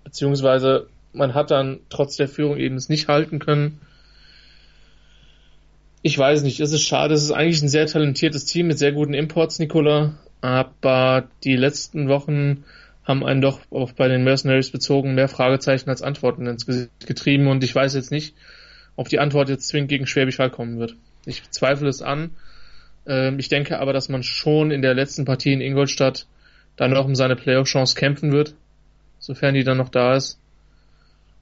Beziehungsweise 0.04 0.88
man 1.12 1.34
hat 1.34 1.50
dann 1.50 1.80
trotz 1.90 2.16
der 2.16 2.28
Führung 2.28 2.56
eben 2.56 2.76
es 2.76 2.88
nicht 2.88 3.08
halten 3.08 3.38
können. 3.38 3.80
Ich 6.00 6.16
weiß 6.16 6.42
nicht, 6.42 6.60
es 6.60 6.72
ist 6.72 6.82
schade. 6.82 7.14
Es 7.14 7.24
ist 7.24 7.32
eigentlich 7.32 7.60
ein 7.60 7.68
sehr 7.68 7.86
talentiertes 7.86 8.46
Team 8.46 8.68
mit 8.68 8.78
sehr 8.78 8.92
guten 8.92 9.14
Imports, 9.14 9.58
Nicola. 9.58 10.14
Aber 10.40 11.28
die 11.44 11.56
letzten 11.56 12.08
Wochen 12.08 12.64
haben 13.08 13.24
einen 13.24 13.40
doch 13.40 13.60
auch 13.70 13.92
bei 13.92 14.06
den 14.06 14.22
Mercenaries 14.22 14.70
bezogen 14.70 15.14
mehr 15.14 15.28
Fragezeichen 15.28 15.88
als 15.88 16.02
Antworten 16.02 16.46
ins 16.46 16.66
Gesicht 16.66 17.06
getrieben 17.06 17.48
und 17.48 17.64
ich 17.64 17.74
weiß 17.74 17.94
jetzt 17.94 18.10
nicht, 18.10 18.36
ob 18.96 19.08
die 19.08 19.18
Antwort 19.18 19.48
jetzt 19.48 19.66
zwingend 19.66 19.88
gegen 19.88 20.06
Schwäbisch 20.06 20.38
Hall 20.38 20.50
kommen 20.50 20.78
wird. 20.78 20.94
Ich 21.24 21.50
zweifle 21.50 21.88
es 21.88 22.02
an. 22.02 22.32
Ähm, 23.06 23.38
ich 23.38 23.48
denke 23.48 23.80
aber, 23.80 23.94
dass 23.94 24.10
man 24.10 24.22
schon 24.22 24.70
in 24.70 24.82
der 24.82 24.92
letzten 24.92 25.24
Partie 25.24 25.54
in 25.54 25.62
Ingolstadt 25.62 26.26
dann 26.76 26.90
noch 26.90 27.06
um 27.06 27.14
seine 27.14 27.34
Playoff-Chance 27.34 27.96
kämpfen 27.96 28.30
wird, 28.30 28.54
sofern 29.18 29.54
die 29.54 29.64
dann 29.64 29.78
noch 29.78 29.88
da 29.88 30.14
ist. 30.14 30.38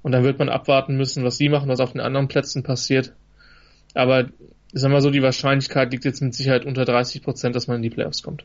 Und 0.03 0.13
dann 0.13 0.23
wird 0.23 0.39
man 0.39 0.49
abwarten 0.49 0.97
müssen, 0.97 1.25
was 1.25 1.37
sie 1.37 1.49
machen, 1.49 1.69
was 1.69 1.81
auf 1.81 1.93
den 1.93 2.01
anderen 2.01 2.29
Plätzen 2.29 2.63
passiert. 2.63 3.13
Aber 3.93 4.29
sagen 4.73 4.95
wir 4.95 5.01
so, 5.01 5.11
die 5.11 5.23
Wahrscheinlichkeit 5.23 5.91
liegt 5.91 6.05
jetzt 6.05 6.23
mit 6.23 6.33
Sicherheit 6.33 6.65
unter 6.65 6.85
30 6.85 7.23
Prozent, 7.23 7.57
dass 7.57 7.67
man 7.67 7.79
in 7.79 7.83
die 7.83 7.91
Playoffs 7.91 8.23
kommt 8.23 8.45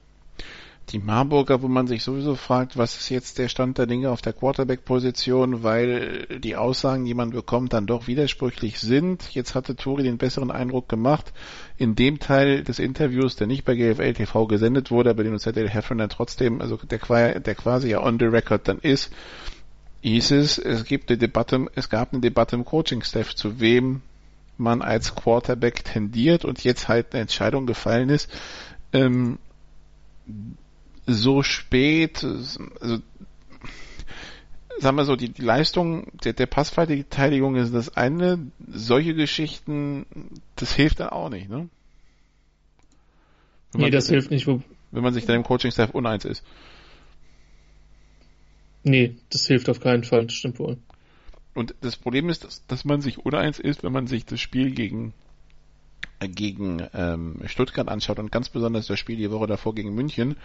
die 0.90 1.00
Marburger, 1.00 1.62
wo 1.62 1.68
man 1.68 1.88
sich 1.88 2.04
sowieso 2.04 2.36
fragt, 2.36 2.78
was 2.78 2.98
ist 2.98 3.10
jetzt 3.10 3.38
der 3.38 3.48
Stand 3.48 3.78
der 3.78 3.86
Dinge 3.86 4.10
auf 4.10 4.22
der 4.22 4.34
Quarterback-Position, 4.34 5.64
weil 5.64 6.28
die 6.40 6.56
Aussagen, 6.58 7.06
die 7.06 7.14
man 7.14 7.30
bekommt, 7.30 7.74
dann 7.74 7.86
doch 7.86 8.08
widersprüchlich 8.08 8.80
sind. 8.80 9.34
Jetzt 9.34 9.56
hatte 9.56 9.76
Tori 9.76 10.04
den 10.04 10.18
besseren 10.18 10.52
Eindruck 10.52 10.90
gemacht. 10.90 11.32
In 11.78 11.96
dem 11.96 12.20
Teil 12.20 12.64
des 12.64 12.80
Interviews, 12.80 13.38
der 13.38 13.48
nicht 13.48 13.64
bei 13.64 13.76
GFL 13.76 14.14
TV 14.14 14.48
gesendet 14.48 14.92
wurde, 14.92 15.12
aber 15.12 15.24
den 15.24 15.34
uns 15.34 15.44
ZDL 15.44 15.70
Heffron 15.70 16.00
dann 16.00 16.10
trotzdem, 16.10 16.62
also 16.62 16.78
der, 16.78 17.40
der 17.40 17.56
quasi 17.56 17.90
ja 17.90 18.04
on 18.04 18.20
the 18.20 18.26
record 18.26 18.68
dann 18.68 18.80
ist, 18.80 19.14
hieß 20.02 20.32
es, 20.32 20.58
es 20.58 20.84
gibt 20.84 21.10
eine 21.10 21.18
Debatte, 21.18 21.68
es 21.76 21.90
gab 21.90 22.12
eine 22.12 22.22
Debatte 22.22 22.56
im 22.56 22.66
Coaching-Staff, 22.66 23.36
zu 23.36 23.60
wem 23.60 24.02
man 24.58 24.82
als 24.82 25.16
Quarterback 25.16 25.86
tendiert 25.86 26.44
und 26.44 26.64
jetzt 26.64 26.88
halt 26.88 27.14
eine 27.14 27.22
Entscheidung 27.22 27.66
gefallen 27.66 28.10
ist, 28.10 28.30
ähm, 28.94 29.38
so 31.14 31.44
spät, 31.44 32.24
also 32.24 33.00
sagen 34.80 34.98
wir 34.98 35.06
so, 35.06 35.16
die, 35.16 35.30
die 35.30 35.42
Leistung 35.42 36.08
der, 36.24 36.34
der 36.34 36.48
Passverteidigung 36.48 37.56
ist 37.56 37.74
das 37.74 37.96
eine, 37.96 38.40
solche 38.68 39.14
Geschichten, 39.14 40.06
das 40.56 40.74
hilft 40.74 41.00
dann 41.00 41.10
auch 41.10 41.30
nicht, 41.30 41.50
ne? 41.50 41.70
Wenn 43.74 43.82
nee, 43.82 43.90
das 43.90 44.10
hilft 44.10 44.32
nicht. 44.32 44.48
Wo... 44.48 44.62
Wenn 44.92 45.04
man 45.04 45.14
sich 45.14 45.26
dann 45.26 45.38
im 45.38 45.44
Coaching-Staff 45.44 45.92
uneins 45.92 46.26
ist. 46.26 46.44
Nee, 48.84 49.16
das 49.30 49.46
hilft 49.48 49.70
auf 49.70 49.80
keinen 49.80 50.04
Fall, 50.04 50.26
das 50.26 50.34
stimmt 50.34 50.60
wohl. 50.60 50.78
Und 51.54 51.76
das 51.82 51.96
Problem 51.96 52.30
ist, 52.30 52.44
dass, 52.44 52.66
dass 52.66 52.84
man 52.84 53.02
sich 53.02 53.20
uneins 53.20 53.60
ist, 53.60 53.84
wenn 53.84 53.94
man 53.94 54.08
sich 54.08 54.26
das 54.26 54.40
Spiel 54.40 54.72
gegen 54.72 55.14
gegen 56.28 56.88
ähm, 56.94 57.38
Stuttgart 57.46 57.88
anschaut 57.88 58.20
und 58.20 58.32
ganz 58.32 58.50
besonders 58.50 58.88
das 58.88 59.00
Spiel 59.00 59.18
die 59.18 59.32
Woche 59.32 59.48
davor 59.48 59.74
gegen 59.74 59.96
München, 59.96 60.36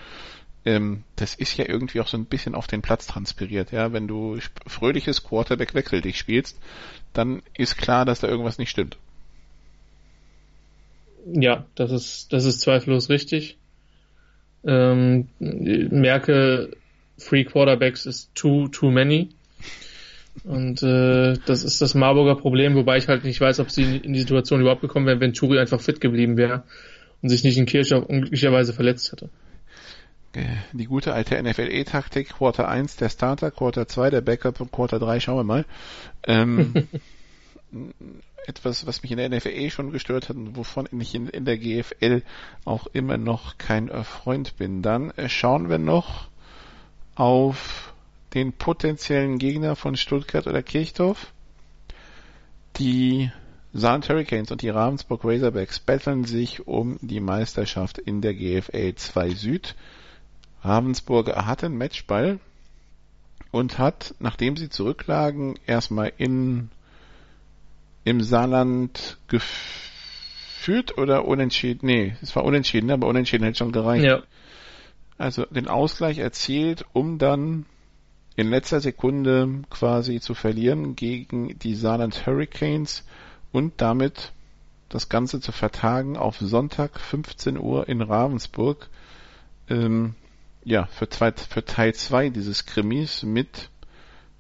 ähm, 0.67 1.05
das 1.15 1.35
ist 1.37 1.57
ja 1.57 1.67
irgendwie 1.69 2.01
auch 2.01 2.09
so 2.09 2.19
ein 2.19 2.27
bisschen 2.27 2.55
auf 2.55 2.67
den 2.67 2.83
Platz 2.83 3.07
transpiriert. 3.07 3.71
Ja, 3.71 3.93
wenn 3.93 4.09
du 4.09 4.39
fröhliches 4.67 5.23
Quarterback 5.23 5.75
wechsel 5.75 6.03
dich 6.03 6.19
spielst, 6.19 6.59
dann 7.13 7.43
ist 7.57 7.79
klar, 7.79 8.05
dass 8.05 8.21
da 8.21 8.29
irgendwas 8.29 8.59
nicht 8.59 8.71
stimmt. 8.71 8.99
Ja, 11.33 11.67
das 11.77 11.93
ist 11.93 12.33
das 12.33 12.45
ist 12.45 12.61
zweifellos 12.61 13.09
richtig. 13.09 13.57
Ähm, 14.65 15.29
merke, 15.39 16.77
Free 17.17 17.45
Quarterbacks 17.45 18.05
ist 18.05 18.35
too 18.35 18.67
too 18.69 18.91
many. 18.91 19.29
Und 20.45 20.83
äh, 20.83 21.35
das 21.47 21.65
ist 21.65 21.81
das 21.81 21.95
Marburger 21.95 22.35
Problem, 22.35 22.75
wobei 22.75 22.99
ich 22.99 23.09
halt 23.09 23.25
nicht 23.25 23.41
weiß, 23.41 23.61
ob 23.61 23.71
sie 23.71 23.97
in 23.97 24.13
die 24.13 24.21
Situation 24.21 24.61
überhaupt 24.61 24.83
gekommen 24.83 25.07
wären, 25.07 25.21
wenn 25.21 25.33
Turi 25.33 25.59
einfach 25.59 25.81
fit 25.81 26.01
geblieben 26.01 26.37
wäre 26.37 26.65
und 27.23 27.29
sich 27.29 27.43
nicht 27.45 27.57
in 27.57 27.67
Kirchhoff 27.67 28.05
unglücklicherweise 28.05 28.73
verletzt 28.73 29.13
hätte. 29.13 29.31
Die 30.73 30.85
gute 30.85 31.15
alte 31.15 31.43
NFLE-Taktik, 31.43 32.31
Quarter 32.35 32.69
1 32.69 32.97
der 32.97 33.09
Starter, 33.09 33.51
Quarter 33.51 33.89
2 33.89 34.11
der 34.11 34.21
Backup 34.21 34.61
und 34.61 34.73
Quarter 34.73 34.99
3 34.99 35.21
schauen 35.21 35.39
wir 35.39 35.45
mal. 35.45 35.65
Ähm, 36.25 36.89
etwas, 38.47 38.87
was 38.87 39.03
mich 39.03 39.11
in 39.11 39.19
der 39.19 39.29
NFLE 39.29 39.71
schon 39.71 39.93
gestört 39.93 40.29
hat 40.29 40.37
und 40.37 40.57
wovon 40.57 40.89
ich 41.01 41.15
in, 41.15 41.29
in 41.29 41.45
der 41.45 41.59
GFL 41.59 42.23
auch 42.65 42.87
immer 42.89 43.17
noch 43.17 43.59
kein 43.59 43.89
Freund 44.05 44.57
bin. 44.57 44.83
Dann 44.83 45.11
äh, 45.13 45.29
schauen 45.29 45.69
wir 45.69 45.79
noch 45.79 46.29
auf 47.15 47.95
den 48.35 48.53
potenziellen 48.53 49.39
Gegner 49.39 49.75
von 49.75 49.97
Stuttgart 49.97 50.47
oder 50.47 50.63
Kirchdorf. 50.63 51.33
Die 52.77 53.31
Saarland 53.73 54.09
Hurricanes 54.09 54.51
und 54.51 54.63
die 54.63 54.69
Ravensburg 54.69 55.25
Razorbacks 55.25 55.81
betteln 55.81 56.25
sich 56.25 56.67
um 56.67 56.99
die 57.01 57.21
Meisterschaft 57.21 57.99
in 57.99 58.21
der 58.21 58.35
GFL 58.35 58.95
2 58.95 59.31
Süd. 59.31 59.75
Ravensburg 60.67 61.35
hat 61.35 61.65
einen 61.65 61.79
Matchball 61.79 62.39
und 63.51 63.79
hat, 63.79 64.15
nachdem 64.19 64.57
sie 64.57 64.69
zurücklagen, 64.69 65.59
erstmal 65.67 66.13
in 66.19 66.71
im 68.05 68.21
Saarland 68.23 69.19
geführt 69.27 70.97
oder 70.97 71.25
unentschieden? 71.25 71.87
Nee, 71.87 72.17
es 72.23 72.37
war 72.37 72.45
unentschieden, 72.45 72.91
aber 72.91 73.09
unentschieden 73.09 73.45
hätte 73.45 73.59
schon 73.59 73.73
gereicht. 73.73 74.05
Ja. 74.05 74.23
Also 75.19 75.45
den 75.47 75.67
Ausgleich 75.67 76.19
erzielt, 76.19 76.85
um 76.93 77.19
dann 77.19 77.67
in 78.37 78.49
letzter 78.49 78.81
Sekunde 78.81 79.63
quasi 79.71 80.21
zu 80.21 80.35
verlieren 80.35 80.95
gegen 80.95 81.59
die 81.59 81.75
Saarland 81.75 82.27
Hurricanes 82.27 83.05
und 83.51 83.81
damit 83.81 84.33
das 84.89 85.09
Ganze 85.09 85.41
zu 85.41 85.51
vertagen 85.51 86.17
auf 86.17 86.39
Sonntag 86.39 87.01
15 87.01 87.59
Uhr 87.59 87.89
in 87.89 88.03
Ravensburg. 88.03 88.89
Ähm, 89.69 90.15
ja, 90.67 90.87
für, 90.87 91.09
zwei, 91.09 91.33
für 91.33 91.65
Teil 91.65 91.95
2 91.95 92.29
dieses 92.29 92.67
Krimis 92.67 93.23
mit 93.23 93.71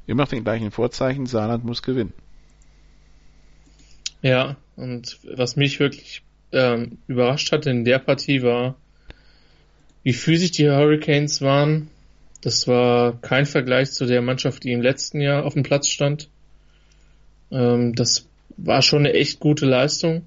immer 0.06 0.24
noch 0.24 0.28
den 0.28 0.44
gleichen 0.44 0.70
Vorzeichen, 0.70 1.24
Saarland 1.24 1.64
muss 1.64 1.82
gewinnen. 1.82 2.12
Ja, 4.20 4.56
und 4.76 5.18
was 5.34 5.56
mich 5.56 5.80
wirklich 5.80 6.22
ähm, 6.52 6.98
überrascht 7.06 7.50
hat 7.52 7.66
in 7.66 7.84
der 7.84 7.98
Partie 7.98 8.42
war, 8.42 8.76
wie 10.02 10.12
physisch 10.12 10.52
die 10.52 10.68
Hurricanes 10.68 11.40
waren 11.40 11.88
das 12.46 12.68
war 12.68 13.20
kein 13.22 13.44
Vergleich 13.44 13.90
zu 13.90 14.06
der 14.06 14.22
Mannschaft, 14.22 14.62
die 14.62 14.70
im 14.70 14.80
letzten 14.80 15.20
Jahr 15.20 15.44
auf 15.44 15.54
dem 15.54 15.64
Platz 15.64 15.88
stand. 15.88 16.28
Ähm, 17.50 17.92
das 17.96 18.28
war 18.56 18.82
schon 18.82 19.00
eine 19.00 19.14
echt 19.14 19.40
gute 19.40 19.66
Leistung. 19.66 20.22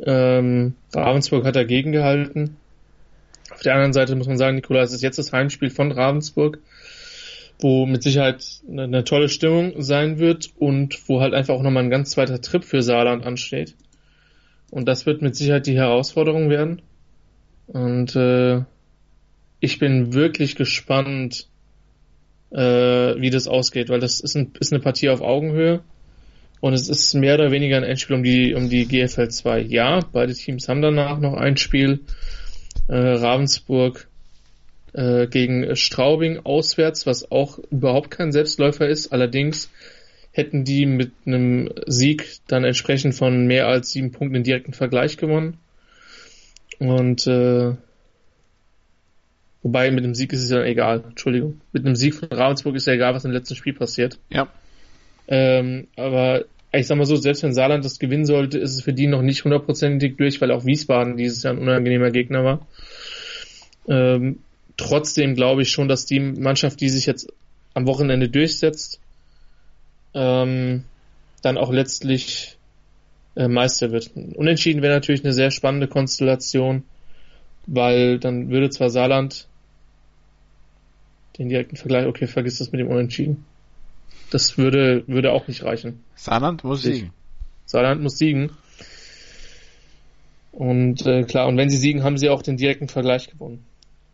Ähm, 0.00 0.74
Ravensburg 0.94 1.44
hat 1.44 1.56
dagegen 1.56 1.90
gehalten. 1.90 2.58
Auf 3.62 3.64
der 3.64 3.74
anderen 3.74 3.92
Seite 3.92 4.16
muss 4.16 4.26
man 4.26 4.38
sagen, 4.38 4.56
Nikola, 4.56 4.82
es 4.82 4.92
ist 4.92 5.02
jetzt 5.02 5.20
das 5.20 5.32
Heimspiel 5.32 5.70
von 5.70 5.92
Ravensburg, 5.92 6.58
wo 7.60 7.86
mit 7.86 8.02
Sicherheit 8.02 8.44
eine, 8.68 8.82
eine 8.82 9.04
tolle 9.04 9.28
Stimmung 9.28 9.80
sein 9.80 10.18
wird 10.18 10.50
und 10.58 11.08
wo 11.08 11.20
halt 11.20 11.32
einfach 11.32 11.54
auch 11.54 11.62
nochmal 11.62 11.84
ein 11.84 11.90
ganz 11.90 12.10
zweiter 12.10 12.40
Trip 12.40 12.64
für 12.64 12.82
Saarland 12.82 13.24
ansteht. 13.24 13.76
Und 14.72 14.88
das 14.88 15.06
wird 15.06 15.22
mit 15.22 15.36
Sicherheit 15.36 15.68
die 15.68 15.76
Herausforderung 15.76 16.50
werden. 16.50 16.82
Und 17.68 18.16
äh, 18.16 18.62
ich 19.60 19.78
bin 19.78 20.12
wirklich 20.12 20.56
gespannt, 20.56 21.46
äh, 22.50 22.58
wie 22.58 23.30
das 23.30 23.46
ausgeht, 23.46 23.90
weil 23.90 24.00
das 24.00 24.18
ist, 24.18 24.34
ein, 24.34 24.50
ist 24.58 24.72
eine 24.72 24.82
Partie 24.82 25.08
auf 25.08 25.20
Augenhöhe 25.20 25.82
und 26.58 26.74
es 26.74 26.88
ist 26.88 27.14
mehr 27.14 27.36
oder 27.36 27.52
weniger 27.52 27.76
ein 27.76 27.84
Endspiel 27.84 28.16
um 28.16 28.24
die, 28.24 28.54
um 28.54 28.68
die 28.68 28.88
GFL 28.88 29.28
2. 29.28 29.60
Ja, 29.60 30.00
beide 30.10 30.34
Teams 30.34 30.68
haben 30.68 30.82
danach 30.82 31.20
noch 31.20 31.34
ein 31.34 31.56
Spiel. 31.56 32.00
Äh, 32.88 32.96
Ravensburg 32.96 34.08
äh, 34.92 35.26
gegen 35.26 35.76
Straubing 35.76 36.40
auswärts, 36.44 37.06
was 37.06 37.30
auch 37.30 37.58
überhaupt 37.70 38.10
kein 38.10 38.32
Selbstläufer 38.32 38.88
ist. 38.88 39.12
Allerdings 39.12 39.70
hätten 40.32 40.64
die 40.64 40.86
mit 40.86 41.12
einem 41.26 41.70
Sieg 41.86 42.38
dann 42.46 42.64
entsprechend 42.64 43.14
von 43.14 43.46
mehr 43.46 43.66
als 43.66 43.90
sieben 43.90 44.12
Punkten 44.12 44.36
in 44.36 44.44
direkten 44.44 44.72
Vergleich 44.72 45.16
gewonnen. 45.16 45.58
Und 46.78 47.26
äh, 47.26 47.74
Wobei 49.62 49.90
mit 49.92 50.04
dem 50.04 50.14
Sieg 50.14 50.32
ist 50.32 50.42
es 50.42 50.50
ja 50.50 50.62
egal. 50.64 51.04
Entschuldigung. 51.08 51.60
Mit 51.72 51.86
einem 51.86 51.94
Sieg 51.94 52.14
von 52.14 52.28
Ravensburg 52.28 52.74
ist 52.74 52.86
ja 52.86 52.94
egal, 52.94 53.14
was 53.14 53.24
im 53.24 53.30
letzten 53.30 53.54
Spiel 53.54 53.74
passiert. 53.74 54.18
Ja. 54.28 54.48
Ähm, 55.28 55.86
aber 55.96 56.44
ich 56.72 56.86
sag 56.86 56.96
mal 56.96 57.04
so, 57.04 57.16
selbst 57.16 57.42
wenn 57.42 57.52
Saarland 57.52 57.84
das 57.84 57.98
gewinnen 57.98 58.24
sollte, 58.24 58.58
ist 58.58 58.74
es 58.74 58.82
für 58.82 58.94
die 58.94 59.06
noch 59.06 59.22
nicht 59.22 59.44
hundertprozentig 59.44 60.16
durch, 60.16 60.40
weil 60.40 60.50
auch 60.50 60.64
Wiesbaden 60.64 61.16
dieses 61.16 61.42
Jahr 61.42 61.52
ein 61.54 61.60
unangenehmer 61.60 62.10
Gegner 62.10 62.44
war. 62.44 62.66
Ähm, 63.88 64.38
trotzdem 64.76 65.34
glaube 65.34 65.62
ich 65.62 65.70
schon, 65.70 65.88
dass 65.88 66.06
die 66.06 66.20
Mannschaft, 66.20 66.80
die 66.80 66.88
sich 66.88 67.04
jetzt 67.04 67.30
am 67.74 67.86
Wochenende 67.86 68.28
durchsetzt, 68.28 69.00
ähm, 70.14 70.84
dann 71.42 71.58
auch 71.58 71.72
letztlich 71.72 72.56
äh, 73.36 73.48
Meister 73.48 73.92
wird. 73.92 74.10
Unentschieden 74.14 74.82
wäre 74.82 74.94
natürlich 74.94 75.24
eine 75.24 75.32
sehr 75.32 75.50
spannende 75.50 75.88
Konstellation, 75.88 76.84
weil 77.66 78.18
dann 78.18 78.50
würde 78.50 78.70
zwar 78.70 78.88
Saarland 78.88 79.46
den 81.38 81.48
direkten 81.48 81.76
Vergleich, 81.76 82.06
okay, 82.06 82.26
vergiss 82.26 82.58
das 82.58 82.72
mit 82.72 82.80
dem 82.80 82.88
Unentschieden. 82.88 83.44
Das 84.32 84.56
würde, 84.56 85.04
würde 85.08 85.30
auch 85.30 85.46
nicht 85.46 85.62
reichen. 85.62 86.02
Saarland 86.14 86.64
muss 86.64 86.86
ich. 86.86 86.94
siegen. 86.94 87.12
Saarland 87.66 88.00
muss 88.00 88.16
siegen. 88.16 88.50
Und 90.52 91.04
äh, 91.04 91.24
klar, 91.24 91.48
und 91.48 91.58
wenn 91.58 91.68
sie 91.68 91.76
siegen, 91.76 92.02
haben 92.02 92.16
sie 92.16 92.30
auch 92.30 92.40
den 92.40 92.56
direkten 92.56 92.88
Vergleich 92.88 93.28
gewonnen. 93.28 93.62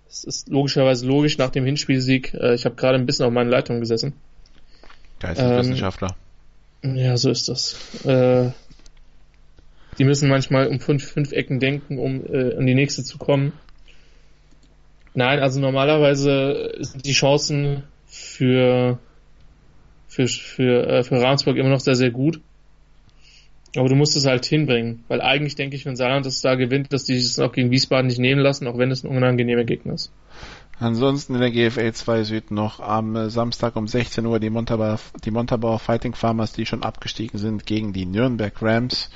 Das 0.08 0.24
ist 0.24 0.48
logischerweise 0.48 1.06
logisch 1.06 1.38
nach 1.38 1.50
dem 1.50 1.64
Hinspielsieg. 1.64 2.34
Äh, 2.34 2.54
ich 2.54 2.64
habe 2.64 2.74
gerade 2.74 2.98
ein 2.98 3.06
bisschen 3.06 3.26
auf 3.26 3.32
meinen 3.32 3.48
Leitungen 3.48 3.80
gesessen. 3.80 4.14
Geisteswissenschaftler. 5.20 6.16
Ähm, 6.82 6.96
ja, 6.96 7.16
so 7.16 7.30
ist 7.30 7.48
das. 7.48 7.76
Äh, 8.04 8.50
die 9.98 10.04
müssen 10.04 10.28
manchmal 10.28 10.66
um 10.66 10.80
fünf, 10.80 11.04
fünf 11.04 11.30
Ecken 11.30 11.60
denken, 11.60 12.00
um 12.00 12.26
äh, 12.26 12.56
an 12.56 12.66
die 12.66 12.74
nächste 12.74 13.04
zu 13.04 13.18
kommen. 13.18 13.52
Nein, 15.14 15.38
also 15.38 15.60
normalerweise 15.60 16.74
sind 16.80 17.04
die 17.04 17.12
Chancen 17.12 17.84
für 18.06 18.98
für 20.18 20.26
für 20.26 20.86
äh, 20.88 21.02
für 21.04 21.20
Ravensburg 21.20 21.56
immer 21.56 21.68
noch 21.68 21.80
sehr 21.80 21.94
sehr 21.94 22.10
gut. 22.10 22.40
Aber 23.76 23.88
du 23.88 23.94
musst 23.94 24.16
es 24.16 24.26
halt 24.26 24.46
hinbringen, 24.46 25.04
weil 25.08 25.20
eigentlich 25.20 25.54
denke 25.54 25.76
ich, 25.76 25.84
wenn 25.84 25.94
Saarland 25.94 26.24
das 26.24 26.40
da 26.40 26.54
gewinnt, 26.54 26.92
dass 26.92 27.04
die 27.04 27.16
es 27.16 27.38
auch 27.38 27.52
gegen 27.52 27.70
Wiesbaden 27.70 28.06
nicht 28.06 28.18
nehmen 28.18 28.40
lassen, 28.40 28.66
auch 28.66 28.78
wenn 28.78 28.90
es 28.90 29.04
ein 29.04 29.14
unangenehmer 29.14 29.64
Gegner 29.64 29.94
ist. 29.94 30.10
Ansonsten 30.80 31.34
in 31.34 31.40
der 31.40 31.50
GFL 31.50 31.92
2 31.92 32.22
Süd 32.22 32.50
noch 32.50 32.80
am 32.80 33.14
äh, 33.14 33.30
Samstag 33.30 33.76
um 33.76 33.86
16 33.86 34.24
Uhr 34.24 34.38
die 34.40 34.48
Montabaur, 34.48 34.98
die 35.24 35.30
Montabaur 35.30 35.78
Fighting 35.78 36.14
Farmers, 36.14 36.52
die 36.52 36.66
schon 36.66 36.82
abgestiegen 36.82 37.38
sind, 37.38 37.66
gegen 37.66 37.92
die 37.92 38.06
Nürnberg 38.06 38.54
Rams. 38.62 39.10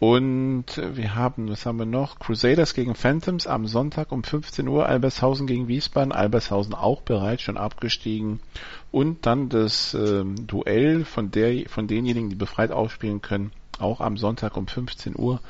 Und 0.00 0.64
wir 0.76 1.16
haben, 1.16 1.48
was 1.48 1.66
haben 1.66 1.78
wir 1.80 1.86
noch? 1.86 2.20
Crusaders 2.20 2.74
gegen 2.74 2.94
Phantoms 2.94 3.48
am 3.48 3.66
Sonntag 3.66 4.12
um 4.12 4.22
15 4.22 4.68
Uhr, 4.68 4.86
Albershausen 4.86 5.48
gegen 5.48 5.66
Wiesbaden, 5.66 6.12
Albershausen 6.12 6.72
auch 6.72 7.02
bereits 7.02 7.42
schon 7.42 7.56
abgestiegen. 7.56 8.38
Und 8.92 9.26
dann 9.26 9.48
das 9.48 9.94
ähm, 9.94 10.46
Duell 10.46 11.04
von 11.04 11.32
der, 11.32 11.68
von 11.68 11.88
denjenigen, 11.88 12.30
die 12.30 12.36
befreit 12.36 12.70
aufspielen 12.70 13.22
können, 13.22 13.50
auch 13.80 14.00
am 14.00 14.16
Sonntag 14.16 14.56
um 14.56 14.68
15 14.68 15.14
Uhr. 15.16 15.40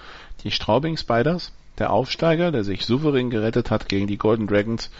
Die 0.45 0.51
Straubing 0.51 0.97
Spiders, 0.97 1.53
der 1.77 1.93
Aufsteiger, 1.93 2.51
der 2.51 2.65
sich 2.65 2.87
souverän 2.87 3.29
gerettet 3.29 3.71
hat 3.71 3.87
gegen 3.89 4.07
die 4.07 4.19
Golden 4.19 4.47
Dragons, 4.47 4.91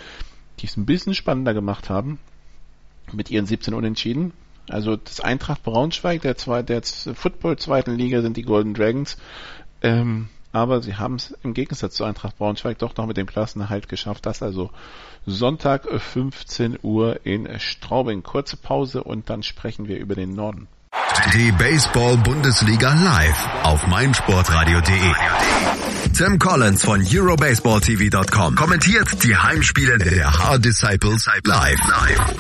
die 0.61 0.67
es 0.67 0.77
ein 0.77 0.85
bisschen 0.85 1.15
spannender 1.15 1.55
gemacht 1.55 1.89
haben, 1.89 2.19
mit 3.13 3.31
ihren 3.31 3.47
17 3.47 3.73
Unentschieden. 3.73 4.33
Also 4.71 4.97
das 4.97 5.21
Eintracht 5.21 5.63
Braunschweig 5.63 6.23
der, 6.23 6.37
zwei, 6.37 6.63
der 6.63 6.83
Football 6.83 7.59
zweiten 7.59 7.95
Liga 7.95 8.23
sind 8.23 8.37
die 8.37 8.43
Golden 8.43 8.75
Dragons. 8.75 9.17
Ähm, 9.83 10.29
aber 10.53 10.81
sie 10.81 10.97
haben 10.97 11.17
es 11.17 11.35
im 11.43 11.55
Gegensatz 11.55 11.95
zu 11.95 12.05
Eintracht 12.05 12.39
Braunschweig 12.39 12.79
doch 12.79 12.97
noch 12.97 13.07
mit 13.07 13.17
dem 13.17 13.27
Klassenerhalt 13.27 13.89
geschafft. 13.89 14.27
Das 14.27 14.43
also 14.43 14.71
Sonntag 15.27 15.87
15 15.87 16.79
Uhr 16.83 17.21
in 17.25 17.49
Straubing. 17.61 18.23
Kurze 18.23 18.57
Pause 18.57 19.05
und 19.05 19.29
dann 19.29 19.43
sprechen 19.43 19.89
wir 19.89 19.99
über 19.99 20.15
den 20.15 20.35
Norden. 20.35 20.69
Die 21.35 21.53
Baseball-Bundesliga 21.53 22.95
live 22.95 23.49
auf 23.65 23.87
meinsportradio.de. 23.87 25.98
Tim 26.19 26.37
Collins 26.37 26.85
von 26.85 27.01
EuroBaseballTV.com 27.01 28.57
kommentiert 28.57 29.23
die 29.23 29.37
Heimspiele 29.37 29.99
der 29.99 30.27
Hard 30.27 30.65
Disciples 30.65 31.29
live. 31.45 31.79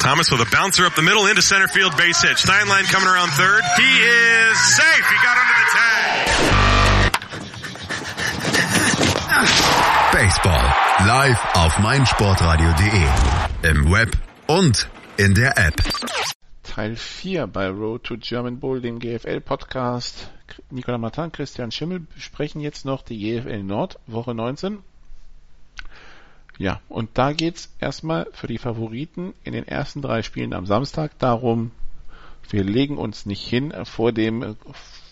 Thomas 0.01 0.33
with 0.33 0.41
a 0.41 0.47
bouncer 0.51 0.85
up 0.85 0.97
the 0.97 1.03
middle 1.03 1.29
into 1.29 1.43
center 1.43 1.68
field 1.68 1.97
base 1.97 2.20
hit. 2.20 2.39
Steinlein 2.39 2.91
coming 2.91 3.07
around 3.07 3.31
third. 3.35 3.62
He 3.76 3.85
is 3.85 4.59
safe. 4.74 5.07
He 5.09 5.16
got 5.22 5.39
under 5.39 5.55
the 5.55 5.66
tag. 5.76 6.03
Baseball 10.12 10.74
live 11.07 11.39
auf 11.55 11.79
meinsportradio.de. 11.79 13.07
Im 13.62 13.93
Web 13.93 14.16
und 14.49 14.89
in 15.18 15.35
der 15.35 15.57
App. 15.57 15.81
Teil 16.79 16.95
4 16.95 17.49
bei 17.49 17.66
Road 17.70 18.05
to 18.05 18.16
German 18.16 18.61
Bowl, 18.61 18.81
dem 18.81 19.01
GFL-Podcast. 19.01 20.31
Nicolas 20.70 21.01
Martin, 21.01 21.33
Christian 21.33 21.72
Schimmel 21.72 21.99
besprechen 21.99 22.61
jetzt 22.61 22.85
noch 22.85 23.03
die 23.03 23.18
GFL 23.18 23.64
Nord, 23.64 23.99
Woche 24.07 24.33
19. 24.33 24.79
Ja, 26.57 26.81
und 26.89 27.11
da 27.14 27.33
geht's 27.33 27.74
erstmal 27.81 28.29
für 28.33 28.47
die 28.47 28.59
Favoriten 28.59 29.35
in 29.43 29.55
den 29.55 29.66
ersten 29.66 30.03
drei 30.03 30.22
Spielen 30.22 30.53
am 30.53 30.66
Samstag 30.66 31.18
darum, 31.18 31.72
wir 32.49 32.62
legen 32.62 32.97
uns 32.97 33.26
nicht 33.26 33.45
hin 33.45 33.74
vor 33.85 34.12
dem 34.12 34.55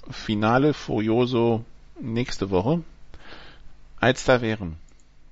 Finale 0.08 0.72
Furioso 0.72 1.64
nächste 2.00 2.50
Woche, 2.50 2.84
als 3.98 4.24
da 4.24 4.40
wären 4.40 4.76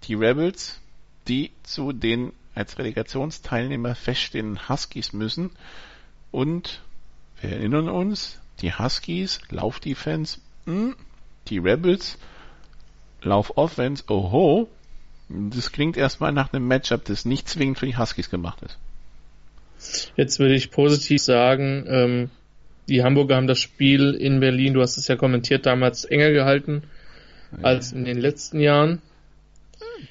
die 0.03 0.15
Rebels, 0.15 0.81
die 1.29 1.53
zu 1.63 1.93
den 1.93 2.33
als 2.57 2.77
Relegationsteilnehmer 2.77 3.95
feststehenden 3.95 4.69
Huskies 4.69 5.13
müssen 5.13 5.53
und 6.35 6.81
wir 7.41 7.51
erinnern 7.51 7.89
uns, 7.89 8.41
die 8.61 8.73
Huskies, 8.73 9.41
Laufdefense, 9.51 10.39
hm, 10.67 10.97
die 11.49 11.59
Rebels, 11.59 12.19
Laufoffense, 13.23 14.05
oho. 14.09 14.69
Das 15.29 15.71
klingt 15.73 15.97
erstmal 15.97 16.33
nach 16.33 16.53
einem 16.53 16.67
Matchup, 16.67 17.05
das 17.05 17.25
nicht 17.25 17.49
zwingend 17.49 17.79
für 17.79 17.87
die 17.87 17.97
Huskies 17.97 18.31
gemacht 18.31 18.59
ist. 18.63 18.79
Jetzt 20.17 20.39
würde 20.41 20.55
ich 20.55 20.71
positiv 20.71 21.23
sagen, 21.23 21.85
ähm, 21.89 22.31
die 22.89 23.03
Hamburger 23.03 23.37
haben 23.37 23.47
das 23.47 23.61
Spiel 23.61 24.15
in 24.15 24.41
Berlin, 24.41 24.75
du 24.75 24.83
hast 24.83 24.97
es 24.97 25.09
ja 25.09 25.17
kommentiert, 25.17 25.67
damals 25.67 26.05
enger 26.05 26.33
gehalten 26.33 26.83
ja. 27.53 27.65
als 27.65 27.93
in 27.93 28.05
den 28.05 28.19
letzten 28.19 28.61
Jahren. 28.61 29.01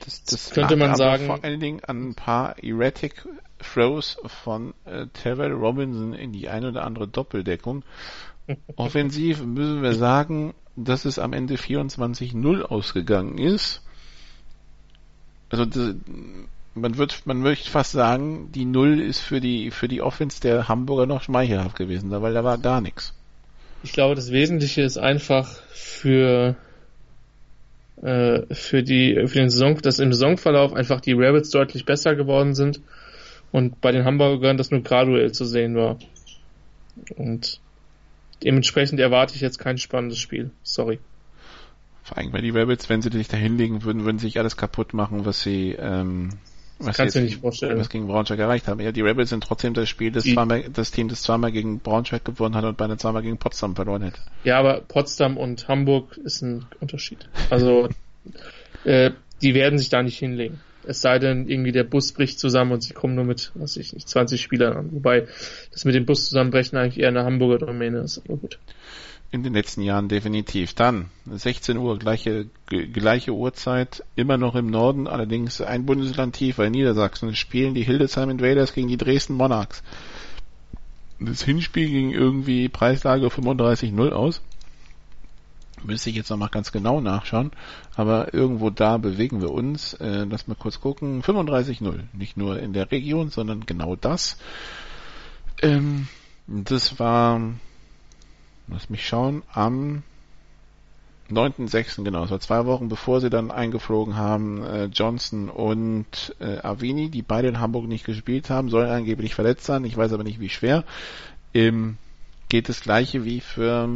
Das, 0.06 0.24
das 0.24 0.52
könnte 0.52 0.76
man 0.76 0.96
sagen. 0.96 1.28
Vor 1.28 1.44
allen 1.44 1.60
Dingen 1.60 1.82
an 1.84 2.10
ein 2.10 2.16
paar 2.16 2.56
erratic 2.64 3.26
Throws 3.64 4.18
von 4.44 4.74
äh, 4.86 5.08
Terrell 5.14 5.52
Robinson 5.52 6.14
in 6.14 6.32
die 6.32 6.50
eine 6.50 6.70
oder 6.70 6.84
andere 6.84 7.08
Doppeldeckung. 7.08 7.84
Offensiv 8.76 9.44
müssen 9.44 9.82
wir 9.82 9.94
sagen, 9.94 10.54
dass 10.76 11.06
es 11.06 11.20
am 11.20 11.34
Ende 11.34 11.56
24-0 11.56 12.62
ausgegangen 12.62 13.38
ist. 13.38 13.82
Also 15.50 15.66
das, 15.66 15.96
man 16.76 16.98
wird, 16.98 17.26
man 17.26 17.40
möchte 17.40 17.70
fast 17.70 17.92
sagen, 17.92 18.52
die 18.52 18.66
Null 18.66 19.00
ist 19.00 19.20
für 19.20 19.40
die 19.40 19.72
für 19.72 19.88
die 19.88 20.02
Offense 20.02 20.42
der 20.42 20.68
Hamburger 20.68 21.06
noch 21.06 21.22
schmeichelhaft 21.22 21.78
gewesen, 21.78 22.10
weil 22.10 22.34
da 22.34 22.44
war 22.44 22.58
gar 22.58 22.82
nichts. 22.82 23.14
Ich 23.84 23.94
glaube, 23.94 24.16
das 24.16 24.32
Wesentliche 24.32 24.82
ist 24.82 24.98
einfach 24.98 25.48
für 25.70 26.56
äh, 28.02 28.42
für 28.54 28.82
die 28.82 29.28
für 29.28 29.40
den 29.40 29.50
Saison, 29.50 29.78
dass 29.78 30.00
im 30.00 30.12
Saisonverlauf 30.12 30.74
einfach 30.74 31.02
die 31.02 31.14
Rabbits 31.14 31.52
deutlich 31.52 31.86
besser 31.86 32.16
geworden 32.16 32.56
sind 32.56 32.82
und 33.54 33.80
bei 33.82 33.92
den 33.92 34.04
Hamburgern 34.04 34.58
das 34.58 34.72
nur 34.72 34.82
graduell 34.82 35.32
zu 35.32 35.46
sehen 35.46 35.76
war. 35.76 36.00
Und 37.16 37.62
dementsprechend 38.44 39.00
erwarte 39.00 39.36
ich 39.36 39.42
jetzt 39.42 39.60
kein 39.60 39.78
spannendes 39.78 40.20
Spiel. 40.20 40.50
Sorry. 40.64 41.00
Vor 42.02 42.18
allem, 42.18 42.34
weil 42.34 42.42
die 42.42 42.50
Rabbits, 42.50 42.90
wenn 42.90 43.02
sie 43.02 43.12
sich 43.12 43.28
da 43.28 43.38
hinlegen 43.38 43.84
würden, 43.84 44.06
würden 44.06 44.18
sich 44.18 44.40
alles 44.40 44.58
kaputt 44.58 44.94
machen, 44.94 45.26
was 45.26 45.44
sie, 45.44 45.76
ähm, 45.80 46.32
was, 46.80 46.98
kannst 46.98 47.16
jetzt, 47.16 47.22
du 47.22 47.26
nicht 47.26 47.42
vorstellen. 47.42 47.78
was 47.78 47.90
gegen 47.90 48.08
Braunschweig 48.08 48.40
erreicht 48.40 48.68
haben. 48.68 48.80
Ja, 48.80 48.92
die 48.92 49.02
Rebels 49.02 49.30
sind 49.30 49.44
trotzdem 49.44 49.76
das 49.76 49.88
Spiel, 49.88 50.12
das, 50.12 50.24
zweimal, 50.24 50.64
das 50.74 50.90
Team, 50.90 51.08
das 51.08 51.22
zweimal 51.22 51.52
gegen 51.52 51.80
Braunschweig 51.80 52.26
gewonnen 52.26 52.56
hat 52.56 52.66
und 52.66 52.76
beinahe 52.76 52.98
zweimal 52.98 53.22
gegen 53.22 53.38
Potsdam 53.38 53.76
verloren 53.76 54.02
hätte. 54.02 54.20
Ja, 54.44 54.58
aber 54.58 54.82
Potsdam 54.82 55.38
und 55.38 55.68
Hamburg 55.68 56.18
ist 56.18 56.42
ein 56.42 56.66
Unterschied. 56.82 57.30
Also, 57.52 57.88
äh, 58.84 59.12
die 59.44 59.54
werden 59.54 59.78
sich 59.78 59.90
da 59.90 60.02
nicht 60.02 60.18
hinlegen. 60.18 60.60
Es 60.86 61.02
sei 61.02 61.20
denn, 61.20 61.48
irgendwie 61.48 61.72
der 61.72 61.84
Bus 61.84 62.12
bricht 62.12 62.40
zusammen 62.40 62.72
und 62.72 62.84
sie 62.84 62.94
kommen 62.94 63.16
nur 63.16 63.26
mit, 63.26 63.52
was 63.56 63.78
ich 63.78 63.94
nicht, 63.94 64.08
20 64.08 64.42
Spielern 64.42 64.74
an. 64.74 64.92
Wobei 64.92 65.28
das 65.72 65.86
mit 65.86 65.96
dem 65.96 66.06
Bus 66.06 66.28
zusammenbrechen 66.28 66.78
eigentlich 66.78 67.00
eher 67.00 67.10
eine 67.10 67.24
Hamburger 67.24 67.66
Domäne 67.66 68.00
ist, 68.00 68.22
aber 68.26 68.38
gut. 68.38 68.60
In 69.32 69.42
den 69.42 69.54
letzten 69.54 69.82
Jahren 69.82 70.10
definitiv. 70.10 70.76
Dann 70.76 71.10
16 71.26 71.78
Uhr, 71.78 71.98
gleiche, 71.98 72.46
gleiche 72.68 73.32
Uhrzeit, 73.32 74.04
immer 74.16 74.38
noch 74.38 74.54
im 74.54 74.68
Norden, 74.68 75.08
allerdings 75.08 75.60
ein 75.60 75.88
Bundesland 75.88 76.36
tiefer 76.36 76.66
in 76.66 76.74
Niedersachsen, 76.74 77.36
spielen 77.36 77.74
die 77.74 77.82
Hildesheim 77.82 78.30
Invaders 78.30 78.74
gegen 78.74 78.90
die 78.90 78.98
Dresden 78.98 79.34
Monarchs. 79.34 79.82
Das 81.20 81.44
Hinspiel 81.44 81.90
ging 81.90 82.12
irgendwie 82.12 82.70
Preislage 82.70 83.28
35-0 83.28 84.10
aus. 84.12 84.42
Müsste 85.84 86.10
ich 86.10 86.16
jetzt 86.16 86.30
nochmal 86.30 86.50
ganz 86.50 86.72
genau 86.72 87.02
nachschauen. 87.02 87.52
Aber 87.96 88.34
irgendwo 88.34 88.70
da 88.70 88.98
bewegen 88.98 89.42
wir 89.42 89.52
uns. 89.52 89.94
Äh, 89.96 90.26
lass 90.30 90.48
mal 90.48 90.56
kurz 90.56 90.80
gucken. 90.80 91.22
35-0. 91.22 92.04
Nicht 92.14 92.38
nur 92.38 92.60
in 92.60 92.74
der 92.74 92.92
Region, 92.92 93.30
sondern 93.30 93.66
genau 93.66 93.96
das. 93.96 94.38
Ähm, 95.62 96.08
das 96.48 97.00
war, 97.00 97.42
lass 98.68 98.90
mich 98.90 99.08
schauen, 99.08 99.44
am 99.54 100.04
9.6. 101.32 102.04
genau, 102.04 102.26
es 102.26 102.32
war 102.32 102.40
zwei 102.40 102.66
Wochen 102.66 102.90
bevor 102.90 103.22
sie 103.22 103.30
dann 103.30 103.50
eingeflogen 103.50 104.16
haben, 104.16 104.64
äh, 104.64 104.86
Johnson 104.86 105.50
und 105.50 106.36
äh, 106.40 106.60
Avini, 106.60 107.10
die 107.10 107.22
beide 107.22 107.48
in 107.48 107.60
Hamburg 107.60 107.88
nicht 107.88 108.06
gespielt 108.06 108.50
haben, 108.50 108.70
sollen 108.70 108.90
angeblich 108.90 109.34
verletzt 109.34 109.66
sein, 109.66 109.86
ich 109.86 109.96
weiß 109.96 110.12
aber 110.14 110.24
nicht 110.24 110.40
wie 110.40 110.50
schwer. 110.50 110.84
Ähm, 111.54 111.98
geht 112.50 112.70
das 112.70 112.82
gleiche 112.82 113.24
wie 113.24 113.40
für 113.40 113.90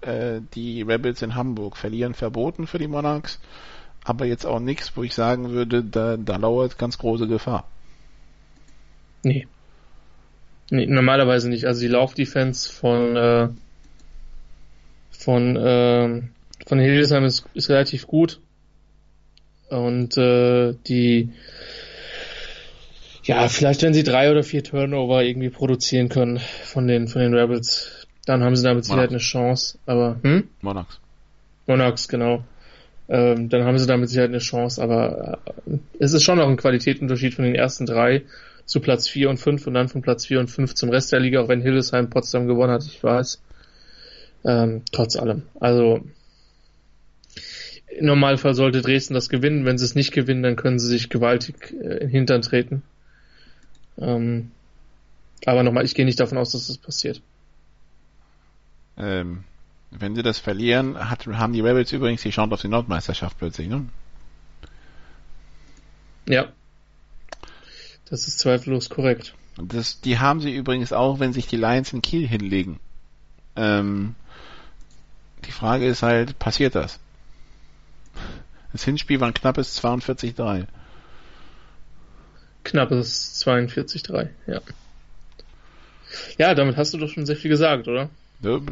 äh, 0.00 0.40
die 0.54 0.82
Rebels 0.82 1.22
in 1.22 1.34
Hamburg 1.34 1.76
verlieren 1.76 2.14
verboten 2.14 2.66
für 2.66 2.78
die 2.78 2.88
Monarchs, 2.88 3.40
aber 4.04 4.26
jetzt 4.26 4.46
auch 4.46 4.60
nichts, 4.60 4.96
wo 4.96 5.02
ich 5.02 5.14
sagen 5.14 5.50
würde, 5.50 5.82
da, 5.82 6.16
da 6.16 6.36
lauert 6.36 6.78
ganz 6.78 6.98
große 6.98 7.26
Gefahr. 7.26 7.66
Nee. 9.22 9.46
nee 10.70 10.86
normalerweise 10.86 11.48
nicht. 11.48 11.64
Also 11.66 11.80
die 11.80 11.88
Laufdefense 11.88 12.72
von 12.72 13.16
äh, 13.16 13.48
von 15.10 15.56
äh, 15.56 16.22
von 16.66 16.78
Hildesheim 16.78 17.24
ist, 17.24 17.46
ist 17.54 17.68
relativ 17.70 18.06
gut 18.06 18.40
und 19.68 20.16
äh, 20.16 20.74
die 20.86 21.30
ja, 23.24 23.48
vielleicht 23.48 23.82
wenn 23.82 23.94
sie 23.94 24.04
drei 24.04 24.30
oder 24.30 24.44
vier 24.44 24.62
Turnover 24.62 25.24
irgendwie 25.24 25.50
produzieren 25.50 26.08
können 26.08 26.38
von 26.38 26.86
den 26.86 27.08
von 27.08 27.20
den 27.22 27.34
Rebels, 27.34 27.90
dann 28.26 28.42
haben 28.44 28.56
sie 28.56 28.64
da 28.64 28.74
mit 28.74 28.84
Sicherheit 28.84 29.10
eine 29.10 29.18
Chance. 29.18 29.78
Aber 29.86 30.18
hm? 30.22 30.48
Monarchs. 30.60 31.00
Monarchs, 31.66 32.08
genau. 32.08 32.44
Ähm, 33.08 33.48
dann 33.48 33.64
haben 33.64 33.78
sie 33.78 33.86
da 33.86 33.96
mit 33.96 34.08
Sicherheit 34.08 34.30
eine 34.30 34.38
Chance, 34.38 34.82
aber 34.82 35.38
äh, 35.66 35.78
es 36.00 36.12
ist 36.12 36.24
schon 36.24 36.38
noch 36.38 36.48
ein 36.48 36.56
Qualitätsunterschied 36.56 37.34
von 37.34 37.44
den 37.44 37.54
ersten 37.54 37.86
drei 37.86 38.22
zu 38.64 38.80
Platz 38.80 39.08
4 39.08 39.30
und 39.30 39.38
5 39.38 39.66
und 39.68 39.74
dann 39.74 39.88
von 39.88 40.02
Platz 40.02 40.26
4 40.26 40.40
und 40.40 40.50
5 40.50 40.74
zum 40.74 40.90
Rest 40.90 41.12
der 41.12 41.20
Liga, 41.20 41.40
auch 41.40 41.48
wenn 41.48 41.62
Hildesheim 41.62 42.10
Potsdam 42.10 42.48
gewonnen 42.48 42.72
hat, 42.72 42.84
ich 42.84 43.02
weiß. 43.02 43.40
Ähm, 44.44 44.82
trotz 44.90 45.14
allem. 45.16 45.42
Also 45.60 46.00
im 47.96 48.06
Normalfall 48.06 48.54
sollte 48.54 48.82
Dresden 48.82 49.14
das 49.14 49.28
gewinnen. 49.28 49.64
Wenn 49.64 49.78
sie 49.78 49.84
es 49.84 49.94
nicht 49.94 50.12
gewinnen, 50.12 50.42
dann 50.42 50.56
können 50.56 50.80
sie 50.80 50.88
sich 50.88 51.08
gewaltig 51.08 51.72
äh, 51.80 51.94
in 51.94 51.98
den 52.00 52.08
Hintern 52.08 52.42
treten. 52.42 52.82
Ähm, 53.98 54.50
aber 55.44 55.62
nochmal, 55.62 55.84
ich 55.84 55.94
gehe 55.94 56.04
nicht 56.04 56.18
davon 56.18 56.38
aus, 56.38 56.50
dass 56.50 56.66
das 56.66 56.78
passiert. 56.78 57.22
Ähm, 58.98 59.44
wenn 59.90 60.14
sie 60.14 60.22
das 60.22 60.38
verlieren, 60.38 61.10
hat, 61.10 61.26
haben 61.26 61.52
die 61.52 61.60
Rebels 61.60 61.92
übrigens 61.92 62.22
die 62.22 62.30
Chance 62.30 62.54
auf 62.54 62.60
die 62.60 62.68
Nordmeisterschaft 62.68 63.38
plötzlich, 63.38 63.68
ne? 63.68 63.86
Ja. 66.28 66.52
Das 68.08 68.26
ist 68.26 68.38
zweifellos 68.38 68.90
korrekt. 68.90 69.34
Das, 69.56 70.00
die 70.00 70.18
haben 70.18 70.40
sie 70.40 70.54
übrigens 70.54 70.92
auch, 70.92 71.18
wenn 71.18 71.32
sich 71.32 71.46
die 71.46 71.56
Lions 71.56 71.92
in 71.92 72.02
Kiel 72.02 72.26
hinlegen. 72.26 72.78
Ähm, 73.54 74.14
die 75.46 75.52
Frage 75.52 75.86
ist 75.86 76.02
halt, 76.02 76.38
passiert 76.38 76.74
das? 76.74 76.98
Das 78.72 78.84
Hinspiel 78.84 79.20
war 79.20 79.28
ein 79.28 79.34
knappes 79.34 79.82
42-3. 79.82 80.66
Knappes 82.64 83.42
42-3, 83.46 84.28
ja. 84.46 84.60
Ja, 86.38 86.54
damit 86.54 86.76
hast 86.76 86.92
du 86.92 86.98
doch 86.98 87.08
schon 87.08 87.26
sehr 87.26 87.36
viel 87.36 87.50
gesagt, 87.50 87.88
oder? 87.88 88.10
Ne? 88.40 88.62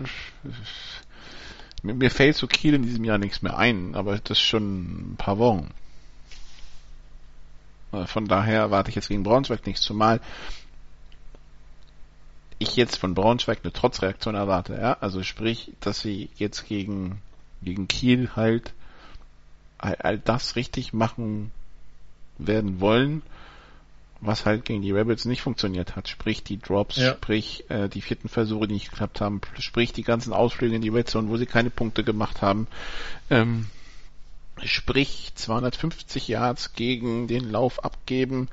Mir 1.82 2.10
fällt 2.10 2.36
zu 2.36 2.46
Kiel 2.46 2.74
in 2.74 2.82
diesem 2.82 3.04
Jahr 3.04 3.18
nichts 3.18 3.42
mehr 3.42 3.58
ein, 3.58 3.94
aber 3.94 4.18
das 4.18 4.38
ist 4.38 4.44
schon 4.44 5.12
ein 5.12 5.16
paar 5.16 5.38
Wochen. 5.38 5.70
Von 8.06 8.26
daher 8.26 8.60
erwarte 8.60 8.88
ich 8.88 8.96
jetzt 8.96 9.08
gegen 9.08 9.22
Braunschweig 9.22 9.66
nichts, 9.66 9.82
zumal 9.82 10.20
ich 12.58 12.76
jetzt 12.76 12.96
von 12.96 13.14
Braunschweig 13.14 13.60
eine 13.62 13.72
Trotzreaktion 13.72 14.34
erwarte, 14.34 14.74
ja, 14.74 14.96
also 15.00 15.22
sprich, 15.22 15.72
dass 15.80 16.00
sie 16.00 16.30
jetzt 16.36 16.66
gegen, 16.66 17.20
gegen 17.62 17.88
Kiel 17.88 18.30
halt 18.36 18.72
all, 19.78 19.96
all 19.96 20.18
das 20.18 20.56
richtig 20.56 20.92
machen 20.92 21.50
werden 22.38 22.80
wollen, 22.80 23.22
was 24.26 24.46
halt 24.46 24.64
gegen 24.64 24.82
die 24.82 24.92
Rebels 24.92 25.24
nicht 25.24 25.42
funktioniert 25.42 25.96
hat. 25.96 26.08
Sprich 26.08 26.42
die 26.42 26.58
Drops, 26.58 26.96
ja. 26.96 27.14
sprich 27.14 27.68
äh, 27.70 27.88
die 27.88 28.00
vierten 28.00 28.28
Versuche, 28.28 28.66
die 28.68 28.74
nicht 28.74 28.90
geklappt 28.90 29.20
haben, 29.20 29.40
sprich 29.58 29.92
die 29.92 30.02
ganzen 30.02 30.32
Ausflüge 30.32 30.76
in 30.76 30.82
die 30.82 30.88
Red 30.88 31.08
Zone, 31.08 31.28
wo 31.28 31.36
sie 31.36 31.46
keine 31.46 31.70
Punkte 31.70 32.04
gemacht 32.04 32.42
haben. 32.42 32.66
Ähm, 33.30 33.66
sprich 34.62 35.32
250 35.34 36.28
Yards 36.28 36.74
gegen 36.74 37.26
den 37.26 37.50
Lauf 37.50 37.84
abgeben. 37.84 38.48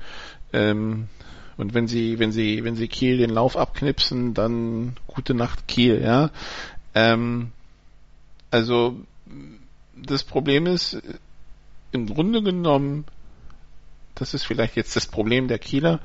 Ähm, 0.52 1.08
und 1.56 1.74
wenn 1.74 1.86
sie, 1.86 2.18
wenn 2.18 2.32
sie, 2.32 2.64
wenn 2.64 2.76
sie 2.76 2.88
Kiel 2.88 3.18
den 3.18 3.30
Lauf 3.30 3.56
abknipsen, 3.56 4.34
dann 4.34 4.96
gute 5.06 5.34
Nacht 5.34 5.68
Kiel, 5.68 6.02
ja. 6.02 6.30
Ähm, 6.94 7.52
also 8.50 8.96
das 9.94 10.24
Problem 10.24 10.66
ist, 10.66 11.00
im 11.92 12.06
Grunde 12.06 12.42
genommen 12.42 13.04
das 14.14 14.34
ist 14.34 14.44
vielleicht 14.44 14.76
jetzt 14.76 14.96
das 14.96 15.06
Problem 15.06 15.48
der 15.48 15.58
Kieler. 15.58 16.00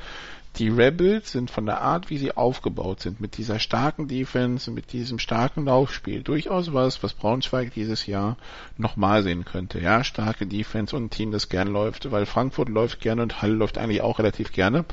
Die 0.58 0.70
Rebels 0.70 1.32
sind 1.32 1.52
von 1.52 1.68
der 1.68 1.82
Art, 1.82 2.10
wie 2.10 2.18
sie 2.18 2.36
aufgebaut 2.36 3.02
sind, 3.02 3.22
mit 3.22 3.38
dieser 3.38 3.60
starken 3.60 4.08
Defense, 4.08 4.72
mit 4.72 4.92
diesem 4.92 5.20
starken 5.20 5.66
Laufspiel, 5.66 6.24
durchaus 6.24 6.74
was, 6.74 7.04
was 7.04 7.14
Braunschweig 7.14 7.74
dieses 7.74 8.08
Jahr 8.08 8.38
nochmal 8.76 9.22
sehen 9.22 9.46
könnte. 9.46 9.80
Ja, 9.80 10.04
starke 10.04 10.48
Defense 10.48 10.96
und 10.96 11.06
ein 11.06 11.10
Team, 11.12 11.32
das 11.32 11.50
gern 11.50 11.68
läuft, 11.68 12.10
weil 12.12 12.26
Frankfurt 12.26 12.70
läuft 12.70 13.02
gerne 13.02 13.22
und 13.22 13.42
Halle 13.42 13.54
läuft 13.54 13.78
eigentlich 13.78 14.02
auch 14.02 14.18
relativ 14.18 14.52
gerne. 14.52 14.86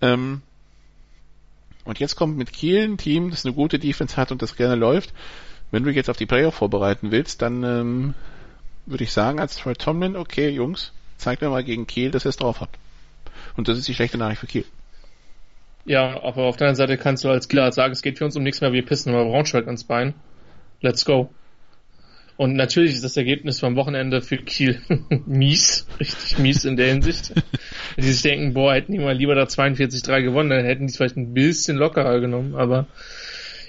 Ähm, 0.00 0.42
und 1.84 1.98
jetzt 1.98 2.14
kommt 2.14 2.36
mit 2.36 2.52
Kiel 2.52 2.84
ein 2.84 2.98
Team, 2.98 3.30
das 3.30 3.44
eine 3.44 3.54
gute 3.54 3.80
Defense 3.80 4.16
hat 4.16 4.30
und 4.30 4.40
das 4.40 4.54
gerne 4.54 4.76
läuft. 4.76 5.12
Wenn 5.72 5.82
du 5.82 5.90
jetzt 5.90 6.10
auf 6.10 6.16
die 6.16 6.26
Playoff 6.26 6.54
vorbereiten 6.54 7.10
willst, 7.10 7.42
dann 7.42 7.64
ähm, 7.64 8.14
würde 8.86 9.04
ich 9.04 9.12
sagen, 9.12 9.40
als 9.40 9.56
Troy 9.56 9.74
Tomlin, 9.74 10.16
okay, 10.16 10.48
Jungs, 10.48 10.92
zeigt 11.18 11.42
mir 11.42 11.50
mal 11.50 11.64
gegen 11.64 11.86
Kiel, 11.86 12.10
dass 12.10 12.24
er 12.24 12.30
es 12.30 12.36
drauf 12.36 12.60
hat. 12.60 12.70
Und 13.56 13.68
das 13.68 13.78
ist 13.78 13.88
die 13.88 13.94
schlechte 13.94 14.18
Nachricht 14.18 14.40
für 14.40 14.46
Kiel. 14.46 14.64
Ja, 15.84 16.22
aber 16.22 16.44
auf 16.44 16.56
der 16.56 16.68
anderen 16.68 16.76
Seite 16.76 16.96
kannst 16.98 17.24
du 17.24 17.28
als 17.28 17.48
Kieler 17.48 17.72
sagen, 17.72 17.92
es 17.92 18.02
geht 18.02 18.18
für 18.18 18.24
uns 18.24 18.36
um 18.36 18.42
nichts 18.42 18.60
mehr, 18.60 18.72
wir 18.72 18.84
pissen 18.84 19.12
mal 19.12 19.24
Braunschweig 19.24 19.66
ans 19.66 19.84
Bein. 19.84 20.14
Let's 20.80 21.04
go. 21.04 21.30
Und 22.36 22.54
natürlich 22.54 22.92
ist 22.92 23.02
das 23.02 23.16
Ergebnis 23.16 23.58
vom 23.58 23.74
Wochenende 23.74 24.20
für 24.20 24.36
Kiel 24.36 24.80
mies, 25.26 25.86
richtig 25.98 26.38
mies 26.38 26.64
in 26.64 26.76
der 26.76 26.88
Hinsicht. 26.88 27.32
die 27.96 28.02
sich 28.02 28.22
denken, 28.22 28.54
boah, 28.54 28.74
hätten 28.74 28.92
die 28.92 28.98
mal 28.98 29.16
lieber 29.16 29.34
da 29.34 29.42
42-3 29.42 30.22
gewonnen, 30.22 30.50
dann 30.50 30.64
hätten 30.64 30.86
die 30.86 30.92
es 30.92 30.96
vielleicht 30.96 31.16
ein 31.16 31.34
bisschen 31.34 31.76
lockerer 31.76 32.20
genommen, 32.20 32.54
aber 32.54 32.86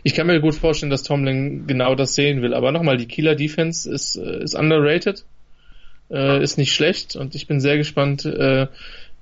ich 0.03 0.13
kann 0.13 0.27
mir 0.27 0.39
gut 0.39 0.55
vorstellen, 0.55 0.91
dass 0.91 1.03
Tomlin 1.03 1.67
genau 1.67 1.95
das 1.95 2.15
sehen 2.15 2.41
will. 2.41 2.53
Aber 2.53 2.71
nochmal, 2.71 2.97
die 2.97 3.07
Kieler 3.07 3.35
Defense 3.35 3.91
ist, 3.91 4.15
äh, 4.15 4.43
ist 4.43 4.55
underrated 4.55 5.25
äh, 6.09 6.41
ist 6.41 6.57
nicht 6.57 6.73
schlecht 6.73 7.15
und 7.15 7.35
ich 7.35 7.47
bin 7.47 7.59
sehr 7.59 7.77
gespannt, 7.77 8.25
äh, 8.25 8.67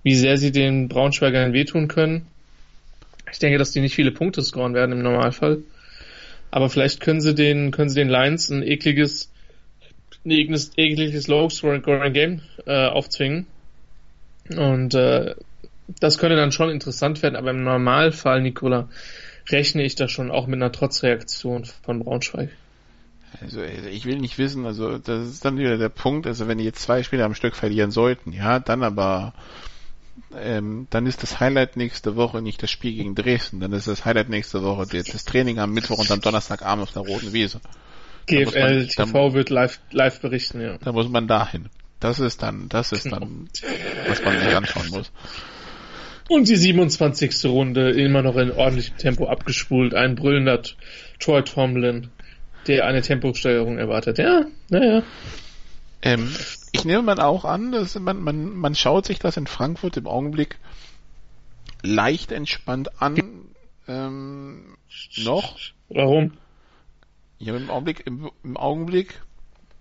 wie 0.03 0.15
sehr 0.15 0.37
sie 0.37 0.51
den 0.51 0.87
Braunschweigern 0.87 1.53
wehtun 1.53 1.87
können. 1.87 2.27
Ich 3.31 3.39
denke, 3.39 3.57
dass 3.57 3.71
die 3.71 3.81
nicht 3.81 3.95
viele 3.95 4.11
Punkte 4.11 4.41
scoren 4.41 4.73
werden 4.73 4.93
im 4.93 5.01
Normalfall. 5.01 5.59
Aber 6.49 6.69
vielleicht 6.69 7.01
können 7.01 7.19
sie 7.19 7.35
den, 7.35 7.71
können 7.71 7.89
sie 7.89 7.99
den 7.99 8.09
Lions 8.09 8.49
ein 8.49 8.63
ekliges, 8.63 9.29
ein 10.25 10.31
ekliges, 10.31 10.71
ekliges 10.77 11.27
Low-Scoring-Game 11.27 12.41
äh, 12.65 12.85
aufzwingen. 12.87 13.47
Und 14.55 14.93
äh, 14.93 15.35
das 15.99 16.17
könnte 16.17 16.37
dann 16.37 16.51
schon 16.51 16.69
interessant 16.69 17.21
werden, 17.21 17.35
aber 17.35 17.51
im 17.51 17.63
Normalfall, 17.63 18.41
Nicola, 18.41 18.89
rechne 19.49 19.83
ich 19.83 19.95
da 19.95 20.07
schon 20.07 20.31
auch 20.31 20.47
mit 20.47 20.55
einer 20.55 20.71
Trotzreaktion 20.71 21.65
von 21.65 21.99
Braunschweig. 21.99 22.49
Also, 23.41 23.61
also 23.61 23.89
ich 23.89 24.05
will 24.05 24.17
nicht 24.17 24.37
wissen, 24.37 24.65
also 24.65 24.97
das 24.97 25.27
ist 25.27 25.45
dann 25.45 25.57
wieder 25.57 25.77
der 25.77 25.89
Punkt, 25.89 26.25
also 26.27 26.47
wenn 26.47 26.57
die 26.57 26.63
jetzt 26.63 26.81
zwei 26.81 27.03
Spiele 27.03 27.25
am 27.25 27.35
Stück 27.35 27.55
verlieren 27.55 27.91
sollten, 27.91 28.31
ja, 28.31 28.59
dann 28.59 28.83
aber 28.83 29.33
ähm, 30.35 30.87
dann 30.89 31.05
ist 31.05 31.23
das 31.23 31.39
Highlight 31.39 31.77
nächste 31.77 32.15
Woche 32.15 32.41
nicht 32.41 32.63
das 32.63 32.71
Spiel 32.71 32.93
gegen 32.93 33.15
Dresden, 33.15 33.59
dann 33.59 33.73
ist 33.73 33.87
das 33.87 34.05
Highlight 34.05 34.29
nächste 34.29 34.63
Woche 34.63 34.85
das 34.87 35.25
Training 35.25 35.59
am 35.59 35.73
Mittwoch 35.73 35.99
und 35.99 36.09
am 36.09 36.21
Donnerstagabend 36.21 36.83
auf 36.83 36.93
der 36.93 37.03
Roten 37.03 37.33
Wiese. 37.33 37.59
GFL 38.27 38.79
man, 38.79 38.87
TV 38.87 39.33
wird 39.33 39.49
live, 39.49 39.79
live 39.91 40.19
berichten, 40.19 40.61
ja. 40.61 40.77
Da 40.77 40.91
muss 40.91 41.09
man 41.09 41.27
dahin. 41.27 41.69
Das 41.99 42.19
ist 42.19 42.43
dann, 42.43 42.69
das 42.69 42.91
ist 42.91 43.11
dann, 43.11 43.49
was 44.07 44.23
man 44.23 44.39
sich 44.39 44.55
anschauen 44.55 44.89
muss. 44.89 45.11
Und 46.29 46.49
die 46.49 46.57
27. 46.57 47.45
Runde 47.45 47.91
immer 47.91 48.21
noch 48.21 48.35
in 48.35 48.51
ordentlichem 48.51 48.97
Tempo 48.97 49.27
abgespult. 49.27 49.93
Ein 49.93 50.15
brüllender 50.15 50.61
Troy 51.19 51.41
Tomlin 51.43 52.09
der 52.67 52.85
eine 52.85 53.01
Temposteuerung 53.01 53.77
erwartet. 53.77 54.17
Ja, 54.17 54.45
naja. 54.69 55.03
Ähm, 56.01 56.31
ich 56.71 56.85
nehme 56.85 57.01
mal 57.01 57.19
auch 57.19 57.45
an, 57.45 57.71
dass 57.71 57.97
man, 57.99 58.21
man, 58.21 58.49
man 58.55 58.75
schaut 58.75 59.05
sich 59.05 59.19
das 59.19 59.37
in 59.37 59.47
Frankfurt 59.47 59.97
im 59.97 60.07
Augenblick 60.07 60.57
leicht 61.81 62.31
entspannt 62.31 63.01
an. 63.01 63.17
Ähm, 63.87 64.77
noch. 65.17 65.57
Warum? 65.89 66.33
Ja, 67.39 67.55
im 67.55 67.69
Augenblick, 67.69 68.05
im, 68.05 68.31
im 68.43 68.57
Augenblick, 68.57 69.21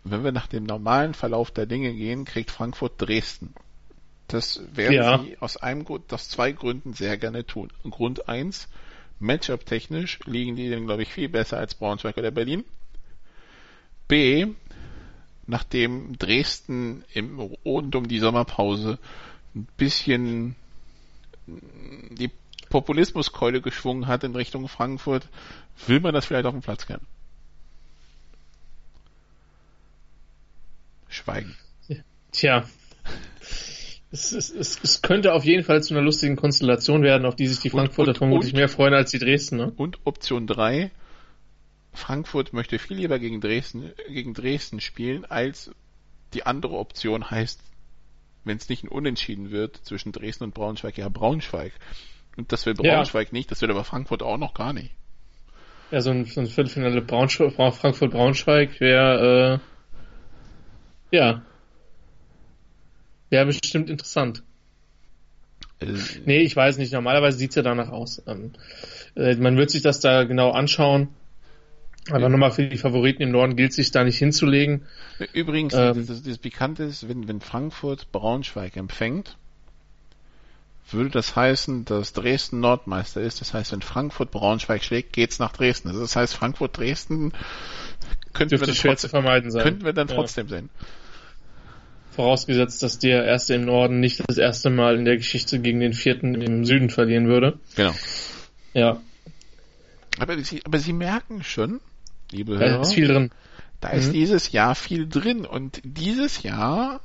wenn 0.05 0.25
wir 0.25 0.33
nach 0.33 0.47
dem 0.47 0.65
normalen 0.65 1.15
Verlauf 1.15 1.51
der 1.51 1.67
Dinge 1.67 1.93
gehen, 1.95 2.25
kriegt 2.25 2.51
Frankfurt 2.51 3.01
Dresden. 3.01 3.55
Das 4.29 4.61
werden 4.73 4.93
ja. 4.93 5.19
sie 5.19 5.39
aus 5.39 5.57
einem 5.57 5.85
Grund, 5.85 6.13
aus 6.13 6.29
zwei 6.29 6.53
Gründen 6.53 6.93
sehr 6.93 7.17
gerne 7.17 7.47
tun. 7.47 7.73
Grund 7.89 8.29
eins, 8.29 8.69
Matchup-technisch 9.19 10.21
liegen 10.27 10.57
die 10.57 10.71
dann, 10.71 10.87
glaube 10.87 11.03
ich, 11.03 11.13
viel 11.13 11.29
besser 11.29 11.59
als 11.59 11.75
Braunschweig 11.75 12.17
oder 12.17 12.31
Berlin. 12.31 12.65
B, 14.09 14.47
nachdem 15.47 16.17
Dresden 16.19 17.05
im 17.13 17.39
rund 17.39 17.95
um 17.95 18.09
die 18.09 18.19
Sommerpause 18.19 18.99
ein 19.55 19.67
bisschen 19.77 20.57
die 21.47 22.31
Populismuskeule 22.69 23.61
geschwungen 23.61 24.07
hat 24.07 24.25
in 24.25 24.35
Richtung 24.35 24.69
Frankfurt, 24.69 25.29
will 25.87 26.01
man 26.01 26.15
das 26.15 26.27
vielleicht 26.27 26.47
auf 26.47 26.55
dem 26.55 26.63
Platz 26.63 26.87
gern. 26.87 27.01
Schweigen. 31.09 31.57
Tja, 32.33 32.69
es, 34.17 34.33
es, 34.33 34.51
es, 34.51 34.81
es, 34.83 35.03
könnte 35.03 35.35
auf 35.35 35.45
jeden 35.45 35.63
Fall 35.63 35.83
zu 35.83 35.95
einer 35.95 36.03
lustigen 36.03 36.37
Konstellation 36.37 37.03
werden, 37.03 37.27
auf 37.27 37.37
die 37.37 37.47
sich 37.47 37.61
die 37.61 37.71
Frankfurter 37.71 38.11
und, 38.11 38.15
und, 38.15 38.19
vermutlich 38.19 38.53
und, 38.53 38.59
mehr 38.59 38.69
freuen 38.69 38.95
als 38.95 39.11
die 39.11 39.19
Dresden. 39.19 39.57
Ne? 39.57 39.73
Und 39.77 39.99
Option 40.05 40.47
3, 40.47 40.91
Frankfurt 41.93 42.53
möchte 42.53 42.79
viel 42.79 42.97
lieber 42.97 43.19
gegen 43.19 43.41
Dresden, 43.41 43.93
gegen 44.09 44.35
Dresden 44.35 44.81
spielen, 44.81 45.25
als 45.25 45.71
die 46.35 46.45
andere 46.47 46.77
Option 46.77 47.31
heißt, 47.31 47.61
wenn 48.45 48.57
es 48.57 48.69
nicht 48.69 48.85
ein 48.85 48.89
Unentschieden 48.89 49.51
wird 49.51 49.77
zwischen 49.77 50.13
Dresden 50.13 50.45
und 50.45 50.55
Braunschweig, 50.55 50.97
ja 50.97 51.09
Braunschweig. 51.09 51.73
Und 52.37 52.53
das 52.53 52.67
will 52.67 52.75
Braunschweig 52.75 53.29
ja. 53.29 53.33
nicht, 53.33 53.51
das 53.51 53.61
will 53.63 53.71
aber 53.71 53.85
Frankfurt 53.85 54.23
auch 54.23 54.39
noch 54.39 54.55
gar 54.55 54.73
nicht. 54.73 54.93
Ja, 55.91 56.01
so 56.01 56.11
ein, 56.11 56.25
so 56.25 56.41
ein 56.41 56.47
Viertelfinale 56.47 57.01
Braunschweig, 57.01 57.55
Frankfurt-Braunschweig 57.55 58.81
wäre, 58.81 59.61
äh, 61.13 61.17
ja, 61.17 61.43
Wäre 63.31 63.47
bestimmt 63.47 63.91
interessant. 63.91 64.43
Äh, 65.81 65.95
nee, 66.25 66.41
ich 66.41 66.55
weiß 66.57 66.79
nicht. 66.79 66.93
Normalerweise 66.93 67.39
sieht's 67.39 67.55
ja 67.55 67.63
danach 67.63 67.91
aus. 67.91 68.23
Ähm, 68.27 68.53
äh, 69.15 69.35
man 69.37 69.57
wird 69.57 69.71
sich 69.71 69.83
das 69.83 70.01
da 70.01 70.25
genau 70.25 70.51
anschauen. 70.51 71.09
Aber 72.09 72.29
nochmal 72.29 72.53
für 72.53 72.69
die 72.69 72.77
Favoriten 72.77 73.23
im 73.23 73.33
Norden 73.33 73.57
gilt 73.57 73.73
sich 73.73 73.91
da 73.91 74.05
nicht 74.05 74.19
hinzulegen. 74.19 74.87
Übrigens, 75.33 75.75
ähm, 75.75 76.07
das, 76.07 76.23
das 76.23 76.39
Bekannte 76.39 76.85
ist, 76.85 77.09
wenn, 77.09 77.27
wenn 77.27 77.41
Frankfurt 77.41 78.13
Braunschweig 78.13 78.77
empfängt, 78.77 79.37
würde 80.93 81.11
das 81.11 81.35
heißen, 81.35 81.85
dass 81.85 82.13
Dresden 82.13 82.61
Nordmeister 82.61 83.21
ist. 83.21 83.41
Das 83.41 83.55
heißt, 83.55 83.73
wenn 83.73 83.83
Frankfurt 83.83 84.31
Braunschweig 84.31 84.85
schlägt, 84.85 85.13
geht's 85.13 85.41
nach 85.41 85.53
Dresden. 85.53 85.89
Also 85.89 86.01
das 86.01 86.15
heißt, 86.15 86.35
Frankfurt 86.35 86.79
Dresden 86.79 87.33
könnten 88.33 88.61
wir, 88.61 88.67
dann 88.67 88.77
trotzdem, 88.77 89.11
könnten 89.13 89.85
wir 89.85 89.93
dann 89.93 90.07
trotzdem 90.07 90.47
ja. 90.47 90.59
sehen. 90.59 90.71
Vorausgesetzt, 92.17 92.83
dass 92.83 92.99
der 92.99 93.27
Erste 93.27 93.55
im 93.55 93.67
Norden 93.67 94.01
nicht 94.01 94.23
das 94.27 94.39
erste 94.39 94.71
Mal 94.71 94.97
in 94.97 95.05
der 95.05 95.19
Geschichte 95.19 95.61
gegen 95.61 95.81
den 95.81 95.93
Vierten 95.93 96.35
im 96.41 96.65
Süden 96.65 96.89
verlieren 96.89 97.29
würde. 97.29 97.59
Genau. 97.77 97.95
Ja. 98.73 99.01
Aber 100.19 100.39
Sie, 100.43 100.63
aber 100.65 100.79
Sie 100.79 100.95
merken 100.95 101.45
schon, 101.45 101.79
liebe 102.33 102.59
Hörer, 102.59 102.77
da 102.77 102.81
ist 102.81 102.95
viel 102.95 103.09
drin. 103.09 103.31
Da 103.81 103.93
mhm. 103.93 103.99
ist 103.99 104.13
dieses 104.13 104.51
Jahr 104.51 104.75
viel 104.75 105.07
drin 105.07 105.45
und 105.45 105.83
dieses 105.85 106.43
Jahr 106.43 107.03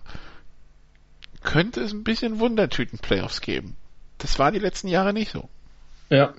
könnte 1.44 1.82
es 1.82 1.92
ein 1.92 2.06
bisschen 2.06 2.40
Wundertüten-Playoffs 2.40 3.42
geben. 3.42 3.76
Das 4.18 4.40
war 4.40 4.54
die 4.54 4.60
letzten 4.60 4.88
Jahre 4.88 5.12
nicht 5.12 5.32
so. 5.32 5.50
Ja. 6.10 6.34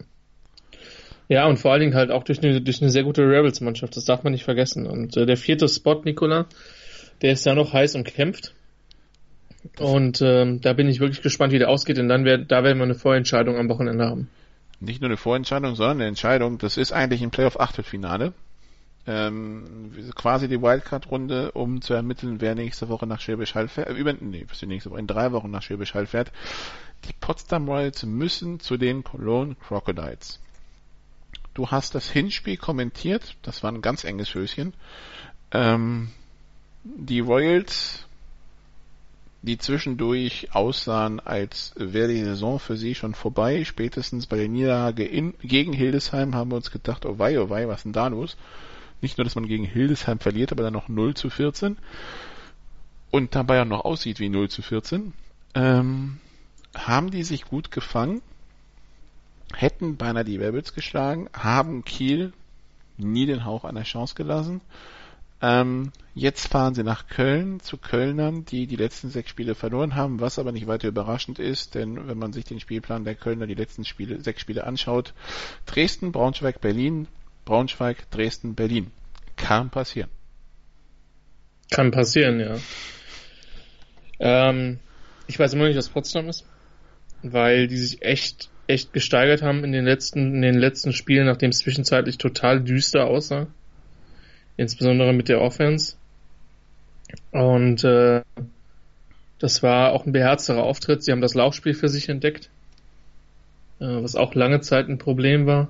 Ja, 1.29 1.47
und 1.47 1.59
vor 1.59 1.73
allen 1.73 1.81
Dingen 1.81 1.95
halt 1.95 2.11
auch 2.11 2.25
durch 2.25 2.43
eine, 2.43 2.63
durch 2.63 2.81
eine 2.81 2.91
sehr 2.91 3.05
gute 3.05 3.23
Rebels-Mannschaft. 3.23 3.97
Das 3.97 4.07
darf 4.07 4.23
man 4.23 4.33
nicht 4.33 4.45
vergessen. 4.45 4.87
Und 4.87 5.15
äh, 5.19 5.27
der 5.27 5.37
vierte 5.37 5.69
Spot, 5.69 6.01
Nicola, 6.05 6.47
der 7.21 7.33
ist 7.33 7.45
ja 7.45 7.55
noch 7.55 7.75
heiß 7.75 7.97
und 7.97 8.05
kämpft. 8.05 8.55
Und 9.79 10.21
ähm, 10.23 10.61
da 10.61 10.73
bin 10.73 10.89
ich 10.89 11.01
wirklich 11.01 11.23
gespannt, 11.23 11.53
wie 11.53 11.59
der 11.59 11.71
ausgeht, 11.71 11.97
denn 11.97 12.09
dann 12.09 12.25
wär, 12.25 12.39
da 12.39 12.65
werden 12.65 12.79
wir 12.79 12.85
eine 12.85 12.95
Vorentscheidung 12.95 13.57
am 13.57 13.69
Wochenende 13.69 14.05
haben. 14.05 14.29
nicht 14.81 15.01
nur 15.01 15.09
eine 15.09 15.17
Vorentscheidung, 15.17 15.75
sondern 15.77 15.99
eine 15.99 16.09
Entscheidung. 16.09 16.59
Das 16.59 16.77
ist 16.77 16.93
eigentlich 16.93 17.23
ein 17.23 17.31
Playoff-Achtelfinale. 17.31 18.33
Ähm, 19.05 19.93
quasi 20.15 20.47
die 20.47 20.63
Wildcard-Runde, 20.63 21.53
um 21.53 21.81
zu 21.81 21.93
ermitteln, 21.93 22.41
wer 22.41 22.55
nächste 22.55 22.89
Woche 22.89 23.07
nach 23.07 23.21
Schwäbisch 23.21 23.55
Hall 23.57 23.67
fährt. 23.67 23.89
Äh, 23.89 23.95
über, 23.95 24.13
nee, 24.13 24.45
was 24.49 24.61
die 24.61 24.67
nächste 24.67 24.91
Woche, 24.91 25.01
in 25.01 25.09
drei 25.09 25.33
Wochen 25.33 25.51
nach 25.51 25.63
Schwäbisch 25.63 25.95
Hall 25.95 26.07
fährt. 26.07 26.31
Die 27.05 27.13
Potsdam 27.21 27.69
Royals 27.69 28.05
müssen 28.05 28.61
zu 28.61 28.77
den 28.77 29.03
Cologne 29.03 29.57
Crocodiles. 29.57 30.41
Du 31.55 31.71
hast 31.71 31.95
das 31.97 32.11
Hinspiel 32.11 32.57
kommentiert. 32.57 33.37
Das 33.43 33.63
war 33.65 33.73
ein 33.73 33.83
ganz 33.83 34.05
enges 34.05 34.35
Höschen. 34.35 34.73
Ähm, 35.51 36.11
die 36.85 37.21
Royals 37.21 38.07
die 39.43 39.59
zwischendurch 39.59 40.49
aussahen, 40.53 41.19
als 41.19 41.75
wäre 41.77 42.09
die 42.09 42.23
Saison 42.23 42.61
für 42.61 42.77
sie 42.77 42.95
schon 42.95 43.15
vorbei. 43.15 43.65
Spätestens 43.65 44.27
bei 44.27 44.37
der 44.37 44.49
Niederlage 44.49 45.05
in, 45.05 45.35
gegen 45.43 45.73
Hildesheim 45.73 46.35
haben 46.35 46.53
wir 46.53 46.57
uns 46.57 46.71
gedacht, 46.71 47.05
oh 47.05 47.19
wei, 47.19 47.41
oh 47.41 47.51
wei, 47.51 47.67
was 47.67 47.83
denn 47.83 47.93
da 47.93 48.07
los? 48.07 48.37
Nicht 49.01 49.19
nur, 49.19 49.25
dass 49.25 49.35
man 49.35 49.49
gegen 49.49 49.65
Hildesheim 49.65 50.21
verliert, 50.21 50.53
aber 50.53 50.63
dann 50.63 50.73
noch 50.73 50.89
0 50.89 51.15
zu 51.15 51.29
14 51.29 51.77
und 53.11 53.35
dabei 53.35 53.61
auch 53.61 53.67
noch 53.67 53.85
aussieht 53.85 54.21
wie 54.21 54.29
0 54.29 54.49
zu 54.49 54.63
14. 54.63 55.13
Ähm, 55.55 56.19
haben 56.77 57.11
die 57.11 57.25
sich 57.25 57.45
gut 57.45 57.73
gefangen, 57.73 58.23
hätten 59.55 59.97
beinahe 59.97 60.25
die 60.25 60.37
Rebels 60.37 60.73
geschlagen, 60.73 61.29
haben 61.33 61.85
Kiel 61.85 62.33
nie 62.97 63.27
den 63.27 63.45
Hauch 63.45 63.65
einer 63.65 63.83
Chance 63.83 64.15
gelassen 64.15 64.61
ähm, 65.43 65.91
jetzt 66.15 66.47
fahren 66.47 66.75
sie 66.75 66.85
nach 66.85 67.09
Köln 67.09 67.59
zu 67.59 67.77
Kölnern, 67.77 68.45
die 68.45 68.69
die 68.69 68.77
letzten 68.77 69.11
sechs 69.11 69.29
Spiele 69.29 69.57
verloren 69.57 69.97
haben, 69.97 70.21
was 70.21 70.39
aber 70.39 70.53
nicht 70.53 70.69
weiter 70.69 70.87
überraschend 70.87 71.41
ist, 71.41 71.75
denn 71.75 72.07
wenn 72.07 72.17
man 72.17 72.33
sich 72.33 72.45
den 72.45 72.61
Spielplan 72.61 73.05
der 73.05 73.17
Kölner 73.17 73.49
die 73.49 73.55
letzten 73.55 73.85
Spiele, 73.85 74.21
sechs 74.21 74.41
Spiele 74.41 74.65
anschaut, 74.65 75.15
Dresden, 75.67 76.13
Braunschweig, 76.13 76.61
Berlin, 76.61 77.09
Braunschweig, 77.45 78.09
Dresden, 78.13 78.55
Berlin. 78.55 78.93
Kann 79.37 79.71
passieren. 79.71 80.11
Kann 81.73 81.91
passieren, 81.91 82.39
ja. 82.39 82.57
Ähm, 84.21 84.79
ich 85.27 85.41
weiß 85.41 85.55
immer 85.55 85.67
nicht, 85.67 85.77
was 85.77 85.89
Potsdam 85.89 86.29
ist, 86.29 86.47
weil 87.25 87.67
die 87.67 87.79
sich 87.79 88.03
echt, 88.03 88.49
echt 88.69 88.93
gesteigert 88.93 89.43
haben 89.43 89.65
in 89.65 89.73
den 89.73 89.87
letzten, 89.87 90.37
in 90.37 90.43
den 90.43 90.55
letzten 90.55 90.93
Spielen, 90.93 91.27
nachdem 91.27 91.51
es 91.51 91.59
zwischenzeitlich 91.59 92.19
total 92.19 92.63
düster 92.63 93.07
aussah 93.07 93.49
insbesondere 94.57 95.13
mit 95.13 95.29
der 95.29 95.41
Offense. 95.41 95.97
Und 97.31 97.85
äh, 97.85 98.23
das 99.39 99.63
war 99.63 99.93
auch 99.93 100.07
ein 100.07 100.13
beherzterer 100.13 100.63
Auftritt. 100.63 101.03
Sie 101.03 101.13
haben 101.13 101.21
das 101.21 101.35
Laufspiel 101.35 101.75
für 101.75 101.89
sich 101.89 102.09
entdeckt, 102.09 102.51
äh, 103.81 103.87
was 103.87 104.17
auch 104.17 104.35
lange 104.35 104.61
Zeit 104.61 104.89
ein 104.89 104.99
Problem 104.99 105.47
war. 105.47 105.69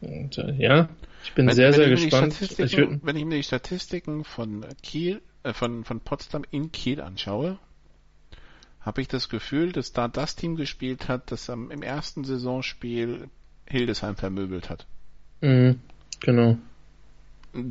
Und 0.00 0.38
äh, 0.38 0.52
ja, 0.52 0.88
ich 1.24 1.32
bin 1.32 1.46
wenn, 1.46 1.54
sehr, 1.54 1.68
wenn 1.68 1.74
sehr 1.74 1.88
gespannt. 1.88 2.40
Ich 2.40 2.76
würd, 2.76 3.00
wenn 3.02 3.16
ich 3.16 3.24
mir 3.24 3.36
die 3.36 3.42
Statistiken 3.42 4.24
von 4.24 4.66
Kiel, 4.82 5.22
äh, 5.42 5.52
von, 5.52 5.84
von 5.84 6.00
Potsdam 6.00 6.44
in 6.50 6.72
Kiel 6.72 7.00
anschaue, 7.00 7.58
habe 8.80 9.00
ich 9.00 9.06
das 9.06 9.28
Gefühl, 9.28 9.70
dass 9.70 9.92
da 9.92 10.08
das 10.08 10.34
Team 10.34 10.56
gespielt 10.56 11.08
hat, 11.08 11.30
das 11.30 11.48
am, 11.48 11.70
im 11.70 11.82
ersten 11.82 12.24
Saisonspiel 12.24 13.28
Hildesheim 13.66 14.16
vermöbelt 14.16 14.68
hat. 14.68 14.86
Mhm, 15.40 15.78
genau 16.18 16.58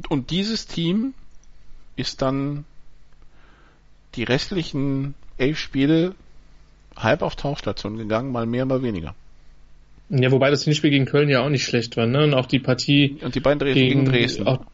und 0.09 0.29
dieses 0.29 0.67
Team 0.67 1.13
ist 1.95 2.21
dann 2.21 2.65
die 4.15 4.23
restlichen 4.23 5.15
elf 5.37 5.57
Spiele 5.57 6.15
halb 6.95 7.21
auf 7.21 7.35
Tauchstation 7.35 7.97
gegangen, 7.97 8.31
mal 8.31 8.45
mehr, 8.45 8.65
mal 8.65 8.83
weniger. 8.83 9.15
Ja, 10.09 10.29
wobei 10.29 10.49
das 10.49 10.65
Hinspiel 10.65 10.89
gegen 10.89 11.05
Köln 11.05 11.29
ja 11.29 11.41
auch 11.41 11.49
nicht 11.49 11.63
schlecht 11.63 11.95
war, 11.95 12.05
ne? 12.05 12.25
Und 12.25 12.33
auch 12.33 12.45
die 12.45 12.59
Partie 12.59 13.17
und 13.23 13.33
die 13.33 13.39
beiden 13.39 13.59
Dresden 13.59 13.79
gegen, 13.79 13.99
gegen 14.01 14.11
Dresden. 14.11 14.45
Auch, 14.45 14.65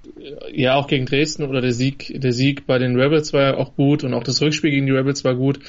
ja, 0.52 0.76
auch 0.76 0.88
gegen 0.88 1.06
Dresden 1.06 1.44
oder 1.44 1.62
der 1.62 1.74
Sieg, 1.74 2.12
der 2.20 2.32
Sieg 2.32 2.66
bei 2.66 2.80
den 2.80 3.00
Rebels 3.00 3.34
war 3.34 3.42
ja 3.44 3.58
auch 3.58 3.76
gut 3.76 4.04
und 4.04 4.16
auch 4.16 4.24
das 4.24 4.42
Rückspiel 4.42 4.72
gegen 4.72 4.88
die 4.88 4.94
Rebels 4.94 5.24
war 5.24 5.36
gut, 5.36 5.60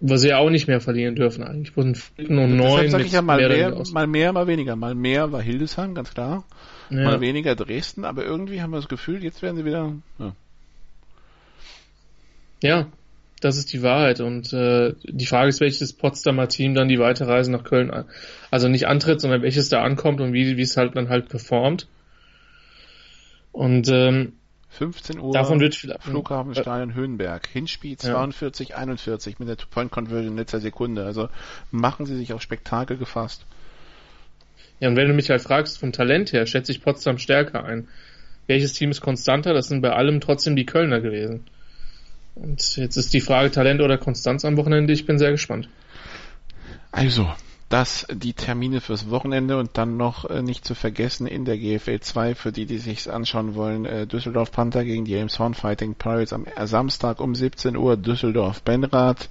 wo 0.00 0.16
sie 0.16 0.28
ja 0.28 0.36
auch 0.36 0.50
nicht 0.50 0.68
mehr 0.68 0.82
verlieren 0.82 1.14
dürfen 1.14 1.42
eigentlich. 1.42 1.74
Wurden 1.78 1.94
vierten 1.94 2.38
und 2.38 2.56
neun. 2.56 2.90
Sag 2.90 3.06
ich 3.06 3.12
ja 3.12 3.22
mal 3.22 3.38
mehr, 3.48 3.82
mal 3.90 4.06
mehr, 4.06 4.32
mal 4.34 4.46
weniger. 4.46 4.76
Mal 4.76 4.94
mehr 4.94 5.32
war 5.32 5.40
Hildesheim, 5.40 5.94
ganz 5.94 6.12
klar 6.12 6.44
ja. 6.90 7.04
mal 7.04 7.20
weniger 7.20 7.54
Dresden, 7.54 8.04
aber 8.04 8.24
irgendwie 8.24 8.62
haben 8.62 8.70
wir 8.70 8.78
das 8.78 8.88
Gefühl, 8.88 9.22
jetzt 9.22 9.42
werden 9.42 9.56
sie 9.56 9.64
wieder. 9.64 9.94
Ja, 10.18 10.34
ja 12.62 12.86
das 13.40 13.56
ist 13.56 13.72
die 13.72 13.82
Wahrheit. 13.82 14.20
Und 14.20 14.52
äh, 14.52 14.94
die 15.02 15.26
Frage 15.26 15.48
ist, 15.48 15.60
welches 15.60 15.92
Potsdamer 15.92 16.48
Team 16.48 16.74
dann 16.74 16.88
die 16.88 16.98
Weiterreise 16.98 17.50
nach 17.50 17.64
Köln, 17.64 18.04
also 18.50 18.68
nicht 18.68 18.86
antritt, 18.86 19.20
sondern 19.20 19.42
welches 19.42 19.68
da 19.68 19.82
ankommt 19.82 20.20
und 20.20 20.32
wie, 20.32 20.56
wie 20.56 20.62
es 20.62 20.76
halt 20.76 20.96
dann 20.96 21.08
halt 21.08 21.28
performt. 21.28 21.88
Und 23.52 23.88
ähm, 23.88 24.34
15 24.68 25.18
Uhr 25.18 25.32
davon 25.32 25.58
wird 25.58 25.74
Flughafenstadion 25.74 26.90
äh, 26.90 26.94
Höhenberg. 26.94 27.48
Hinspiel 27.48 27.96
42, 27.96 28.70
ja. 28.70 28.76
41 28.76 29.38
mit 29.40 29.48
der 29.48 29.56
Two-Point-Conversion 29.56 30.32
in 30.32 30.36
letzter 30.36 30.60
Sekunde. 30.60 31.04
Also 31.04 31.28
machen 31.70 32.06
sie 32.06 32.16
sich 32.16 32.32
auf 32.32 32.42
Spektakel 32.42 32.96
gefasst. 32.96 33.46
Ja, 34.80 34.88
und 34.88 34.96
wenn 34.96 35.08
du 35.08 35.14
mich 35.14 35.30
halt 35.30 35.42
fragst, 35.42 35.78
vom 35.78 35.92
Talent 35.92 36.32
her, 36.32 36.46
schätze 36.46 36.72
ich 36.72 36.82
Potsdam 36.82 37.18
stärker 37.18 37.64
ein. 37.64 37.88
Welches 38.46 38.72
Team 38.72 38.90
ist 38.90 39.00
konstanter? 39.00 39.54
Das 39.54 39.68
sind 39.68 39.82
bei 39.82 39.92
allem 39.92 40.20
trotzdem 40.20 40.56
die 40.56 40.66
Kölner 40.66 41.00
gewesen. 41.00 41.44
Und 42.34 42.76
jetzt 42.76 42.96
ist 42.96 43.12
die 43.12 43.20
Frage 43.20 43.50
Talent 43.50 43.82
oder 43.82 43.98
Konstanz 43.98 44.44
am 44.44 44.56
Wochenende. 44.56 44.92
Ich 44.92 45.06
bin 45.06 45.18
sehr 45.18 45.30
gespannt. 45.30 45.68
Also, 46.90 47.30
das 47.68 48.06
die 48.10 48.32
Termine 48.32 48.80
fürs 48.80 49.10
Wochenende 49.10 49.58
und 49.58 49.78
dann 49.78 49.96
noch 49.96 50.28
äh, 50.28 50.42
nicht 50.42 50.64
zu 50.64 50.74
vergessen 50.74 51.26
in 51.26 51.44
der 51.44 51.58
GFL 51.58 52.00
2 52.00 52.34
für 52.34 52.50
die, 52.50 52.66
die 52.66 52.78
sich's 52.78 53.06
anschauen 53.06 53.54
wollen, 53.54 53.84
äh, 53.84 54.06
Düsseldorf 54.06 54.50
Panther 54.50 54.84
gegen 54.84 55.04
die 55.04 55.14
Elmshorn 55.14 55.54
Fighting 55.54 55.94
Pirates 55.94 56.32
am 56.32 56.46
Samstag 56.64 57.20
um 57.20 57.34
17 57.34 57.76
Uhr 57.76 57.96
Düsseldorf 57.96 58.62
Benrath. 58.62 59.28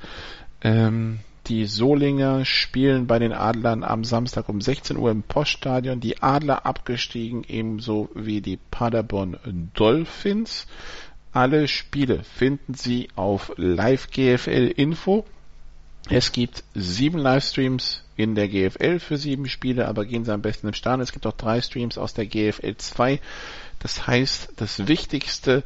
Ähm, 0.61 1.19
die 1.49 1.65
Solinger 1.65 2.45
spielen 2.45 3.07
bei 3.07 3.17
den 3.17 3.33
Adlern 3.33 3.83
am 3.83 4.03
Samstag 4.03 4.49
um 4.49 4.61
16 4.61 4.97
Uhr 4.97 5.09
im 5.09 5.23
Poststadion. 5.23 5.99
Die 5.99 6.21
Adler 6.21 6.65
abgestiegen, 6.65 7.43
ebenso 7.47 8.09
wie 8.13 8.41
die 8.41 8.59
Paderborn 8.69 9.71
Dolphins. 9.73 10.67
Alle 11.31 11.67
Spiele 11.67 12.23
finden 12.23 12.75
Sie 12.75 13.09
auf 13.15 13.51
Live 13.57 14.11
GFL 14.11 14.73
Info. 14.75 15.25
Es 16.07 16.31
gibt 16.31 16.63
sieben 16.75 17.17
Livestreams 17.17 18.03
in 18.15 18.35
der 18.35 18.47
GFL 18.47 18.99
für 18.99 19.17
sieben 19.17 19.47
Spiele, 19.47 19.87
aber 19.87 20.05
gehen 20.05 20.25
Sie 20.25 20.33
am 20.33 20.41
besten 20.41 20.67
im 20.67 20.73
Stadion. 20.73 21.01
Es 21.01 21.11
gibt 21.11 21.25
auch 21.25 21.33
drei 21.33 21.61
Streams 21.61 21.97
aus 21.97 22.13
der 22.13 22.27
GFL 22.27 22.75
2. 22.77 23.19
Das 23.79 24.07
heißt, 24.07 24.53
das 24.55 24.87
Wichtigste 24.87 25.63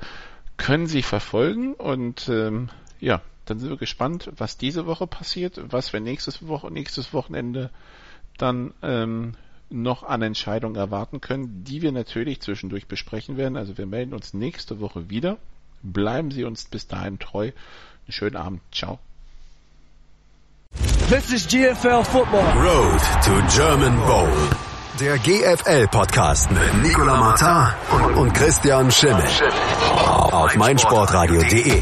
können 0.56 0.88
Sie 0.88 1.02
verfolgen 1.02 1.74
und 1.74 2.30
ähm, 2.30 2.70
ja, 3.00 3.22
dann 3.46 3.60
sind 3.60 3.70
wir 3.70 3.78
gespannt, 3.78 4.32
was 4.38 4.58
diese 4.58 4.86
Woche 4.86 5.08
passiert, 5.08 5.60
was 5.72 5.91
wir 5.94 6.00
nächstes, 6.00 6.48
Woche, 6.48 6.72
nächstes 6.72 7.14
Wochenende 7.14 7.70
dann 8.38 8.74
ähm, 8.82 9.36
noch 9.70 10.04
an 10.04 10.22
Entscheidungen 10.22 10.76
erwarten 10.76 11.20
können, 11.20 11.64
die 11.64 11.82
wir 11.82 11.91
natürlich 11.91 12.41
zwischendurch 12.41 12.88
besprechen 12.88 13.38
werden. 13.38 13.58
Also 13.58 13.78
wir 13.78 13.86
melden 13.86 14.14
uns 14.14 14.34
nächste 14.34 14.80
Woche 14.80 15.10
wieder. 15.10 15.38
Bleiben 15.82 16.32
Sie 16.32 16.44
uns 16.44 16.66
bis 16.66 16.88
dahin 16.88 17.20
treu. 17.20 17.52
Einen 18.06 18.12
schönen 18.12 18.38
Abend. 18.38 18.62
Ciao. 18.72 19.00
This 21.10 21.32
is 21.32 21.48
GFL 21.48 22.04
Football. 22.04 22.46
Road 22.58 23.02
to 23.24 23.56
German 23.56 23.96
Bowl. 24.06 24.30
Der 25.00 25.18
GFL 25.18 25.88
Podcast 25.88 26.52
mit 26.52 26.84
Nicola 26.84 27.18
Martin 27.18 28.16
und 28.16 28.34
Christian 28.34 28.91
Schimmel. 28.91 29.24
Auf 30.32 30.56
meinsportradio.de. 30.56 31.82